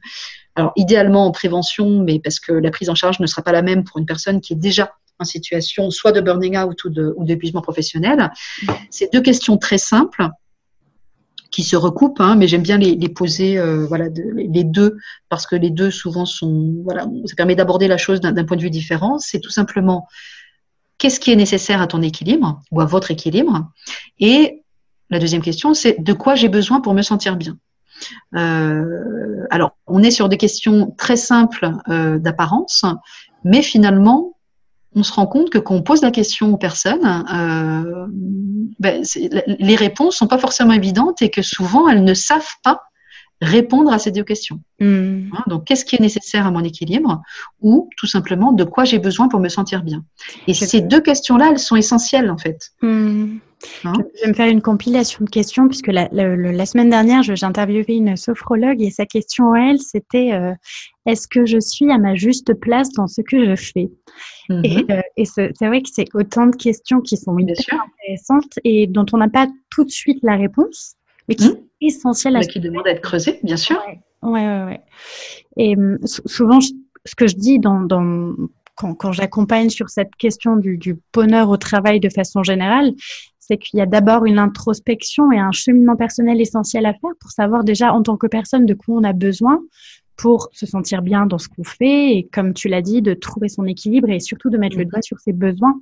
Alors, 0.54 0.72
idéalement 0.76 1.26
en 1.26 1.30
prévention, 1.30 2.02
mais 2.02 2.20
parce 2.20 2.40
que 2.40 2.52
la 2.52 2.70
prise 2.70 2.90
en 2.90 2.94
charge 2.94 3.20
ne 3.20 3.26
sera 3.26 3.42
pas 3.42 3.52
la 3.52 3.62
même 3.62 3.84
pour 3.84 3.98
une 3.98 4.06
personne 4.06 4.40
qui 4.40 4.52
est 4.52 4.56
déjà 4.56 4.92
en 5.18 5.24
situation 5.24 5.90
soit 5.90 6.12
de 6.12 6.20
burning 6.20 6.56
out 6.56 6.84
ou 6.84 7.24
d'épuisement 7.24 7.60
professionnel. 7.60 8.30
C'est 8.90 9.12
deux 9.12 9.20
questions 9.20 9.58
très 9.58 9.78
simples 9.78 10.28
qui 11.50 11.62
se 11.62 11.76
recoupent, 11.76 12.20
hein, 12.20 12.36
mais 12.36 12.46
j'aime 12.48 12.62
bien 12.62 12.78
les, 12.78 13.08
poser, 13.08 13.58
euh, 13.58 13.86
voilà, 13.86 14.06
les 14.34 14.64
deux, 14.64 14.96
parce 15.28 15.46
que 15.46 15.56
les 15.56 15.70
deux 15.70 15.90
souvent 15.90 16.26
sont, 16.26 16.76
voilà, 16.84 17.06
ça 17.26 17.34
permet 17.36 17.56
d'aborder 17.56 17.88
la 17.88 17.98
chose 17.98 18.20
d'un 18.20 18.44
point 18.44 18.56
de 18.56 18.62
vue 18.62 18.70
différent. 18.70 19.18
C'est 19.18 19.40
tout 19.40 19.50
simplement 19.50 20.06
qu'est-ce 20.98 21.18
qui 21.18 21.32
est 21.32 21.36
nécessaire 21.36 21.80
à 21.80 21.86
ton 21.86 22.02
équilibre 22.02 22.60
ou 22.70 22.80
à 22.80 22.84
votre 22.84 23.10
équilibre, 23.10 23.68
et 24.18 24.62
la 25.10 25.18
deuxième 25.18 25.42
question, 25.42 25.74
c'est 25.74 26.00
de 26.00 26.12
quoi 26.12 26.36
j'ai 26.36 26.48
besoin 26.48 26.80
pour 26.80 26.94
me 26.94 27.02
sentir 27.02 27.36
bien? 27.36 27.58
Euh, 28.36 29.44
alors, 29.50 29.76
on 29.86 30.02
est 30.02 30.10
sur 30.10 30.28
des 30.28 30.36
questions 30.36 30.94
très 30.96 31.16
simples 31.16 31.72
euh, 31.88 32.18
d'apparence, 32.18 32.84
mais 33.44 33.62
finalement, 33.62 34.36
on 34.94 35.02
se 35.02 35.12
rend 35.12 35.26
compte 35.26 35.50
que 35.50 35.58
quand 35.58 35.74
on 35.74 35.82
pose 35.82 36.02
la 36.02 36.10
question 36.10 36.52
aux 36.52 36.56
personnes, 36.56 37.24
euh, 37.32 38.06
ben, 38.78 39.04
les 39.46 39.76
réponses 39.76 40.16
sont 40.16 40.26
pas 40.26 40.38
forcément 40.38 40.72
évidentes 40.72 41.22
et 41.22 41.30
que 41.30 41.42
souvent 41.42 41.88
elles 41.88 42.04
ne 42.04 42.14
savent 42.14 42.54
pas 42.64 42.82
répondre 43.40 43.92
à 43.92 43.98
ces 43.98 44.10
deux 44.10 44.24
questions. 44.24 44.60
Hmm. 44.80 45.28
Hein, 45.32 45.42
donc, 45.46 45.64
qu'est-ce 45.64 45.84
qui 45.84 45.96
est 45.96 46.00
nécessaire 46.00 46.46
à 46.46 46.50
mon 46.50 46.62
équilibre 46.62 47.22
ou 47.60 47.88
tout 47.96 48.06
simplement 48.06 48.52
de 48.52 48.64
quoi 48.64 48.84
j'ai 48.84 48.98
besoin 48.98 49.28
pour 49.28 49.40
me 49.40 49.48
sentir 49.48 49.82
bien? 49.82 50.04
Et 50.46 50.54
ces 50.54 50.80
deux 50.80 51.00
questions-là, 51.00 51.50
elles 51.50 51.58
sont 51.58 51.76
essentielles 51.76 52.30
en 52.30 52.38
fait. 52.38 52.70
Hmm. 52.82 53.38
Hein 53.84 53.92
je 54.16 54.22
vais 54.22 54.28
me 54.28 54.34
faire 54.34 54.48
une 54.48 54.62
compilation 54.62 55.24
de 55.24 55.30
questions 55.30 55.68
puisque 55.68 55.88
la, 55.88 56.08
semaine 56.66 56.90
dernière, 56.90 57.22
j'ai 57.22 57.44
interviewé 57.44 57.94
une 57.94 58.16
sophrologue 58.16 58.80
et 58.80 58.90
sa 58.90 59.06
question 59.06 59.52
à 59.52 59.70
elle, 59.70 59.78
c'était 59.78 60.32
euh, 60.32 60.52
est-ce 61.06 61.28
que 61.28 61.46
je 61.46 61.58
suis 61.58 61.90
à 61.90 61.98
ma 61.98 62.14
juste 62.14 62.54
place 62.54 62.90
dans 62.92 63.06
ce 63.06 63.20
que 63.20 63.44
je 63.44 63.54
fais? 63.56 63.90
Et, 64.48 64.52
mm-hmm. 64.52 64.92
euh, 64.92 65.52
c'est 65.54 65.66
vrai 65.66 65.82
que 65.82 65.88
c'est 65.92 66.08
autant 66.14 66.46
de 66.46 66.56
questions 66.56 67.00
qui 67.00 67.16
sont 67.16 67.36
intéressantes 67.36 68.58
et 68.64 68.86
dont 68.86 69.06
on 69.12 69.18
n'a 69.18 69.28
pas 69.28 69.48
tout 69.70 69.84
de 69.84 69.90
suite 69.90 70.20
la 70.22 70.36
réponse, 70.36 70.94
mais 71.28 71.34
qui 71.34 71.48
mm. 71.48 71.50
sont 71.50 71.64
essentielles 71.80 72.36
à 72.36 72.40
qui 72.40 72.60
demandent 72.60 72.86
à 72.86 72.90
être 72.90 73.02
creusées, 73.02 73.40
bien 73.42 73.56
sûr. 73.56 73.80
Ouais, 74.22 74.46
ouais, 74.46 74.64
ouais. 74.64 74.80
Et 75.56 75.76
hum, 75.76 75.98
souvent, 76.04 76.60
ce 76.60 77.14
que 77.14 77.26
je 77.26 77.36
dis 77.36 77.58
dans, 77.58 77.80
dans 77.80 78.34
quand, 78.74 78.94
quand 78.94 79.12
j'accompagne 79.12 79.68
sur 79.68 79.90
cette 79.90 80.14
question 80.16 80.56
du, 80.56 80.78
du, 80.78 80.96
bonheur 81.12 81.50
au 81.50 81.56
travail 81.56 82.00
de 82.00 82.08
façon 82.08 82.42
générale, 82.42 82.92
c'est 83.50 83.58
qu'il 83.58 83.80
y 83.80 83.82
a 83.82 83.86
d'abord 83.86 84.26
une 84.26 84.38
introspection 84.38 85.32
et 85.32 85.38
un 85.38 85.50
cheminement 85.50 85.96
personnel 85.96 86.40
essentiel 86.40 86.86
à 86.86 86.92
faire 86.92 87.10
pour 87.18 87.32
savoir 87.32 87.64
déjà 87.64 87.92
en 87.92 88.00
tant 88.02 88.16
que 88.16 88.28
personne 88.28 88.64
de 88.64 88.74
quoi 88.74 88.94
on 88.94 89.02
a 89.02 89.12
besoin 89.12 89.58
pour 90.16 90.50
se 90.52 90.66
sentir 90.66 91.02
bien 91.02 91.26
dans 91.26 91.38
ce 91.38 91.48
qu'on 91.48 91.64
fait 91.64 92.16
et 92.16 92.28
comme 92.32 92.54
tu 92.54 92.68
l'as 92.68 92.82
dit, 92.82 93.02
de 93.02 93.12
trouver 93.12 93.48
son 93.48 93.66
équilibre 93.66 94.08
et 94.08 94.20
surtout 94.20 94.50
de 94.50 94.58
mettre 94.58 94.78
le 94.78 94.84
doigt 94.84 95.02
sur 95.02 95.18
ses 95.18 95.32
besoins. 95.32 95.80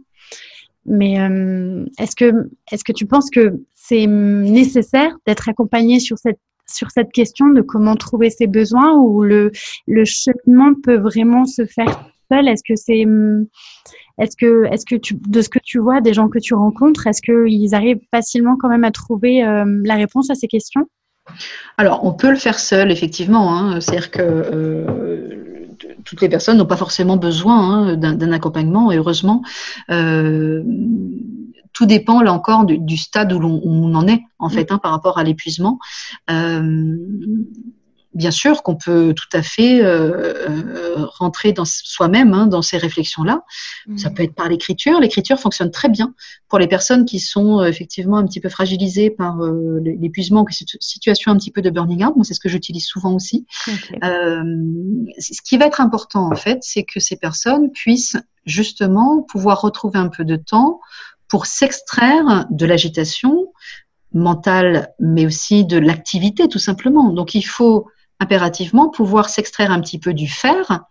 Mais 0.86 1.20
euh, 1.20 1.84
est-ce 1.98 2.16
que 2.16 2.48
est-ce 2.72 2.84
que 2.84 2.92
tu 2.92 3.04
penses 3.04 3.28
que 3.28 3.60
c'est 3.74 4.06
nécessaire 4.06 5.14
d'être 5.26 5.50
accompagné 5.50 6.00
sur 6.00 6.16
cette 6.16 6.40
sur 6.66 6.90
cette 6.90 7.12
question 7.12 7.48
de 7.48 7.60
comment 7.60 7.96
trouver 7.96 8.30
ses 8.30 8.46
besoins 8.46 8.94
ou 8.96 9.22
le 9.22 9.50
le 9.86 10.04
cheminement 10.06 10.72
peut 10.82 10.98
vraiment 10.98 11.44
se 11.44 11.66
faire 11.66 12.10
seul 12.30 12.48
Est-ce 12.48 12.62
que 12.66 12.76
c'est 12.76 13.04
est-ce 14.18 14.36
que, 14.36 14.64
est-ce 14.72 14.84
que 14.84 14.96
tu, 14.96 15.14
de 15.14 15.40
ce 15.40 15.48
que 15.48 15.60
tu 15.62 15.78
vois, 15.78 16.00
des 16.00 16.12
gens 16.12 16.28
que 16.28 16.38
tu 16.38 16.54
rencontres, 16.54 17.06
est-ce 17.06 17.22
qu'ils 17.22 17.74
arrivent 17.74 18.00
facilement 18.10 18.56
quand 18.58 18.68
même 18.68 18.84
à 18.84 18.90
trouver 18.90 19.44
euh, 19.44 19.64
la 19.84 19.94
réponse 19.94 20.28
à 20.30 20.34
ces 20.34 20.48
questions? 20.48 20.86
Alors, 21.76 22.04
on 22.04 22.12
peut 22.12 22.30
le 22.30 22.36
faire 22.36 22.58
seul, 22.58 22.90
effectivement. 22.90 23.54
Hein. 23.54 23.80
C'est-à-dire 23.80 24.10
que 24.10 24.20
euh, 24.20 25.66
toutes 26.04 26.20
les 26.20 26.28
personnes 26.28 26.58
n'ont 26.58 26.66
pas 26.66 26.76
forcément 26.76 27.16
besoin 27.16 27.92
hein, 27.92 27.96
d'un 27.96 28.32
accompagnement, 28.32 28.90
et 28.90 28.96
heureusement. 28.96 29.42
Euh, 29.90 30.64
tout 31.72 31.86
dépend 31.86 32.22
là 32.22 32.32
encore 32.32 32.64
du, 32.64 32.96
stade 32.96 33.32
où 33.32 33.38
l'on 33.38 33.94
en 33.94 34.08
est 34.08 34.22
en 34.40 34.48
fait 34.48 34.72
hein, 34.72 34.78
par 34.78 34.90
rapport 34.90 35.16
à 35.16 35.22
l'épuisement 35.22 35.78
bien 38.18 38.32
sûr 38.32 38.64
qu'on 38.64 38.74
peut 38.74 39.14
tout 39.14 39.28
à 39.32 39.42
fait 39.42 39.80
euh, 39.80 40.48
euh, 40.50 41.06
rentrer 41.18 41.52
dans 41.52 41.64
soi-même 41.64 42.34
hein, 42.34 42.48
dans 42.48 42.62
ces 42.62 42.76
réflexions-là. 42.76 43.44
Mmh. 43.86 43.96
Ça 43.96 44.10
peut 44.10 44.24
être 44.24 44.34
par 44.34 44.48
l'écriture. 44.48 44.98
L'écriture 45.00 45.38
fonctionne 45.38 45.70
très 45.70 45.88
bien 45.88 46.14
pour 46.48 46.58
les 46.58 46.66
personnes 46.66 47.04
qui 47.04 47.20
sont 47.20 47.60
euh, 47.60 47.66
effectivement 47.66 48.18
un 48.18 48.26
petit 48.26 48.40
peu 48.40 48.48
fragilisées 48.48 49.08
par 49.08 49.38
l'épuisement, 49.84 50.44
cette 50.50 50.82
situation 50.82 51.30
un 51.30 51.36
petit 51.36 51.52
peu 51.52 51.62
de 51.62 51.70
burning 51.70 52.04
out. 52.04 52.16
Moi, 52.16 52.24
c'est 52.24 52.34
ce 52.34 52.40
que 52.40 52.48
j'utilise 52.48 52.86
souvent 52.86 53.14
aussi. 53.14 53.46
ce 54.02 55.42
qui 55.44 55.56
va 55.56 55.66
être 55.66 55.80
important 55.80 56.28
en 56.32 56.34
fait, 56.34 56.58
c'est 56.62 56.82
que 56.82 56.98
ces 56.98 57.16
personnes 57.16 57.70
puissent 57.70 58.16
justement 58.46 59.22
pouvoir 59.22 59.60
retrouver 59.60 60.00
un 60.00 60.08
peu 60.08 60.24
de 60.24 60.36
temps 60.36 60.80
pour 61.28 61.46
s'extraire 61.46 62.46
de 62.50 62.66
l'agitation 62.66 63.52
mentale, 64.12 64.92
mais 64.98 65.24
aussi 65.24 65.64
de 65.64 65.78
l'activité 65.78 66.48
tout 66.48 66.58
simplement. 66.58 67.10
Donc 67.10 67.36
il 67.36 67.42
faut 67.46 67.86
impérativement 68.20 68.88
pouvoir 68.88 69.28
s'extraire 69.28 69.70
un 69.70 69.80
petit 69.80 69.98
peu 69.98 70.14
du 70.14 70.28
fer, 70.28 70.84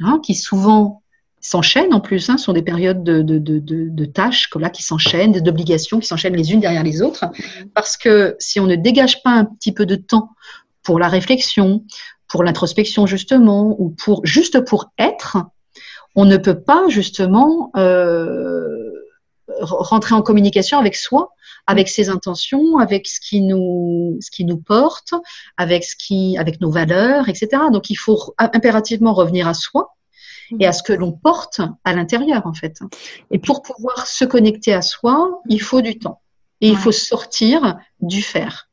hein, 0.00 0.20
qui 0.24 0.34
souvent 0.34 1.02
s'enchaînent 1.40 1.92
en 1.92 2.00
plus, 2.00 2.30
hein, 2.30 2.38
sont 2.38 2.52
des 2.52 2.62
périodes 2.62 3.02
de, 3.02 3.20
de, 3.20 3.38
de, 3.38 3.58
de 3.58 4.04
tâches 4.04 4.46
comme 4.46 4.62
là, 4.62 4.70
qui 4.70 4.82
s'enchaînent, 4.82 5.32
d'obligations 5.32 5.98
qui 5.98 6.06
s'enchaînent 6.06 6.36
les 6.36 6.52
unes 6.52 6.60
derrière 6.60 6.84
les 6.84 7.02
autres, 7.02 7.24
parce 7.74 7.96
que 7.96 8.36
si 8.38 8.60
on 8.60 8.66
ne 8.66 8.76
dégage 8.76 9.22
pas 9.22 9.30
un 9.30 9.44
petit 9.44 9.72
peu 9.72 9.84
de 9.84 9.96
temps 9.96 10.30
pour 10.84 10.98
la 10.98 11.08
réflexion, 11.08 11.84
pour 12.28 12.44
l'introspection 12.44 13.06
justement, 13.06 13.74
ou 13.78 13.90
pour 13.90 14.24
juste 14.24 14.60
pour 14.64 14.92
être, 14.98 15.38
on 16.14 16.24
ne 16.24 16.36
peut 16.36 16.60
pas 16.60 16.84
justement 16.88 17.70
euh, 17.76 18.81
rentrer 19.62 20.14
en 20.14 20.22
communication 20.22 20.78
avec 20.78 20.96
soi 20.96 21.32
avec 21.66 21.88
ses 21.88 22.08
intentions, 22.08 22.78
avec 22.78 23.06
ce 23.06 23.20
qui 23.20 23.40
nous, 23.40 24.18
ce 24.20 24.30
qui 24.30 24.44
nous 24.44 24.56
porte, 24.56 25.14
avec 25.56 25.84
ce 25.84 25.94
qui, 25.96 26.36
avec 26.38 26.60
nos 26.60 26.70
valeurs, 26.70 27.28
etc. 27.28 27.48
Donc 27.72 27.90
il 27.90 27.96
faut 27.96 28.34
impérativement 28.38 29.14
revenir 29.14 29.46
à 29.48 29.54
soi 29.54 29.94
et 30.58 30.66
à 30.66 30.72
ce 30.72 30.82
que 30.82 30.92
l'on 30.92 31.12
porte 31.12 31.60
à 31.84 31.94
l'intérieur 31.94 32.46
en 32.46 32.52
fait. 32.52 32.80
Et 33.30 33.38
pour 33.38 33.62
pouvoir 33.62 34.06
se 34.06 34.24
connecter 34.24 34.72
à 34.72 34.82
soi, 34.82 35.40
il 35.48 35.62
faut 35.62 35.80
du 35.80 35.98
temps 35.98 36.20
et 36.60 36.68
il 36.68 36.76
faut 36.76 36.92
sortir 36.92 37.78
du 38.00 38.22
faire 38.22 38.68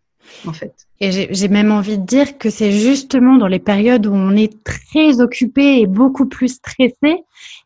en 0.47 0.53
fait. 0.53 0.73
Et 0.99 1.11
j'ai 1.33 1.47
même 1.47 1.71
envie 1.71 1.97
de 1.97 2.05
dire 2.05 2.37
que 2.37 2.49
c'est 2.49 2.71
justement 2.71 3.37
dans 3.37 3.47
les 3.47 3.59
périodes 3.59 4.05
où 4.05 4.13
on 4.13 4.35
est 4.35 4.63
très 4.63 5.21
occupé 5.21 5.79
et 5.79 5.87
beaucoup 5.87 6.27
plus 6.27 6.55
stressé, 6.55 7.23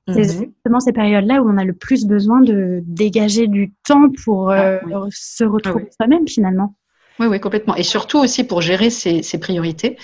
c'est 0.07 0.15
mhm. 0.15 0.23
justement 0.23 0.79
ces 0.79 0.91
périodes-là 0.91 1.41
où 1.41 1.49
on 1.49 1.57
a 1.57 1.63
le 1.63 1.73
plus 1.73 2.05
besoin 2.05 2.41
de 2.41 2.81
dégager 2.85 3.47
du 3.47 3.71
temps 3.83 4.09
pour 4.23 4.51
euh, 4.51 4.77
ah, 4.93 5.05
se 5.09 5.43
retrouver 5.43 5.85
ah 5.87 5.93
soi-même 5.97 6.27
finalement. 6.27 6.75
Oui, 7.19 7.27
oui, 7.27 7.39
complètement. 7.39 7.75
Et 7.75 7.83
surtout 7.83 8.17
aussi 8.19 8.43
pour 8.43 8.61
gérer 8.61 8.89
ses, 8.89 9.21
priorités. 9.37 9.97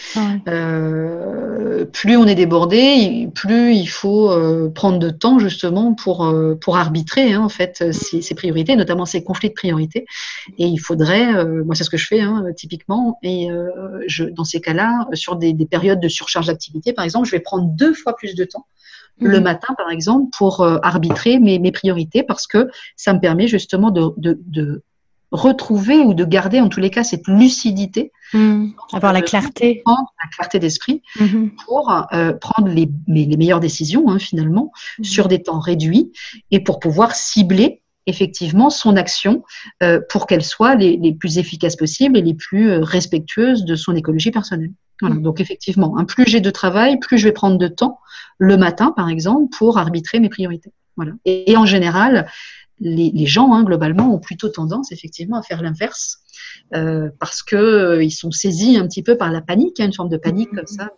Euh, 0.48 1.86
plus 1.86 2.18
on 2.18 2.26
est 2.26 2.36
débordé, 2.36 3.30
plus 3.34 3.74
il 3.74 3.88
faut 3.88 4.32
euh, 4.32 4.70
prendre 4.70 5.00
de 5.00 5.10
temps 5.10 5.40
justement 5.40 5.94
pour 5.94 6.26
euh, 6.26 6.56
pour 6.56 6.78
arbitrer 6.78 7.34
hein, 7.34 7.42
en 7.42 7.50
fait 7.50 7.92
ses, 7.92 8.36
priorités, 8.36 8.76
notamment 8.76 9.06
ses 9.06 9.24
conflits 9.24 9.50
de 9.50 9.56
priorités. 9.56 10.06
Et 10.60 10.68
il 10.68 10.78
faudrait, 10.78 11.46
moi 11.64 11.74
c'est 11.74 11.84
ce 11.84 11.90
que 11.90 11.98
je 11.98 12.06
fais 12.06 12.22
hein, 12.22 12.46
typiquement. 12.56 13.18
Et 13.24 13.48
je, 14.08 14.26
dans 14.26 14.44
ces 14.44 14.62
cas-là, 14.62 15.08
sur 15.14 15.36
des, 15.36 15.54
des, 15.54 15.66
périodes 15.66 16.00
de 16.00 16.10
surcharge 16.10 16.48
d'activité, 16.48 16.94
par 16.94 17.06
exemple, 17.06 17.26
je 17.26 17.32
vais 17.32 17.40
prendre 17.40 17.66
deux 17.66 17.94
fois 17.94 18.16
plus 18.16 18.36
de 18.36 18.44
temps 18.44 18.68
le 19.22 19.40
mmh. 19.40 19.44
matin, 19.44 19.74
par 19.78 19.90
exemple, 19.90 20.30
pour 20.38 20.64
arbitrer 20.64 21.40
mes, 21.40 21.60
mes, 21.60 21.74
priorités 21.74 22.24
parce 22.24 22.48
que 22.48 22.70
ça 22.96 23.14
me 23.14 23.20
permet 23.20 23.48
justement 23.48 23.92
de, 23.92 24.14
de, 24.16 24.40
de 24.46 24.84
retrouver 25.32 26.00
ou 26.00 26.14
de 26.14 26.26
garder 26.26 26.60
en 26.60 26.70
tous 26.70 26.80
les 26.80 26.90
cas 26.90 27.04
cette 27.04 27.28
lucidité, 27.28 28.12
mmh. 28.34 28.70
avoir 28.94 29.14
la 29.14 29.22
clarté, 29.22 29.84
la 29.86 30.30
clarté 30.36 30.60
d'esprit 30.60 31.02
mmh. 31.20 31.48
pour 31.66 31.92
euh, 32.14 32.34
prendre 32.34 32.70
les, 32.70 32.90
les, 33.08 33.38
meilleures 33.38 33.60
décisions 33.60 34.10
hein, 34.10 34.20
finalement 34.20 34.72
mmh. 34.98 35.04
sur 35.04 35.28
des 35.28 35.44
temps 35.44 35.60
réduits 35.60 36.12
et 36.52 36.60
pour 36.60 36.80
pouvoir 36.80 37.16
cibler 37.16 37.82
effectivement 38.08 38.70
son 38.70 38.98
action 38.98 39.44
euh, 39.84 40.02
pour 40.10 40.26
qu'elle 40.26 40.44
soit 40.44 40.76
les, 40.76 40.98
les, 40.98 41.14
plus 41.14 41.38
efficaces 41.38 41.76
possibles 41.76 42.18
et 42.18 42.22
les 42.22 42.34
plus 42.34 42.72
euh, 42.72 42.82
respectueuses 42.82 43.66
de 43.66 43.76
son 43.76 43.96
écologie 43.96 44.32
personnelle. 44.32 44.72
Voilà, 45.02 45.16
donc 45.16 45.40
effectivement, 45.40 45.98
hein, 45.98 46.04
plus 46.04 46.26
j'ai 46.28 46.42
de 46.42 46.50
travail, 46.50 47.00
plus 47.00 47.18
je 47.18 47.26
vais 47.26 47.32
prendre 47.32 47.58
de 47.58 47.68
temps 47.68 48.00
le 48.38 48.58
matin, 48.58 48.94
par 48.96 49.10
exemple, 49.10 49.56
pour 49.58 49.78
arbitrer 49.78 50.20
mes 50.20 50.30
priorités. 50.30 50.74
Voilà. 50.98 51.14
Et, 51.24 51.56
en 51.56 51.66
général, 51.66 52.30
les, 52.80 53.26
gens, 53.26 53.54
hein, 53.54 53.64
globalement, 53.64 54.14
ont 54.14 54.20
plutôt 54.20 54.50
tendance, 54.50 54.92
effectivement, 54.92 55.38
à 55.38 55.42
faire 55.42 55.62
l'inverse. 55.62 56.20
Euh, 56.76 57.10
parce 57.20 57.42
que 57.42 57.56
euh, 57.56 58.10
sont 58.10 58.32
saisis 58.32 58.78
un 58.78 58.88
petit 58.88 59.02
peu 59.02 59.18
par 59.18 59.32
la 59.32 59.42
panique, 59.42 59.80
hein, 59.80 59.86
une 59.86 59.94
forme 59.94 60.10
de 60.10 60.18
panique 60.18 60.50
comme 60.54 60.68
ça, 60.68 60.92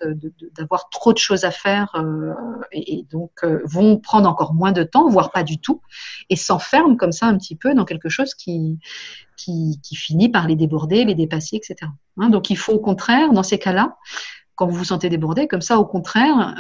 d'avoir 0.58 0.90
trop 0.90 1.14
de 1.14 1.18
choses 1.18 1.46
à 1.46 1.52
faire, 1.52 1.92
euh, 1.96 2.34
et, 2.72 3.06
donc 3.10 3.32
vont 3.66 3.98
prendre 3.98 4.30
encore 4.30 4.54
moins 4.54 4.72
de 4.72 4.84
temps, 4.84 5.10
voire 5.10 5.32
pas 5.32 5.44
du 5.44 5.60
tout, 5.60 5.82
et 6.30 6.36
s'enferment 6.36 6.96
comme 6.96 7.12
ça 7.12 7.28
un 7.28 7.38
petit 7.38 7.56
peu 7.56 7.74
dans 7.74 7.86
quelque 7.86 8.10
chose 8.10 8.34
qui, 8.34 8.80
qui, 9.38 9.80
finit 9.96 10.30
par 10.30 10.48
les 10.48 10.56
déborder, 10.56 11.06
les 11.06 11.16
dépasser, 11.16 11.56
etc. 11.58 11.76
Hein, 12.18 12.30
donc 12.30 12.50
il 12.50 12.58
faut 12.58 12.74
au 12.74 12.80
contraire, 12.80 13.32
dans 13.32 13.44
ces 13.44 13.60
cas-là, 13.60 13.98
quand 14.56 14.68
vous 14.68 14.76
vous 14.76 14.86
sentez 14.86 15.10
débordé, 15.10 15.48
comme 15.48 15.62
ça, 15.62 15.80
au 15.80 15.86
contraire, 15.86 16.56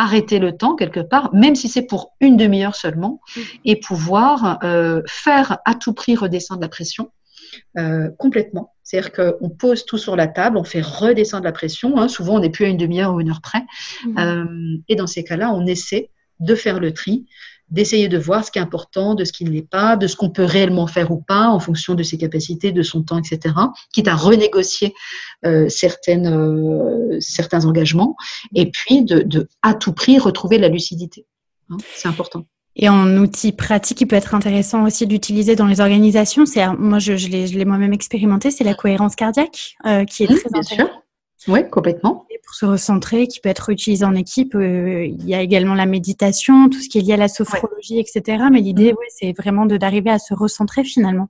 arrêter 0.00 0.38
le 0.38 0.56
temps 0.56 0.76
quelque 0.76 1.00
part, 1.00 1.34
même 1.34 1.54
si 1.54 1.68
c'est 1.68 1.86
pour 1.86 2.14
une 2.20 2.36
demi-heure 2.36 2.74
seulement, 2.74 3.20
et 3.64 3.76
pouvoir 3.76 4.58
faire 5.06 5.58
à 5.64 5.74
tout 5.74 5.92
prix 5.92 6.16
redescendre 6.16 6.60
la 6.60 6.68
pression 6.68 7.10
euh, 7.78 8.10
complètement. 8.18 8.74
C'est-à-dire 8.82 9.12
qu'on 9.12 9.48
pose 9.48 9.84
tout 9.84 9.98
sur 9.98 10.16
la 10.16 10.26
table, 10.26 10.56
on 10.56 10.64
fait 10.64 10.80
redescendre 10.80 11.44
la 11.44 11.52
pression. 11.52 11.98
Hein. 11.98 12.08
Souvent, 12.08 12.36
on 12.36 12.40
n'est 12.40 12.50
plus 12.50 12.64
à 12.64 12.68
une 12.68 12.76
demi-heure 12.76 13.14
ou 13.14 13.20
une 13.20 13.30
heure 13.30 13.40
près. 13.40 13.62
Mmh. 14.04 14.18
Euh, 14.18 14.78
et 14.88 14.96
dans 14.96 15.06
ces 15.06 15.24
cas-là, 15.24 15.52
on 15.52 15.66
essaie 15.66 16.10
de 16.40 16.54
faire 16.54 16.80
le 16.80 16.92
tri, 16.92 17.26
d'essayer 17.70 18.08
de 18.08 18.18
voir 18.18 18.44
ce 18.44 18.50
qui 18.50 18.58
est 18.58 18.62
important, 18.62 19.14
de 19.14 19.24
ce 19.24 19.32
qui 19.32 19.44
ne 19.44 19.50
l'est 19.50 19.68
pas, 19.68 19.96
de 19.96 20.06
ce 20.06 20.16
qu'on 20.16 20.30
peut 20.30 20.44
réellement 20.44 20.86
faire 20.86 21.10
ou 21.10 21.20
pas 21.20 21.48
en 21.48 21.60
fonction 21.60 21.94
de 21.94 22.02
ses 22.02 22.18
capacités, 22.18 22.72
de 22.72 22.82
son 22.82 23.02
temps, 23.02 23.18
etc. 23.18 23.54
Quitte 23.92 24.08
à 24.08 24.14
renégocier 24.14 24.94
euh, 25.44 25.68
certaines, 25.68 27.20
certains 27.20 27.64
engagements. 27.64 28.16
Et 28.54 28.70
puis, 28.70 29.02
de, 29.04 29.48
à 29.62 29.74
tout 29.74 29.92
prix, 29.92 30.18
retrouver 30.18 30.58
la 30.58 30.68
lucidité. 30.68 31.26
Hein. 31.70 31.76
C'est 31.94 32.08
important. 32.08 32.44
Et 32.76 32.88
en 32.88 33.16
outil 33.16 33.52
pratique 33.52 33.98
qui 33.98 34.06
peut 34.06 34.16
être 34.16 34.34
intéressant 34.34 34.84
aussi 34.84 35.06
d'utiliser 35.06 35.56
dans 35.56 35.66
les 35.66 35.80
organisations, 35.80 36.46
c'est 36.46 36.66
moi 36.78 36.98
je, 36.98 37.16
je 37.16 37.28
l'ai 37.28 37.64
moi-même 37.64 37.92
expérimenté, 37.92 38.50
c'est 38.50 38.64
la 38.64 38.74
cohérence 38.74 39.16
cardiaque 39.16 39.74
euh, 39.86 40.04
qui 40.04 40.24
est 40.24 40.30
mmh, 40.30 40.38
très 40.50 40.62
sûr. 40.62 40.99
Oui, 41.48 41.68
complètement. 41.68 42.26
Et 42.30 42.38
pour 42.44 42.54
se 42.54 42.66
recentrer, 42.66 43.26
qui 43.26 43.40
peut 43.40 43.48
être 43.48 43.70
utilisé 43.70 44.04
en 44.04 44.14
équipe, 44.14 44.54
euh, 44.54 45.06
il 45.06 45.28
y 45.28 45.34
a 45.34 45.40
également 45.40 45.74
la 45.74 45.86
méditation, 45.86 46.68
tout 46.68 46.80
ce 46.80 46.88
qui 46.88 46.98
est 46.98 47.02
lié 47.02 47.14
à 47.14 47.16
la 47.16 47.28
sophrologie, 47.28 47.98
etc. 47.98 48.44
Mais 48.50 48.60
l'idée, 48.60 48.92
mmh. 48.92 48.96
ouais, 48.96 49.06
c'est 49.08 49.32
vraiment 49.32 49.66
d'arriver 49.66 50.10
à 50.10 50.18
se 50.18 50.34
recentrer 50.34 50.84
finalement. 50.84 51.28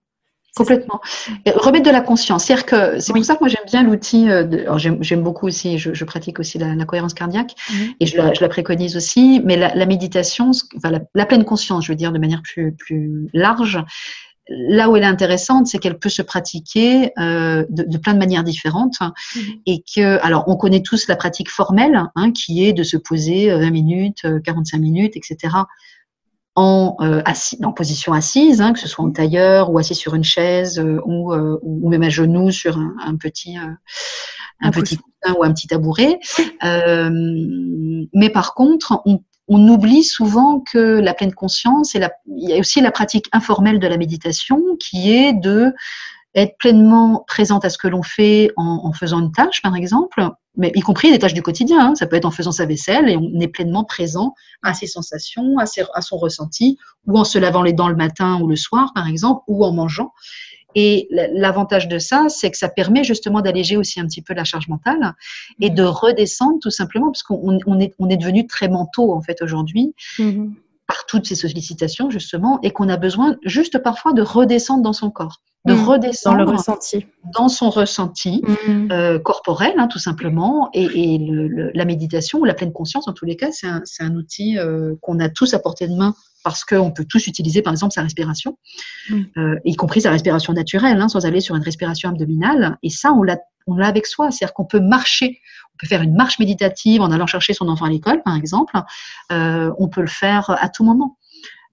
Complètement. 0.57 1.01
Et 1.47 1.53
remettre 1.53 1.87
de 1.87 1.93
la 1.93 2.01
conscience. 2.01 2.45
C'est-à-dire 2.45 2.67
que 2.67 2.99
c'est 2.99 3.13
pour 3.13 3.25
ça 3.25 3.35
que 3.35 3.41
moi 3.41 3.49
j'aime 3.49 3.65
bien 3.67 3.85
l'outil. 3.85 4.29
Euh, 4.29 4.77
j'aime 4.77 5.23
beaucoup 5.23 5.47
aussi, 5.47 5.79
je, 5.79 6.05
pratique 6.05 6.41
aussi 6.41 6.59
la, 6.59 6.85
cohérence 6.85 7.15
cardiaque 7.15 7.55
mhm. 7.71 7.89
et 8.01 8.07
je 8.07 8.17
la, 8.17 8.49
préconise 8.49 8.97
aussi. 8.97 9.41
Mais 9.45 9.57
la, 9.57 9.87
méditation, 9.87 10.51
enfin, 10.77 10.99
la, 11.15 11.27
pleine 11.27 11.45
conscience, 11.45 11.85
je 11.87 11.93
veux 11.93 11.97
dire 11.97 12.13
de 12.13 12.19
manière 12.19 12.43
plus, 12.43 12.73
plus 12.73 13.29
large, 13.33 13.79
là 14.51 14.91
où 14.91 14.97
elle 14.97 15.05
est 15.05 15.07
intéressante, 15.07 15.69
c'est 15.69 15.79
qu'elle 15.79 15.99
peut 15.99 16.09
se 16.09 16.23
pratiquer 16.23 17.13
euh, 17.19 17.65
de, 17.71 17.97
plein 17.99 18.15
de 18.15 18.19
manières 18.19 18.45
différentes 18.45 19.01
mhm. 19.01 19.43
et 19.67 19.83
que, 19.95 20.19
alors, 20.25 20.45
on 20.49 20.57
connaît 20.57 20.83
tous 20.83 21.09
la 21.09 21.17
pratique 21.17 21.51
formelle, 21.51 22.05
hein, 22.17 22.33
qui 22.33 22.65
est 22.67 22.73
de 22.73 22.83
se 22.83 22.97
poser 22.97 23.51
20 23.51 23.71
minutes, 23.71 24.27
45 24.45 24.79
minutes, 24.79 25.17
etc 25.17 25.51
en, 26.57 26.97
euh, 27.01 27.23
assis, 27.25 27.59
en 27.65 27.73
position 27.73 28.13
assise, 28.13 28.61
hein, 28.61 28.73
que 28.73 28.79
ce 28.79 28.89
soit 28.89 29.05
en 29.05 29.11
tailleur 29.11 29.71
ou 29.71 29.79
assis 29.79 29.95
sur 29.95 30.15
une 30.15 30.25
chaise 30.25 30.79
euh, 30.79 31.01
ou, 31.05 31.33
euh, 31.33 31.59
ou, 31.63 31.89
même 31.89 32.03
à 32.03 32.11
genoux 32.11 32.51
sur 32.51 32.77
un, 32.77 32.95
un 33.05 33.17
petit 33.17 33.57
euh, 33.59 33.73
un 34.61 34.71
petit 34.71 34.99
ou 35.39 35.43
un 35.43 35.53
petit 35.53 35.69
tabouret. 35.69 36.19
mais 36.63 38.31
par 38.31 38.55
contre, 38.55 39.01
on, 39.07 39.23
on, 39.51 39.69
oublie 39.69 40.05
souvent 40.05 40.61
que 40.61 40.79
la 40.79 41.13
pleine 41.13 41.35
conscience 41.35 41.95
et 41.95 42.01
il 42.27 42.49
y 42.49 42.55
a 42.55 42.59
aussi 42.59 42.81
la 42.81 42.91
pratique 42.91 43.27
informelle 43.33 43.79
de 43.79 43.87
la 43.87 43.99
méditation 43.99 44.61
qui 44.79 45.13
est 45.13 45.33
de 45.33 45.75
être 46.35 46.57
pleinement 46.59 47.25
présente 47.27 47.65
à 47.65 47.71
ce 47.71 47.79
que 47.79 47.89
l'on 47.89 48.03
fait 48.03 48.53
en, 48.57 48.93
faisant 48.93 49.21
une 49.21 49.33
tâche, 49.33 49.63
par 49.63 49.75
exemple, 49.75 50.29
mais 50.57 50.71
y 50.75 50.81
compris 50.81 51.11
des 51.11 51.19
tâches 51.19 51.35
du 51.35 51.43
quotidien. 51.43 51.89
Hein. 51.89 51.95
Ça 51.97 52.07
peut 52.07 52.17
être 52.17 52.25
en 52.25 52.31
faisant 52.31 52.53
sa 52.53 52.67
vaisselle 52.67 53.09
et 53.09 53.17
on 53.17 53.41
est 53.41 53.49
pleinement 53.49 53.85
présent 53.85 54.35
à 54.63 54.73
ses 54.73 54.87
sensations, 54.87 55.57
à 55.59 56.01
son 56.03 56.17
ressenti, 56.17 56.79
ou 57.07 57.19
en 57.19 57.25
se 57.25 57.39
lavant 57.39 57.63
les 57.63 57.73
dents 57.73 57.89
le 57.89 57.97
matin 57.97 58.41
ou 58.41 58.47
le 58.47 58.57
soir, 58.57 58.93
par 58.95 59.09
exemple, 59.09 59.43
ou 59.49 59.65
en 59.65 59.73
mangeant. 59.73 60.13
Et 60.75 61.09
l'avantage 61.11 61.89
de 61.89 61.99
ça, 61.99 62.27
c'est 62.29 62.51
que 62.51 62.57
ça 62.57 62.69
permet 62.69 63.05
justement 63.05 63.41
d'alléger 63.41 63.77
aussi 63.77 64.01
un 64.01 64.07
petit 64.07 64.23
peu 64.23 64.35
la 64.35 64.45
charge 64.45 64.69
mentale 64.69 65.15
et 65.61 65.71
de 65.71 65.83
redescendre 65.83 66.59
tout 66.61 66.71
simplement, 66.71 67.11
parce 67.11 67.23
qu'on 67.23 67.59
on 67.67 67.81
est, 67.81 67.95
on 67.99 68.09
est 68.09 68.17
devenu 68.17 68.47
très 68.47 68.69
mentaux 68.69 69.13
en 69.13 69.21
fait 69.21 69.43
aujourd'hui. 69.43 69.95
Mm-hmm 70.19 70.51
par 70.91 71.07
toutes 71.07 71.25
ces 71.25 71.37
sollicitations 71.37 72.11
justement 72.11 72.59
et 72.65 72.73
qu'on 72.73 72.89
a 72.89 72.97
besoin 72.97 73.37
juste 73.45 73.79
parfois 73.79 74.13
de 74.13 74.23
redescendre 74.23 74.83
dans 74.83 74.93
son 74.93 75.09
corps 75.13 75.41
de 75.65 75.73
mmh. 75.73 75.85
redescendre 75.85 76.39
dans 76.39 76.51
le 76.51 76.57
ressenti 76.57 77.07
dans 77.33 77.49
son 77.49 77.71
ressenti 77.71 78.43
mmh. 78.43 78.91
euh, 78.91 79.19
corporel 79.21 79.75
hein, 79.79 79.87
tout 79.87 80.01
simplement 80.01 80.69
et, 80.73 81.21
la 81.75 81.85
méditation 81.85 82.41
ou 82.41 82.45
la 82.45 82.55
pleine 82.55 82.73
conscience 82.73 83.07
en 83.07 83.13
tous 83.13 83.25
les 83.25 83.37
cas 83.37 83.53
c'est 83.53 83.69
un, 83.69 83.83
un, 84.01 84.17
outil 84.17 84.59
euh, 84.59 84.97
qu'on 85.01 85.21
a 85.21 85.29
tous 85.29 85.55
à 85.55 85.61
portée 85.61 85.87
de 85.87 85.95
main 85.95 86.13
parce 86.43 86.65
qu'on 86.65 86.91
peut 86.91 87.05
tous 87.09 87.27
utiliser 87.27 87.63
par 87.63 87.73
exemple 87.73 87.93
sa 87.93 88.03
respiration, 88.03 88.59
mmh. 89.11 89.21
euh, 89.37 89.57
y 89.65 89.77
compris 89.77 90.01
sa 90.01 90.11
respiration 90.11 90.53
naturelle, 90.55 91.01
hein, 91.01 91.09
sans 91.09 91.27
aller 91.27 91.43
sur 91.43 91.55
une 91.55 91.63
respiration 91.63 92.09
abdominale. 92.09 92.79
Et 92.83 92.89
ça, 92.89 93.13
on 93.13 93.23
l'a, 93.23 93.39
on 93.67 93.77
l'a 93.77 93.89
avec 93.89 94.07
soi, 94.07 94.31
c'est-à-dire 94.31 94.55
qu'on 94.55 94.65
peut 94.65 94.81
marcher 94.81 95.39
peut 95.81 95.87
faire 95.87 96.03
une 96.03 96.15
marche 96.15 96.39
méditative 96.39 97.01
en 97.01 97.11
allant 97.11 97.27
chercher 97.27 97.55
son 97.55 97.69
enfant 97.69 97.87
à 97.87 97.91
l'école, 97.91 98.23
par 98.23 98.37
exemple. 98.37 98.79
Euh, 99.33 99.73
on 99.79 99.89
peut 99.89 100.03
le 100.03 100.07
faire 100.07 100.51
à 100.51 100.69
tout 100.69 100.85
moment. 100.85 101.17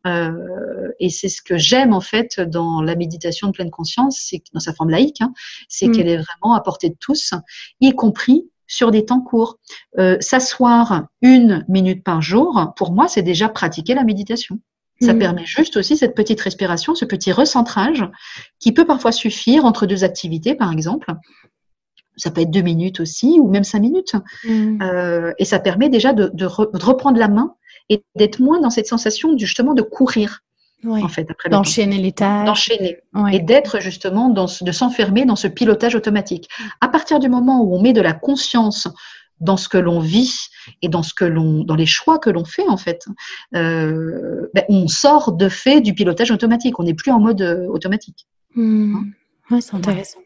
Euh, 0.05 0.89
et 0.99 1.09
c'est 1.09 1.27
ce 1.27 1.41
que 1.41 1.57
j'aime 1.57 1.91
en 1.93 2.01
fait 2.01 2.39
dans 2.39 2.81
la 2.81 2.95
méditation 2.95 3.47
de 3.47 3.51
pleine 3.51 3.71
conscience, 3.71 4.19
c'est 4.29 4.41
dans 4.53 4.59
sa 4.59 4.73
forme 4.73 4.89
laïque, 4.89 5.21
hein, 5.21 5.33
c'est 5.67 5.87
mm. 5.87 5.91
qu'elle 5.91 6.07
est 6.07 6.17
vraiment 6.17 6.55
à 6.55 6.61
portée 6.61 6.89
de 6.89 6.95
tous, 6.99 7.33
y 7.81 7.93
compris 7.93 8.49
sur 8.67 8.91
des 8.91 9.05
temps 9.05 9.21
courts. 9.21 9.57
Euh, 9.97 10.17
s'asseoir 10.21 11.07
une 11.21 11.65
minute 11.67 12.03
par 12.03 12.21
jour, 12.21 12.73
pour 12.77 12.93
moi, 12.93 13.07
c'est 13.07 13.23
déjà 13.23 13.49
pratiquer 13.49 13.95
la 13.95 14.03
méditation. 14.03 14.59
Ça 15.01 15.13
mm. 15.13 15.19
permet 15.19 15.45
juste 15.45 15.77
aussi 15.77 15.97
cette 15.97 16.15
petite 16.15 16.39
respiration, 16.39 16.95
ce 16.95 17.05
petit 17.05 17.31
recentrage 17.31 18.05
qui 18.59 18.71
peut 18.71 18.85
parfois 18.85 19.11
suffire 19.11 19.65
entre 19.65 19.87
deux 19.87 20.03
activités, 20.03 20.55
par 20.55 20.71
exemple 20.71 21.13
ça 22.17 22.31
peut 22.31 22.41
être 22.41 22.51
deux 22.51 22.61
minutes 22.61 22.99
aussi, 22.99 23.39
ou 23.39 23.49
même 23.49 23.63
cinq 23.63 23.79
minutes. 23.79 24.15
Mm. 24.43 24.81
Euh, 24.81 25.33
et 25.37 25.45
ça 25.45 25.59
permet 25.59 25.89
déjà 25.89 26.13
de, 26.13 26.29
de, 26.33 26.45
reprendre 26.45 27.19
la 27.19 27.27
main 27.27 27.53
et 27.89 28.03
d'être 28.15 28.39
moins 28.39 28.59
dans 28.59 28.69
cette 28.69 28.87
sensation 28.87 29.37
justement 29.37 29.73
de 29.73 29.81
courir. 29.81 30.41
En 30.85 31.07
fait, 31.07 31.29
après 31.29 31.49
d'enchaîner 31.49 31.97
les 31.97 32.11
tâches, 32.11 32.45
d'enchaîner 32.45 32.99
et 33.31 33.39
d'être 33.39 33.79
justement 33.81 34.29
dans 34.29 34.45
de 34.45 34.71
s'enfermer 34.71 35.25
dans 35.25 35.35
ce 35.35 35.47
pilotage 35.47 35.95
automatique. 35.95 36.49
À 36.81 36.87
partir 36.87 37.19
du 37.19 37.29
moment 37.29 37.63
où 37.63 37.75
on 37.75 37.81
met 37.81 37.93
de 37.93 38.01
la 38.01 38.13
conscience 38.13 38.87
dans 39.39 39.57
ce 39.57 39.69
que 39.69 39.77
l'on 39.77 39.99
vit 39.99 40.33
et 40.83 40.87
dans 40.87 41.03
ce 41.03 41.13
que 41.13 41.25
l'on, 41.25 41.63
dans 41.63 41.75
les 41.75 41.87
choix 41.87 42.19
que 42.19 42.29
l'on 42.29 42.45
fait 42.45 42.67
en 42.67 42.77
fait, 42.77 43.07
euh, 43.55 44.49
ben, 44.53 44.63
on 44.69 44.87
sort 44.87 45.33
de 45.33 45.49
fait 45.49 45.81
du 45.81 45.93
pilotage 45.93 46.31
automatique. 46.31 46.79
On 46.79 46.83
n'est 46.83 46.93
plus 46.93 47.11
en 47.11 47.19
mode 47.19 47.41
euh, 47.41 47.65
automatique. 47.67 48.27
Mm. 48.55 48.95
Hein? 48.95 49.05
Ouais, 49.49 49.61
c'est 49.61 49.75
intéressant. 49.75 50.19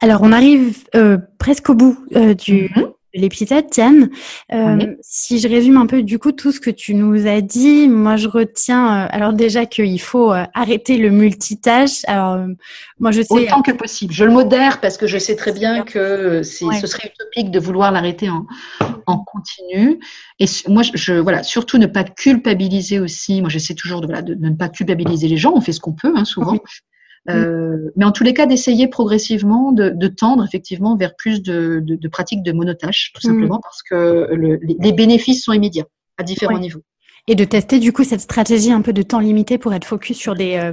Alors, 0.00 0.20
on 0.22 0.32
arrive 0.32 0.78
euh, 0.94 1.18
presque 1.38 1.68
au 1.70 1.74
bout 1.74 1.98
euh, 2.16 2.34
du, 2.34 2.70
mhm. 2.74 2.84
de 3.14 3.20
l'épisode, 3.20 3.68
Tiane. 3.70 4.10
Euh, 4.52 4.94
si 5.02 5.38
je 5.38 5.48
résume 5.48 5.76
un 5.76 5.86
peu 5.86 6.02
du 6.02 6.18
coup 6.18 6.32
tout 6.32 6.52
ce 6.52 6.60
que 6.60 6.70
tu 6.70 6.94
nous 6.94 7.26
as 7.26 7.40
dit, 7.42 7.88
moi 7.88 8.16
je 8.16 8.28
retiens 8.28 8.86
alors 9.10 9.34
déjà 9.34 9.66
qu'il 9.66 10.00
faut 10.00 10.32
arrêter 10.54 10.96
le 10.96 11.10
multitâche. 11.10 12.02
Alors, 12.06 12.38
moi 12.98 13.10
je 13.10 13.20
sais 13.20 13.32
autant 13.32 13.60
que 13.60 13.72
possible. 13.72 14.14
Je 14.14 14.24
le 14.24 14.32
modère 14.32 14.80
parce 14.80 14.96
que 14.96 15.06
je 15.06 15.18
sais 15.18 15.36
très 15.36 15.52
bien 15.52 15.82
que 15.82 16.42
ce 16.42 16.86
serait 16.86 17.12
utopique 17.14 17.50
de 17.50 17.60
vouloir 17.60 17.92
l'arrêter 17.92 18.30
en, 18.30 18.46
en 19.10 19.18
continu. 19.18 20.00
Et 20.38 20.46
moi, 20.68 20.82
je, 20.82 21.14
voilà, 21.14 21.42
surtout 21.42 21.78
ne 21.78 21.86
pas 21.86 22.04
culpabiliser 22.04 22.98
aussi. 22.98 23.40
Moi, 23.40 23.50
j'essaie 23.50 23.74
toujours 23.74 24.00
de, 24.00 24.06
voilà, 24.06 24.22
de, 24.22 24.34
ne 24.34 24.54
pas 24.54 24.68
culpabiliser 24.68 25.28
les 25.28 25.36
gens. 25.36 25.52
On 25.54 25.60
fait 25.60 25.72
ce 25.72 25.80
qu'on 25.80 25.92
peut, 25.92 26.12
hein, 26.16 26.24
souvent. 26.24 26.58
Euh, 27.28 27.90
mais 27.96 28.04
en 28.04 28.12
tous 28.12 28.24
les 28.24 28.32
cas, 28.32 28.46
d'essayer 28.46 28.88
progressivement 28.88 29.72
de, 29.72 29.90
de, 29.90 30.08
tendre 30.08 30.44
effectivement 30.44 30.96
vers 30.96 31.14
plus 31.16 31.42
de, 31.42 31.80
de, 31.84 31.94
de 31.96 32.08
pratiques 32.08 32.42
de 32.42 32.52
monotâche, 32.52 33.12
tout 33.14 33.26
mm. 33.26 33.30
simplement 33.30 33.60
parce 33.60 33.82
que 33.82 34.28
le, 34.32 34.58
les, 34.62 34.92
bénéfices 34.92 35.44
sont 35.44 35.52
immédiats 35.52 35.86
à 36.16 36.22
différents 36.22 36.58
niveaux. 36.58 36.82
Et 37.30 37.36
de 37.36 37.44
tester 37.44 37.78
du 37.78 37.92
coup 37.92 38.02
cette 38.02 38.22
stratégie 38.22 38.72
un 38.72 38.80
peu 38.80 38.92
de 38.92 39.02
temps 39.02 39.20
limité 39.20 39.56
pour 39.56 39.72
être 39.72 39.84
focus 39.84 40.16
sur 40.16 40.34
des, 40.34 40.56
euh, 40.56 40.72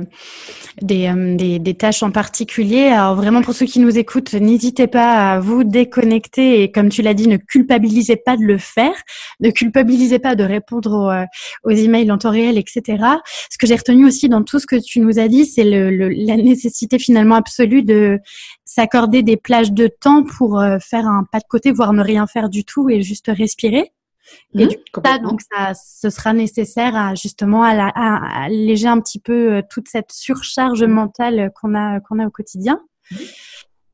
euh, 0.91 1.35
des, 1.35 1.59
des, 1.59 1.73
tâches 1.75 2.01
en 2.01 2.09
particulier. 2.09 2.87
Alors 2.87 3.13
vraiment 3.13 3.43
pour 3.43 3.53
ceux 3.53 3.67
qui 3.67 3.79
nous 3.79 3.95
écoutent, 3.95 4.33
n'hésitez 4.33 4.87
pas 4.87 5.33
à 5.33 5.39
vous 5.39 5.63
déconnecter 5.63 6.63
et 6.63 6.71
comme 6.71 6.89
tu 6.89 7.03
l'as 7.03 7.13
dit, 7.13 7.27
ne 7.27 7.37
culpabilisez 7.37 8.15
pas 8.15 8.37
de 8.37 8.41
le 8.41 8.57
faire, 8.57 8.95
ne 9.39 9.51
culpabilisez 9.51 10.17
pas 10.17 10.33
de 10.33 10.43
répondre 10.43 10.93
aux, 10.93 11.11
euh, 11.11 11.25
aux 11.63 11.77
emails 11.77 12.11
en 12.11 12.17
temps 12.17 12.31
réel, 12.31 12.57
etc. 12.57 13.03
Ce 13.51 13.59
que 13.59 13.67
j'ai 13.67 13.75
retenu 13.75 14.07
aussi 14.07 14.27
dans 14.27 14.41
tout 14.41 14.57
ce 14.57 14.65
que 14.65 14.77
tu 14.77 14.99
nous 14.99 15.19
as 15.19 15.27
dit, 15.27 15.45
c'est 15.45 15.63
le, 15.63 16.09
la 16.09 16.37
nécessité 16.37 16.97
finalement 16.97 17.35
absolue 17.35 17.83
de 17.83 18.17
s'accorder 18.65 19.21
des 19.21 19.37
plages 19.37 19.73
de 19.73 19.85
temps 19.85 20.23
pour 20.23 20.59
faire 20.81 21.05
un 21.05 21.23
pas 21.31 21.37
de 21.37 21.45
côté, 21.47 21.71
voire 21.71 21.93
ne 21.93 22.01
rien 22.01 22.25
faire 22.25 22.49
du 22.49 22.65
tout 22.65 22.89
et 22.89 23.03
juste 23.03 23.27
respirer. 23.27 23.91
Et 24.53 24.65
mmh, 24.65 24.67
du 24.67 24.77
coup, 24.93 25.01
ça, 25.03 25.17
donc 25.19 25.41
ça, 25.41 25.73
ce 25.73 26.09
sera 26.09 26.33
nécessaire 26.33 26.95
à 26.95 27.15
justement 27.15 27.63
à, 27.63 27.71
à, 27.71 28.43
alléger 28.43 28.87
un 28.87 28.99
petit 28.99 29.19
peu 29.19 29.53
euh, 29.53 29.61
toute 29.69 29.87
cette 29.87 30.11
surcharge 30.11 30.83
mentale 30.83 31.51
qu'on 31.55 31.75
a 31.75 31.99
qu'on 31.99 32.19
a 32.19 32.27
au 32.27 32.31
quotidien. 32.31 32.81
Mmh. 33.11 33.15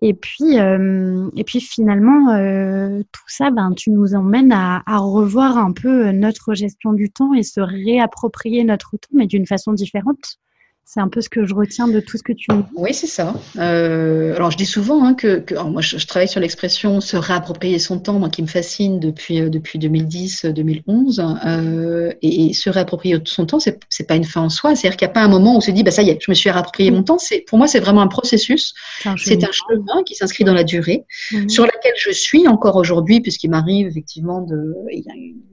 Et 0.06 0.14
puis, 0.14 0.60
euh, 0.60 1.30
et 1.38 1.46
puis 1.46 1.62
finalement, 1.62 2.32
euh, 2.32 3.02
tout 3.14 3.24
ça, 3.28 3.52
ben, 3.52 3.74
tu 3.74 3.90
nous 3.90 4.16
emmènes 4.16 4.52
à, 4.52 4.84
à, 4.86 4.98
revoir 4.98 5.58
un 5.58 5.72
peu 5.72 6.12
notre 6.12 6.54
gestion 6.54 6.92
du 6.92 7.10
temps 7.10 7.34
et 7.34 7.44
se 7.44 7.62
réapproprier 7.62 8.66
notre 8.66 8.98
temps, 8.98 9.08
mais 9.14 9.28
d'une 9.28 9.48
façon 9.48 9.72
différente. 9.72 10.40
C'est 10.86 11.00
un 11.00 11.08
peu 11.08 11.22
ce 11.22 11.30
que 11.30 11.46
je 11.46 11.56
retiens 11.56 11.88
de 11.88 12.00
tout 12.02 12.18
ce 12.18 12.24
que 12.24 12.34
tu 12.34 12.48
dis. 12.52 12.64
Oui, 12.76 12.94
c'est 12.94 13.08
ça. 13.08 13.34
Euh, 13.58 14.36
alors, 14.36 14.52
je 14.52 14.58
dis 14.58 14.66
souvent 14.66 15.04
hein, 15.04 15.14
que, 15.14 15.40
que 15.40 15.56
moi, 15.56 15.82
je, 15.82 16.06
travaille 16.06 16.28
sur 16.28 16.42
l'expression 16.42 17.00
se 17.00 17.16
réapproprier 17.16 17.80
son 17.80 18.00
temps, 18.00 18.20
moi, 18.20 18.30
qui 18.30 18.42
me 18.42 18.48
fascine 18.48 19.00
depuis, 19.00 19.42
euh, 19.42 19.50
depuis 19.50 19.80
2010-2011. 19.80 21.40
Euh, 21.46 22.12
et, 22.22 22.48
et, 22.48 22.54
se 22.54 22.70
réapproprier 22.70 23.18
son 23.24 23.46
temps, 23.46 23.60
c'est, 23.60 23.80
c'est 23.90 24.08
pas 24.08 24.16
une 24.16 24.26
fin 24.26 24.42
en 24.42 24.50
soi. 24.50 24.76
C'est-à-dire 24.76 24.98
qu'il 24.98 25.08
n'y 25.08 25.12
a 25.12 25.14
pas 25.14 25.24
un 25.24 25.30
moment 25.30 25.54
où 25.54 25.58
on 25.58 25.62
se 25.62 25.72
dit, 25.72 25.84
bah, 25.84 25.92
ça 25.92 26.04
y 26.04 26.10
est, 26.10 26.20
je 26.22 26.30
me 26.30 26.36
suis 26.36 26.52
réapproprié 26.52 26.92
mon 26.92 27.02
temps. 27.02 27.18
C'est, 27.18 27.40
pour 27.40 27.58
moi, 27.58 27.68
c'est 27.68 27.80
vraiment 27.80 28.02
un 28.02 28.08
processus. 28.08 28.74
C'est 29.18 29.44
un, 29.44 29.52
chemin 29.52 30.04
qui 30.06 30.16
s'inscrit 30.16 30.44
dans 30.44 30.54
la 30.54 30.66
durée, 30.66 31.06
mmh. 31.32 31.50
sur 31.50 31.64
laquelle 31.64 31.96
je 31.98 32.12
suis 32.12 32.48
encore 32.48 32.76
aujourd'hui, 32.76 33.22
puisqu'il 33.22 33.50
m'arrive 33.50 33.88
effectivement 33.88 34.42
de. 34.42 34.76
Il 34.92 35.00
y 35.00 35.10
a 35.10 35.16
une, 35.16 35.53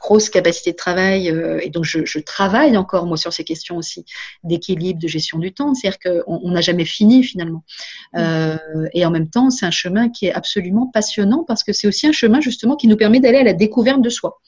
grosse 0.00 0.30
capacité 0.30 0.72
de 0.72 0.76
travail 0.76 1.30
euh, 1.30 1.58
et 1.62 1.70
donc 1.70 1.84
je, 1.84 2.04
je, 2.04 2.18
travaille 2.18 2.76
encore 2.76 3.06
moi 3.06 3.16
sur 3.16 3.32
ces 3.32 3.44
questions 3.44 3.76
aussi 3.76 4.04
d'équilibre, 4.44 5.00
de 5.00 5.08
gestion 5.08 5.38
du 5.38 5.52
temps. 5.52 5.74
C'est-à-dire 5.74 5.98
qu'on 5.98 6.50
n'a 6.50 6.60
jamais 6.60 6.84
fini 6.84 7.24
finalement. 7.24 7.64
Mm. 8.12 8.18
Euh, 8.18 8.88
et 8.94 9.04
en 9.04 9.10
même 9.10 9.28
temps, 9.28 9.50
c'est 9.50 9.66
un 9.66 9.70
chemin 9.70 10.08
qui 10.08 10.26
est 10.26 10.32
absolument 10.32 10.86
passionnant 10.86 11.44
parce 11.46 11.64
que 11.64 11.72
c'est 11.72 11.86
aussi 11.86 12.06
un 12.06 12.12
chemin 12.12 12.40
justement 12.40 12.76
qui 12.76 12.88
nous 12.88 12.96
permet 12.96 13.20
d'aller 13.20 13.38
à 13.38 13.44
la 13.44 13.54
découverte 13.54 14.02
de 14.02 14.10
soi. 14.10 14.40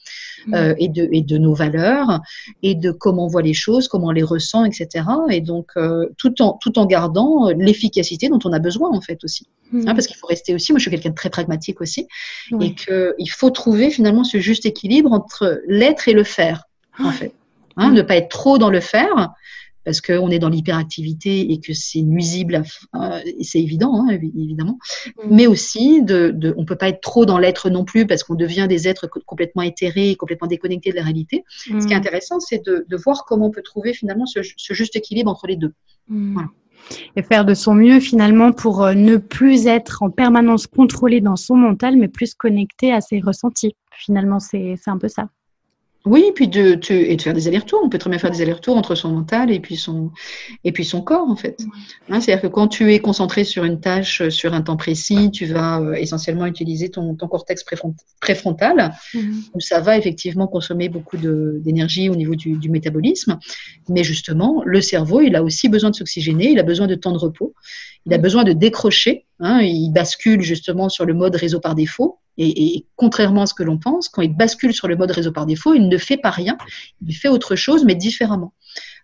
Euh, 0.53 0.75
et, 0.77 0.89
de, 0.89 1.07
et 1.11 1.21
de 1.21 1.37
nos 1.37 1.53
valeurs 1.53 2.21
et 2.61 2.75
de 2.75 2.91
comment 2.91 3.25
on 3.25 3.27
voit 3.27 3.41
les 3.41 3.53
choses, 3.53 3.87
comment 3.87 4.07
on 4.07 4.11
les 4.11 4.23
ressent, 4.23 4.63
etc. 4.63 5.05
Et 5.31 5.41
donc 5.41 5.71
euh, 5.75 6.07
tout 6.17 6.39
en 6.41 6.53
tout 6.61 6.77
en 6.77 6.85
gardant 6.85 7.49
l'efficacité 7.49 8.29
dont 8.29 8.39
on 8.45 8.53
a 8.53 8.59
besoin 8.59 8.91
en 8.91 9.01
fait 9.01 9.23
aussi, 9.23 9.47
mm. 9.71 9.87
hein, 9.87 9.95
parce 9.95 10.05
qu'il 10.05 10.17
faut 10.17 10.27
rester 10.27 10.53
aussi. 10.53 10.71
Moi, 10.71 10.79
je 10.79 10.83
suis 10.83 10.91
quelqu'un 10.91 11.09
de 11.09 11.15
très 11.15 11.31
pragmatique 11.31 11.81
aussi, 11.81 12.07
et 12.61 12.75
que 12.75 13.15
il 13.17 13.27
faut 13.27 13.49
trouver 13.49 13.89
finalement 13.89 14.23
ce 14.23 14.37
juste 14.37 14.65
équilibre 14.65 15.11
entre 15.11 15.61
l'être 15.67 16.07
et 16.07 16.13
le 16.13 16.23
faire 16.23 16.65
en 16.99 17.11
fait. 17.11 17.33
Hein. 17.77 17.91
Ne 17.91 18.03
pas 18.03 18.15
être 18.15 18.29
trop 18.29 18.57
dans 18.57 18.69
le 18.69 18.81
faire 18.81 19.33
parce 19.85 20.01
qu'on 20.01 20.29
est 20.29 20.39
dans 20.39 20.49
l'hyperactivité 20.49 21.51
et 21.53 21.59
que 21.59 21.73
c'est 21.73 22.01
nuisible, 22.01 22.63
et 23.25 23.43
c'est 23.43 23.61
évident, 23.61 24.05
hein, 24.07 24.17
évidemment, 24.35 24.79
mm. 25.23 25.27
mais 25.29 25.47
aussi 25.47 26.01
de, 26.03 26.31
de, 26.33 26.53
on 26.57 26.65
peut 26.65 26.75
pas 26.75 26.89
être 26.89 27.01
trop 27.01 27.25
dans 27.25 27.37
l'être 27.37 27.69
non 27.69 27.85
plus 27.85 28.07
parce 28.07 28.23
qu'on 28.23 28.35
devient 28.35 28.65
des 28.67 28.87
êtres 28.87 29.07
complètement 29.25 29.61
éthérés, 29.61 30.15
complètement 30.15 30.47
déconnectés 30.47 30.91
de 30.91 30.95
la 30.95 31.03
réalité. 31.03 31.43
Ce 31.57 31.69
qui 31.69 31.75
est 31.75 31.95
mm. 31.95 31.99
intéressant, 31.99 32.39
c'est 32.39 32.65
de, 32.65 32.85
de, 32.87 32.97
voir 32.97 33.25
comment 33.25 33.47
on 33.47 33.51
peut 33.51 33.61
trouver 33.61 33.93
finalement 33.93 34.25
ce, 34.25 34.39
ce 34.43 34.73
juste 34.73 34.95
équilibre 34.95 35.29
entre 35.31 35.47
les 35.47 35.55
deux. 35.55 35.73
Mm. 36.09 36.33
Voilà. 36.33 36.49
Et 37.15 37.23
faire 37.23 37.45
de 37.45 37.53
son 37.53 37.73
mieux 37.73 37.99
finalement 37.99 38.51
pour 38.51 38.83
euh, 38.83 38.93
ne 38.93 39.17
plus 39.17 39.67
être 39.67 40.03
en 40.03 40.09
permanence 40.09 40.67
contrôlé 40.67 41.21
dans 41.21 41.35
son 41.35 41.55
mental, 41.55 41.97
mais 41.97 42.07
plus 42.07 42.35
connecté 42.35 42.91
à 42.91 43.01
ses 43.01 43.19
ressentis. 43.19 43.75
Finalement, 43.97 44.39
c'est 44.39 44.75
un 44.87 44.97
peu 44.97 45.07
ça. 45.07 45.29
Oui, 46.05 46.31
puis 46.35 46.47
de, 46.47 46.75
de, 46.75 46.93
et 46.93 47.15
de 47.15 47.21
faire 47.21 47.33
des 47.33 47.47
allers-retours. 47.47 47.81
On 47.83 47.89
peut 47.89 47.97
très 47.97 48.11
bien 48.11 48.19
faire 48.19 48.29
des 48.29 48.41
allers-retours 48.41 48.77
entre 48.77 48.93
son 48.93 49.09
mental 49.09 49.51
et 49.51 49.59
puis 49.59 49.75
son, 49.75 50.11
et 50.63 50.71
puis 50.71 50.85
son 50.85 51.01
corps, 51.01 51.27
en 51.27 51.35
fait. 51.35 51.63
Hein, 52.09 52.21
C'est-à-dire 52.21 52.43
que 52.43 52.53
quand 52.53 52.67
tu 52.67 52.93
es 52.93 52.99
concentré 52.99 53.43
sur 53.43 53.63
une 53.63 53.79
tâche, 53.79 54.21
euh, 54.21 54.29
sur 54.29 54.53
un 54.53 54.61
temps 54.61 54.77
précis, 54.77 55.31
tu 55.31 55.45
vas 55.45 55.81
euh, 55.81 55.93
essentiellement 55.93 56.45
utiliser 56.45 56.89
ton, 56.89 57.15
ton 57.15 57.27
cortex 57.27 57.65
préfrontal, 58.19 58.93
mmh. 59.13 59.19
où 59.55 59.59
ça 59.59 59.79
va 59.79 59.97
effectivement 59.97 60.47
consommer 60.47 60.89
beaucoup 60.89 61.17
d'énergie 61.17 62.09
au 62.09 62.15
niveau 62.15 62.35
du, 62.35 62.57
du, 62.57 62.69
métabolisme. 62.69 63.39
Mais 63.89 64.03
justement, 64.03 64.61
le 64.63 64.81
cerveau, 64.81 65.21
il 65.21 65.35
a 65.35 65.41
aussi 65.41 65.69
besoin 65.69 65.89
de 65.89 65.95
s'oxygéner, 65.95 66.51
il 66.51 66.59
a 66.59 66.63
besoin 66.63 66.85
de 66.85 66.95
temps 66.95 67.13
de 67.13 67.17
repos, 67.17 67.55
il 68.05 68.13
a 68.13 68.17
besoin 68.17 68.43
de 68.43 68.53
décrocher. 68.53 69.25
Hein, 69.39 69.61
il 69.61 69.91
bascule 69.91 70.41
justement 70.41 70.89
sur 70.89 71.05
le 71.05 71.13
mode 71.13 71.35
réseau 71.35 71.59
par 71.59 71.75
défaut. 71.75 72.19
Et, 72.37 72.85
contrairement 72.97 73.43
à 73.43 73.45
ce 73.45 73.53
que 73.53 73.63
l'on 73.63 73.77
pense, 73.77 74.09
quand 74.09 74.21
il 74.21 74.35
bascule 74.35 74.73
sur 74.73 74.89
le 74.89 74.97
mode 74.97 75.11
réseau 75.11 75.31
par 75.31 75.45
défaut, 75.45 75.73
il 75.73 75.87
ne 75.87 75.97
fait 75.97 76.17
pas 76.17 76.31
rien, 76.31 76.57
il 77.05 77.15
fait 77.15 77.29
autre 77.29 77.55
chose, 77.55 77.85
mais 77.85 77.95
différemment. 77.95 78.53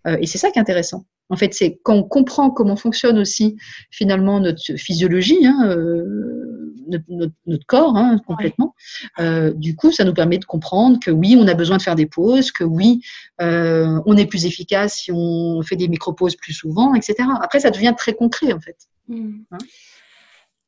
Euh, 0.05 0.17
et 0.19 0.27
c'est 0.27 0.37
ça 0.37 0.51
qui 0.51 0.59
est 0.59 0.61
intéressant. 0.61 1.05
En 1.29 1.37
fait, 1.37 1.53
c'est 1.53 1.79
quand 1.83 1.95
on 1.95 2.03
comprend 2.03 2.49
comment 2.49 2.75
fonctionne 2.75 3.17
aussi 3.17 3.55
finalement 3.89 4.41
notre 4.41 4.75
physiologie, 4.75 5.45
hein, 5.45 5.69
euh, 5.69 6.50
notre, 6.87 7.05
notre, 7.09 7.33
notre, 7.45 7.65
corps 7.65 7.95
hein, 7.95 8.19
complètement. 8.25 8.75
Euh, 9.19 9.51
du 9.53 9.75
coup, 9.75 9.91
ça 9.91 10.03
nous 10.03 10.13
permet 10.13 10.37
de 10.37 10.45
comprendre 10.45 10.99
que 10.99 11.11
oui, 11.11 11.37
on 11.39 11.47
a 11.47 11.53
besoin 11.53 11.77
de 11.77 11.81
faire 11.81 11.95
des 11.95 12.05
pauses, 12.05 12.51
que 12.51 12.63
oui, 12.63 13.01
euh, 13.41 14.01
on 14.05 14.17
est 14.17 14.25
plus 14.25 14.45
efficace 14.45 14.95
si 14.95 15.11
on 15.11 15.61
fait 15.61 15.75
des 15.75 15.87
micro-pauses 15.87 16.35
plus 16.35 16.53
souvent, 16.53 16.95
etc. 16.95 17.15
Après, 17.41 17.59
ça 17.59 17.71
devient 17.71 17.93
très 17.97 18.13
concret 18.13 18.53
en 18.53 18.59
fait. 18.59 18.77
Mmh. 19.07 19.41
Hein 19.51 19.57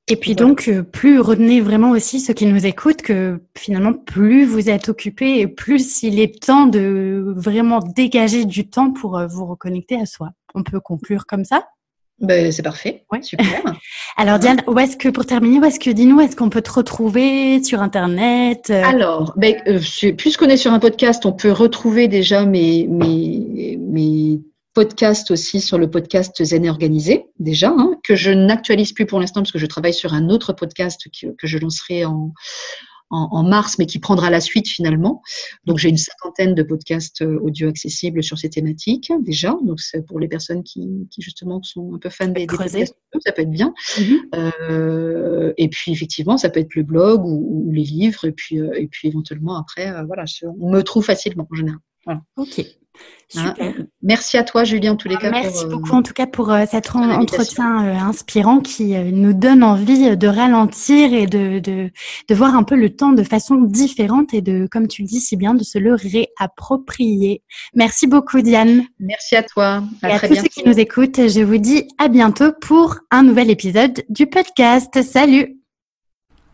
et 0.09 0.17
puis 0.17 0.35
donc, 0.35 0.67
euh, 0.67 0.83
plus 0.83 1.21
retenez 1.21 1.61
vraiment 1.61 1.91
aussi 1.91 2.19
ceux 2.19 2.33
qui 2.33 2.45
nous 2.45 2.65
écoutent 2.65 3.01
que 3.01 3.41
finalement, 3.57 3.93
plus 3.93 4.43
vous 4.45 4.69
êtes 4.69 4.89
occupé 4.89 5.39
et 5.39 5.47
plus 5.47 6.03
il 6.03 6.19
est 6.19 6.43
temps 6.43 6.65
de 6.65 7.33
vraiment 7.37 7.79
dégager 7.79 8.43
du 8.43 8.69
temps 8.69 8.91
pour 8.91 9.19
vous 9.27 9.45
reconnecter 9.45 9.95
à 9.95 10.05
soi. 10.05 10.31
On 10.53 10.63
peut 10.63 10.81
conclure 10.81 11.25
comme 11.25 11.45
ça? 11.45 11.67
Ben, 12.23 12.53
c'est 12.53 12.63
parfait. 12.63 13.03
Ouais. 13.11 13.21
Super. 13.21 13.45
Alors 14.17 14.39
Diane, 14.39 14.61
où 14.65 14.79
est-ce 14.79 14.95
que 14.95 15.09
pour 15.09 15.25
terminer, 15.25 15.59
où 15.59 15.65
est-ce 15.65 15.79
que 15.79 15.89
dis-nous, 15.89 16.21
est-ce 16.21 16.37
qu'on 16.37 16.49
peut 16.49 16.61
te 16.61 16.71
retrouver 16.71 17.61
sur 17.61 17.81
internet 17.81 18.69
euh? 18.69 18.81
Alors, 18.83 19.33
ben, 19.35 19.61
euh, 19.67 19.79
puisqu'on 20.17 20.47
est 20.47 20.57
sur 20.57 20.71
un 20.71 20.79
podcast, 20.79 21.25
on 21.25 21.33
peut 21.33 21.51
retrouver 21.51 22.07
déjà 22.07 22.45
mes 22.45 22.87
mes 22.87 23.77
mes 23.77 24.41
podcast 24.73 25.31
aussi 25.31 25.59
sur 25.59 25.77
le 25.77 25.89
podcast 25.89 26.43
Zen 26.43 26.67
Organisé, 26.67 27.25
déjà, 27.39 27.69
hein, 27.77 27.95
que 28.03 28.15
je 28.15 28.31
n'actualise 28.31 28.93
plus 28.93 29.05
pour 29.05 29.19
l'instant 29.19 29.41
parce 29.41 29.51
que 29.51 29.59
je 29.59 29.67
travaille 29.67 29.93
sur 29.93 30.13
un 30.13 30.29
autre 30.29 30.53
podcast 30.53 31.07
que, 31.11 31.27
que 31.27 31.45
je 31.45 31.57
lancerai 31.59 32.05
en, 32.05 32.31
en, 33.13 33.29
en, 33.31 33.43
mars, 33.43 33.77
mais 33.77 33.85
qui 33.85 33.99
prendra 33.99 34.29
la 34.29 34.41
suite 34.41 34.67
finalement. 34.67 35.21
Donc 35.65 35.77
j'ai 35.77 35.89
une 35.89 35.97
cinquantaine 35.97 36.55
de 36.55 36.63
podcasts 36.63 37.21
euh, 37.21 37.39
audio 37.41 37.69
accessibles 37.69 38.23
sur 38.23 38.37
ces 38.37 38.49
thématiques 38.49 39.11
déjà. 39.21 39.55
Donc 39.63 39.79
c'est 39.79 40.05
pour 40.05 40.19
les 40.19 40.27
personnes 40.27 40.63
qui, 40.63 41.07
qui, 41.11 41.21
justement 41.21 41.61
sont 41.63 41.93
un 41.93 41.99
peu 41.99 42.09
fans 42.09 42.27
des, 42.27 42.41
des 42.41 42.47
podcasts, 42.47 42.95
ça 43.19 43.31
peut 43.31 43.41
être 43.41 43.49
bien. 43.49 43.73
Mm-hmm. 43.97 44.17
euh, 44.35 45.53
et 45.57 45.69
puis 45.69 45.91
effectivement, 45.91 46.37
ça 46.37 46.49
peut 46.49 46.59
être 46.59 46.75
le 46.75 46.83
blog 46.83 47.23
ou, 47.25 47.67
ou 47.67 47.71
les 47.71 47.83
livres, 47.83 48.25
et 48.25 48.31
puis, 48.31 48.59
euh, 48.59 48.73
et 48.75 48.87
puis 48.87 49.07
éventuellement 49.07 49.57
après, 49.57 49.89
euh, 49.89 50.03
voilà, 50.05 50.25
on 50.59 50.71
me 50.71 50.81
trouve 50.81 51.05
facilement 51.05 51.47
en 51.51 51.55
général. 51.55 51.79
Voilà. 52.05 52.21
Ok. 52.37 52.65
Hein, 53.35 53.49
Super. 53.49 53.73
merci 54.01 54.37
à 54.37 54.43
toi, 54.43 54.63
Julie, 54.63 54.89
en 54.89 54.95
tous 54.95 55.07
les 55.07 55.17
cas. 55.17 55.31
Merci 55.31 55.65
pour, 55.65 55.79
beaucoup, 55.79 55.93
euh, 55.93 55.97
en 55.97 56.03
tout 56.03 56.13
cas, 56.13 56.27
pour 56.27 56.51
euh, 56.51 56.65
cet 56.69 56.95
entretien 56.95 57.85
euh, 57.85 57.95
inspirant 57.95 58.59
qui 58.59 58.95
euh, 58.95 59.09
nous 59.11 59.33
donne 59.33 59.63
envie 59.63 60.15
de 60.15 60.27
ralentir 60.27 61.13
et 61.13 61.25
de, 61.25 61.59
de, 61.59 61.89
de, 62.29 62.35
voir 62.35 62.55
un 62.55 62.63
peu 62.63 62.75
le 62.75 62.95
temps 62.95 63.11
de 63.11 63.23
façon 63.23 63.55
différente 63.55 64.33
et 64.33 64.41
de, 64.41 64.67
comme 64.69 64.87
tu 64.87 65.01
le 65.01 65.07
dis 65.07 65.19
si 65.19 65.35
bien, 65.35 65.55
de 65.55 65.63
se 65.63 65.79
le 65.79 65.95
réapproprier. 65.95 67.41
Merci 67.73 68.05
beaucoup, 68.07 68.41
Diane. 68.41 68.83
Merci 68.99 69.35
à 69.35 69.43
toi. 69.43 69.83
À 70.03 70.09
et 70.09 70.13
à 70.13 70.19
tous 70.19 70.35
ceux 70.35 70.43
qui 70.43 70.63
nous 70.65 70.79
écoutent, 70.79 71.27
je 71.27 71.41
vous 71.41 71.57
dis 71.57 71.87
à 71.97 72.09
bientôt 72.09 72.51
pour 72.61 72.97
un 73.09 73.23
nouvel 73.23 73.49
épisode 73.49 74.03
du 74.09 74.27
podcast. 74.27 75.01
Salut! 75.01 75.57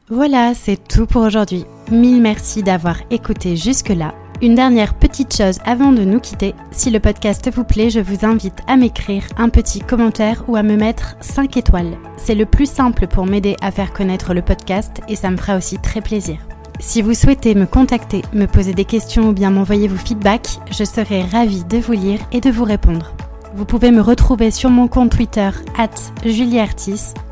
Voilà, 0.07 0.53
c'est 0.55 0.87
tout 0.87 1.05
pour 1.05 1.21
aujourd'hui. 1.21 1.65
Mille 1.91 2.21
merci 2.21 2.63
d'avoir 2.63 2.97
écouté 3.11 3.55
jusque-là. 3.55 4.13
Une 4.41 4.55
dernière 4.55 4.93
petite 4.93 5.35
chose 5.35 5.59
avant 5.65 5.91
de 5.91 6.05
nous 6.05 6.21
quitter. 6.21 6.55
Si 6.71 6.89
le 6.89 7.01
podcast 7.01 7.51
vous 7.53 7.65
plaît, 7.65 7.89
je 7.89 7.99
vous 7.99 8.25
invite 8.25 8.61
à 8.67 8.77
m'écrire 8.77 9.23
un 9.37 9.49
petit 9.49 9.81
commentaire 9.81 10.45
ou 10.47 10.55
à 10.55 10.63
me 10.63 10.77
mettre 10.77 11.17
5 11.19 11.57
étoiles. 11.57 11.97
C'est 12.15 12.35
le 12.35 12.45
plus 12.45 12.69
simple 12.69 13.07
pour 13.07 13.25
m'aider 13.25 13.57
à 13.61 13.69
faire 13.69 13.91
connaître 13.91 14.33
le 14.33 14.41
podcast 14.41 15.01
et 15.09 15.17
ça 15.17 15.29
me 15.29 15.35
fera 15.35 15.57
aussi 15.57 15.77
très 15.79 15.99
plaisir. 15.99 16.37
Si 16.79 17.01
vous 17.01 17.13
souhaitez 17.13 17.53
me 17.53 17.65
contacter, 17.65 18.21
me 18.31 18.45
poser 18.45 18.73
des 18.73 18.85
questions 18.85 19.27
ou 19.27 19.33
bien 19.33 19.51
m'envoyer 19.51 19.89
vos 19.89 19.97
feedbacks, 19.97 20.59
je 20.71 20.85
serai 20.85 21.23
ravie 21.23 21.65
de 21.65 21.77
vous 21.77 21.91
lire 21.91 22.21
et 22.31 22.39
de 22.39 22.49
vous 22.49 22.63
répondre. 22.63 23.13
Vous 23.55 23.65
pouvez 23.65 23.91
me 23.91 23.99
retrouver 23.99 24.51
sur 24.51 24.69
mon 24.69 24.87
compte 24.87 25.11
Twitter, 25.11 25.49
at 25.77 25.89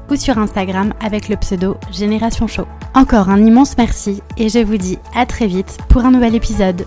ou 0.10 0.16
sur 0.16 0.38
Instagram 0.38 0.94
avec 1.00 1.30
le 1.30 1.38
pseudo 1.38 1.78
Génération 1.92 2.48
Show. 2.48 2.68
Encore 2.94 3.30
un 3.30 3.44
immense 3.44 3.78
merci 3.78 4.22
et 4.38 4.50
je 4.50 4.60
vous 4.60 4.78
dis 4.78 5.00
à 5.16 5.26
très 5.26 5.48
vite 5.48 5.78
pour 5.90 6.06
un 6.06 6.12
nouvel 6.12 6.36
épisode. 6.36 6.86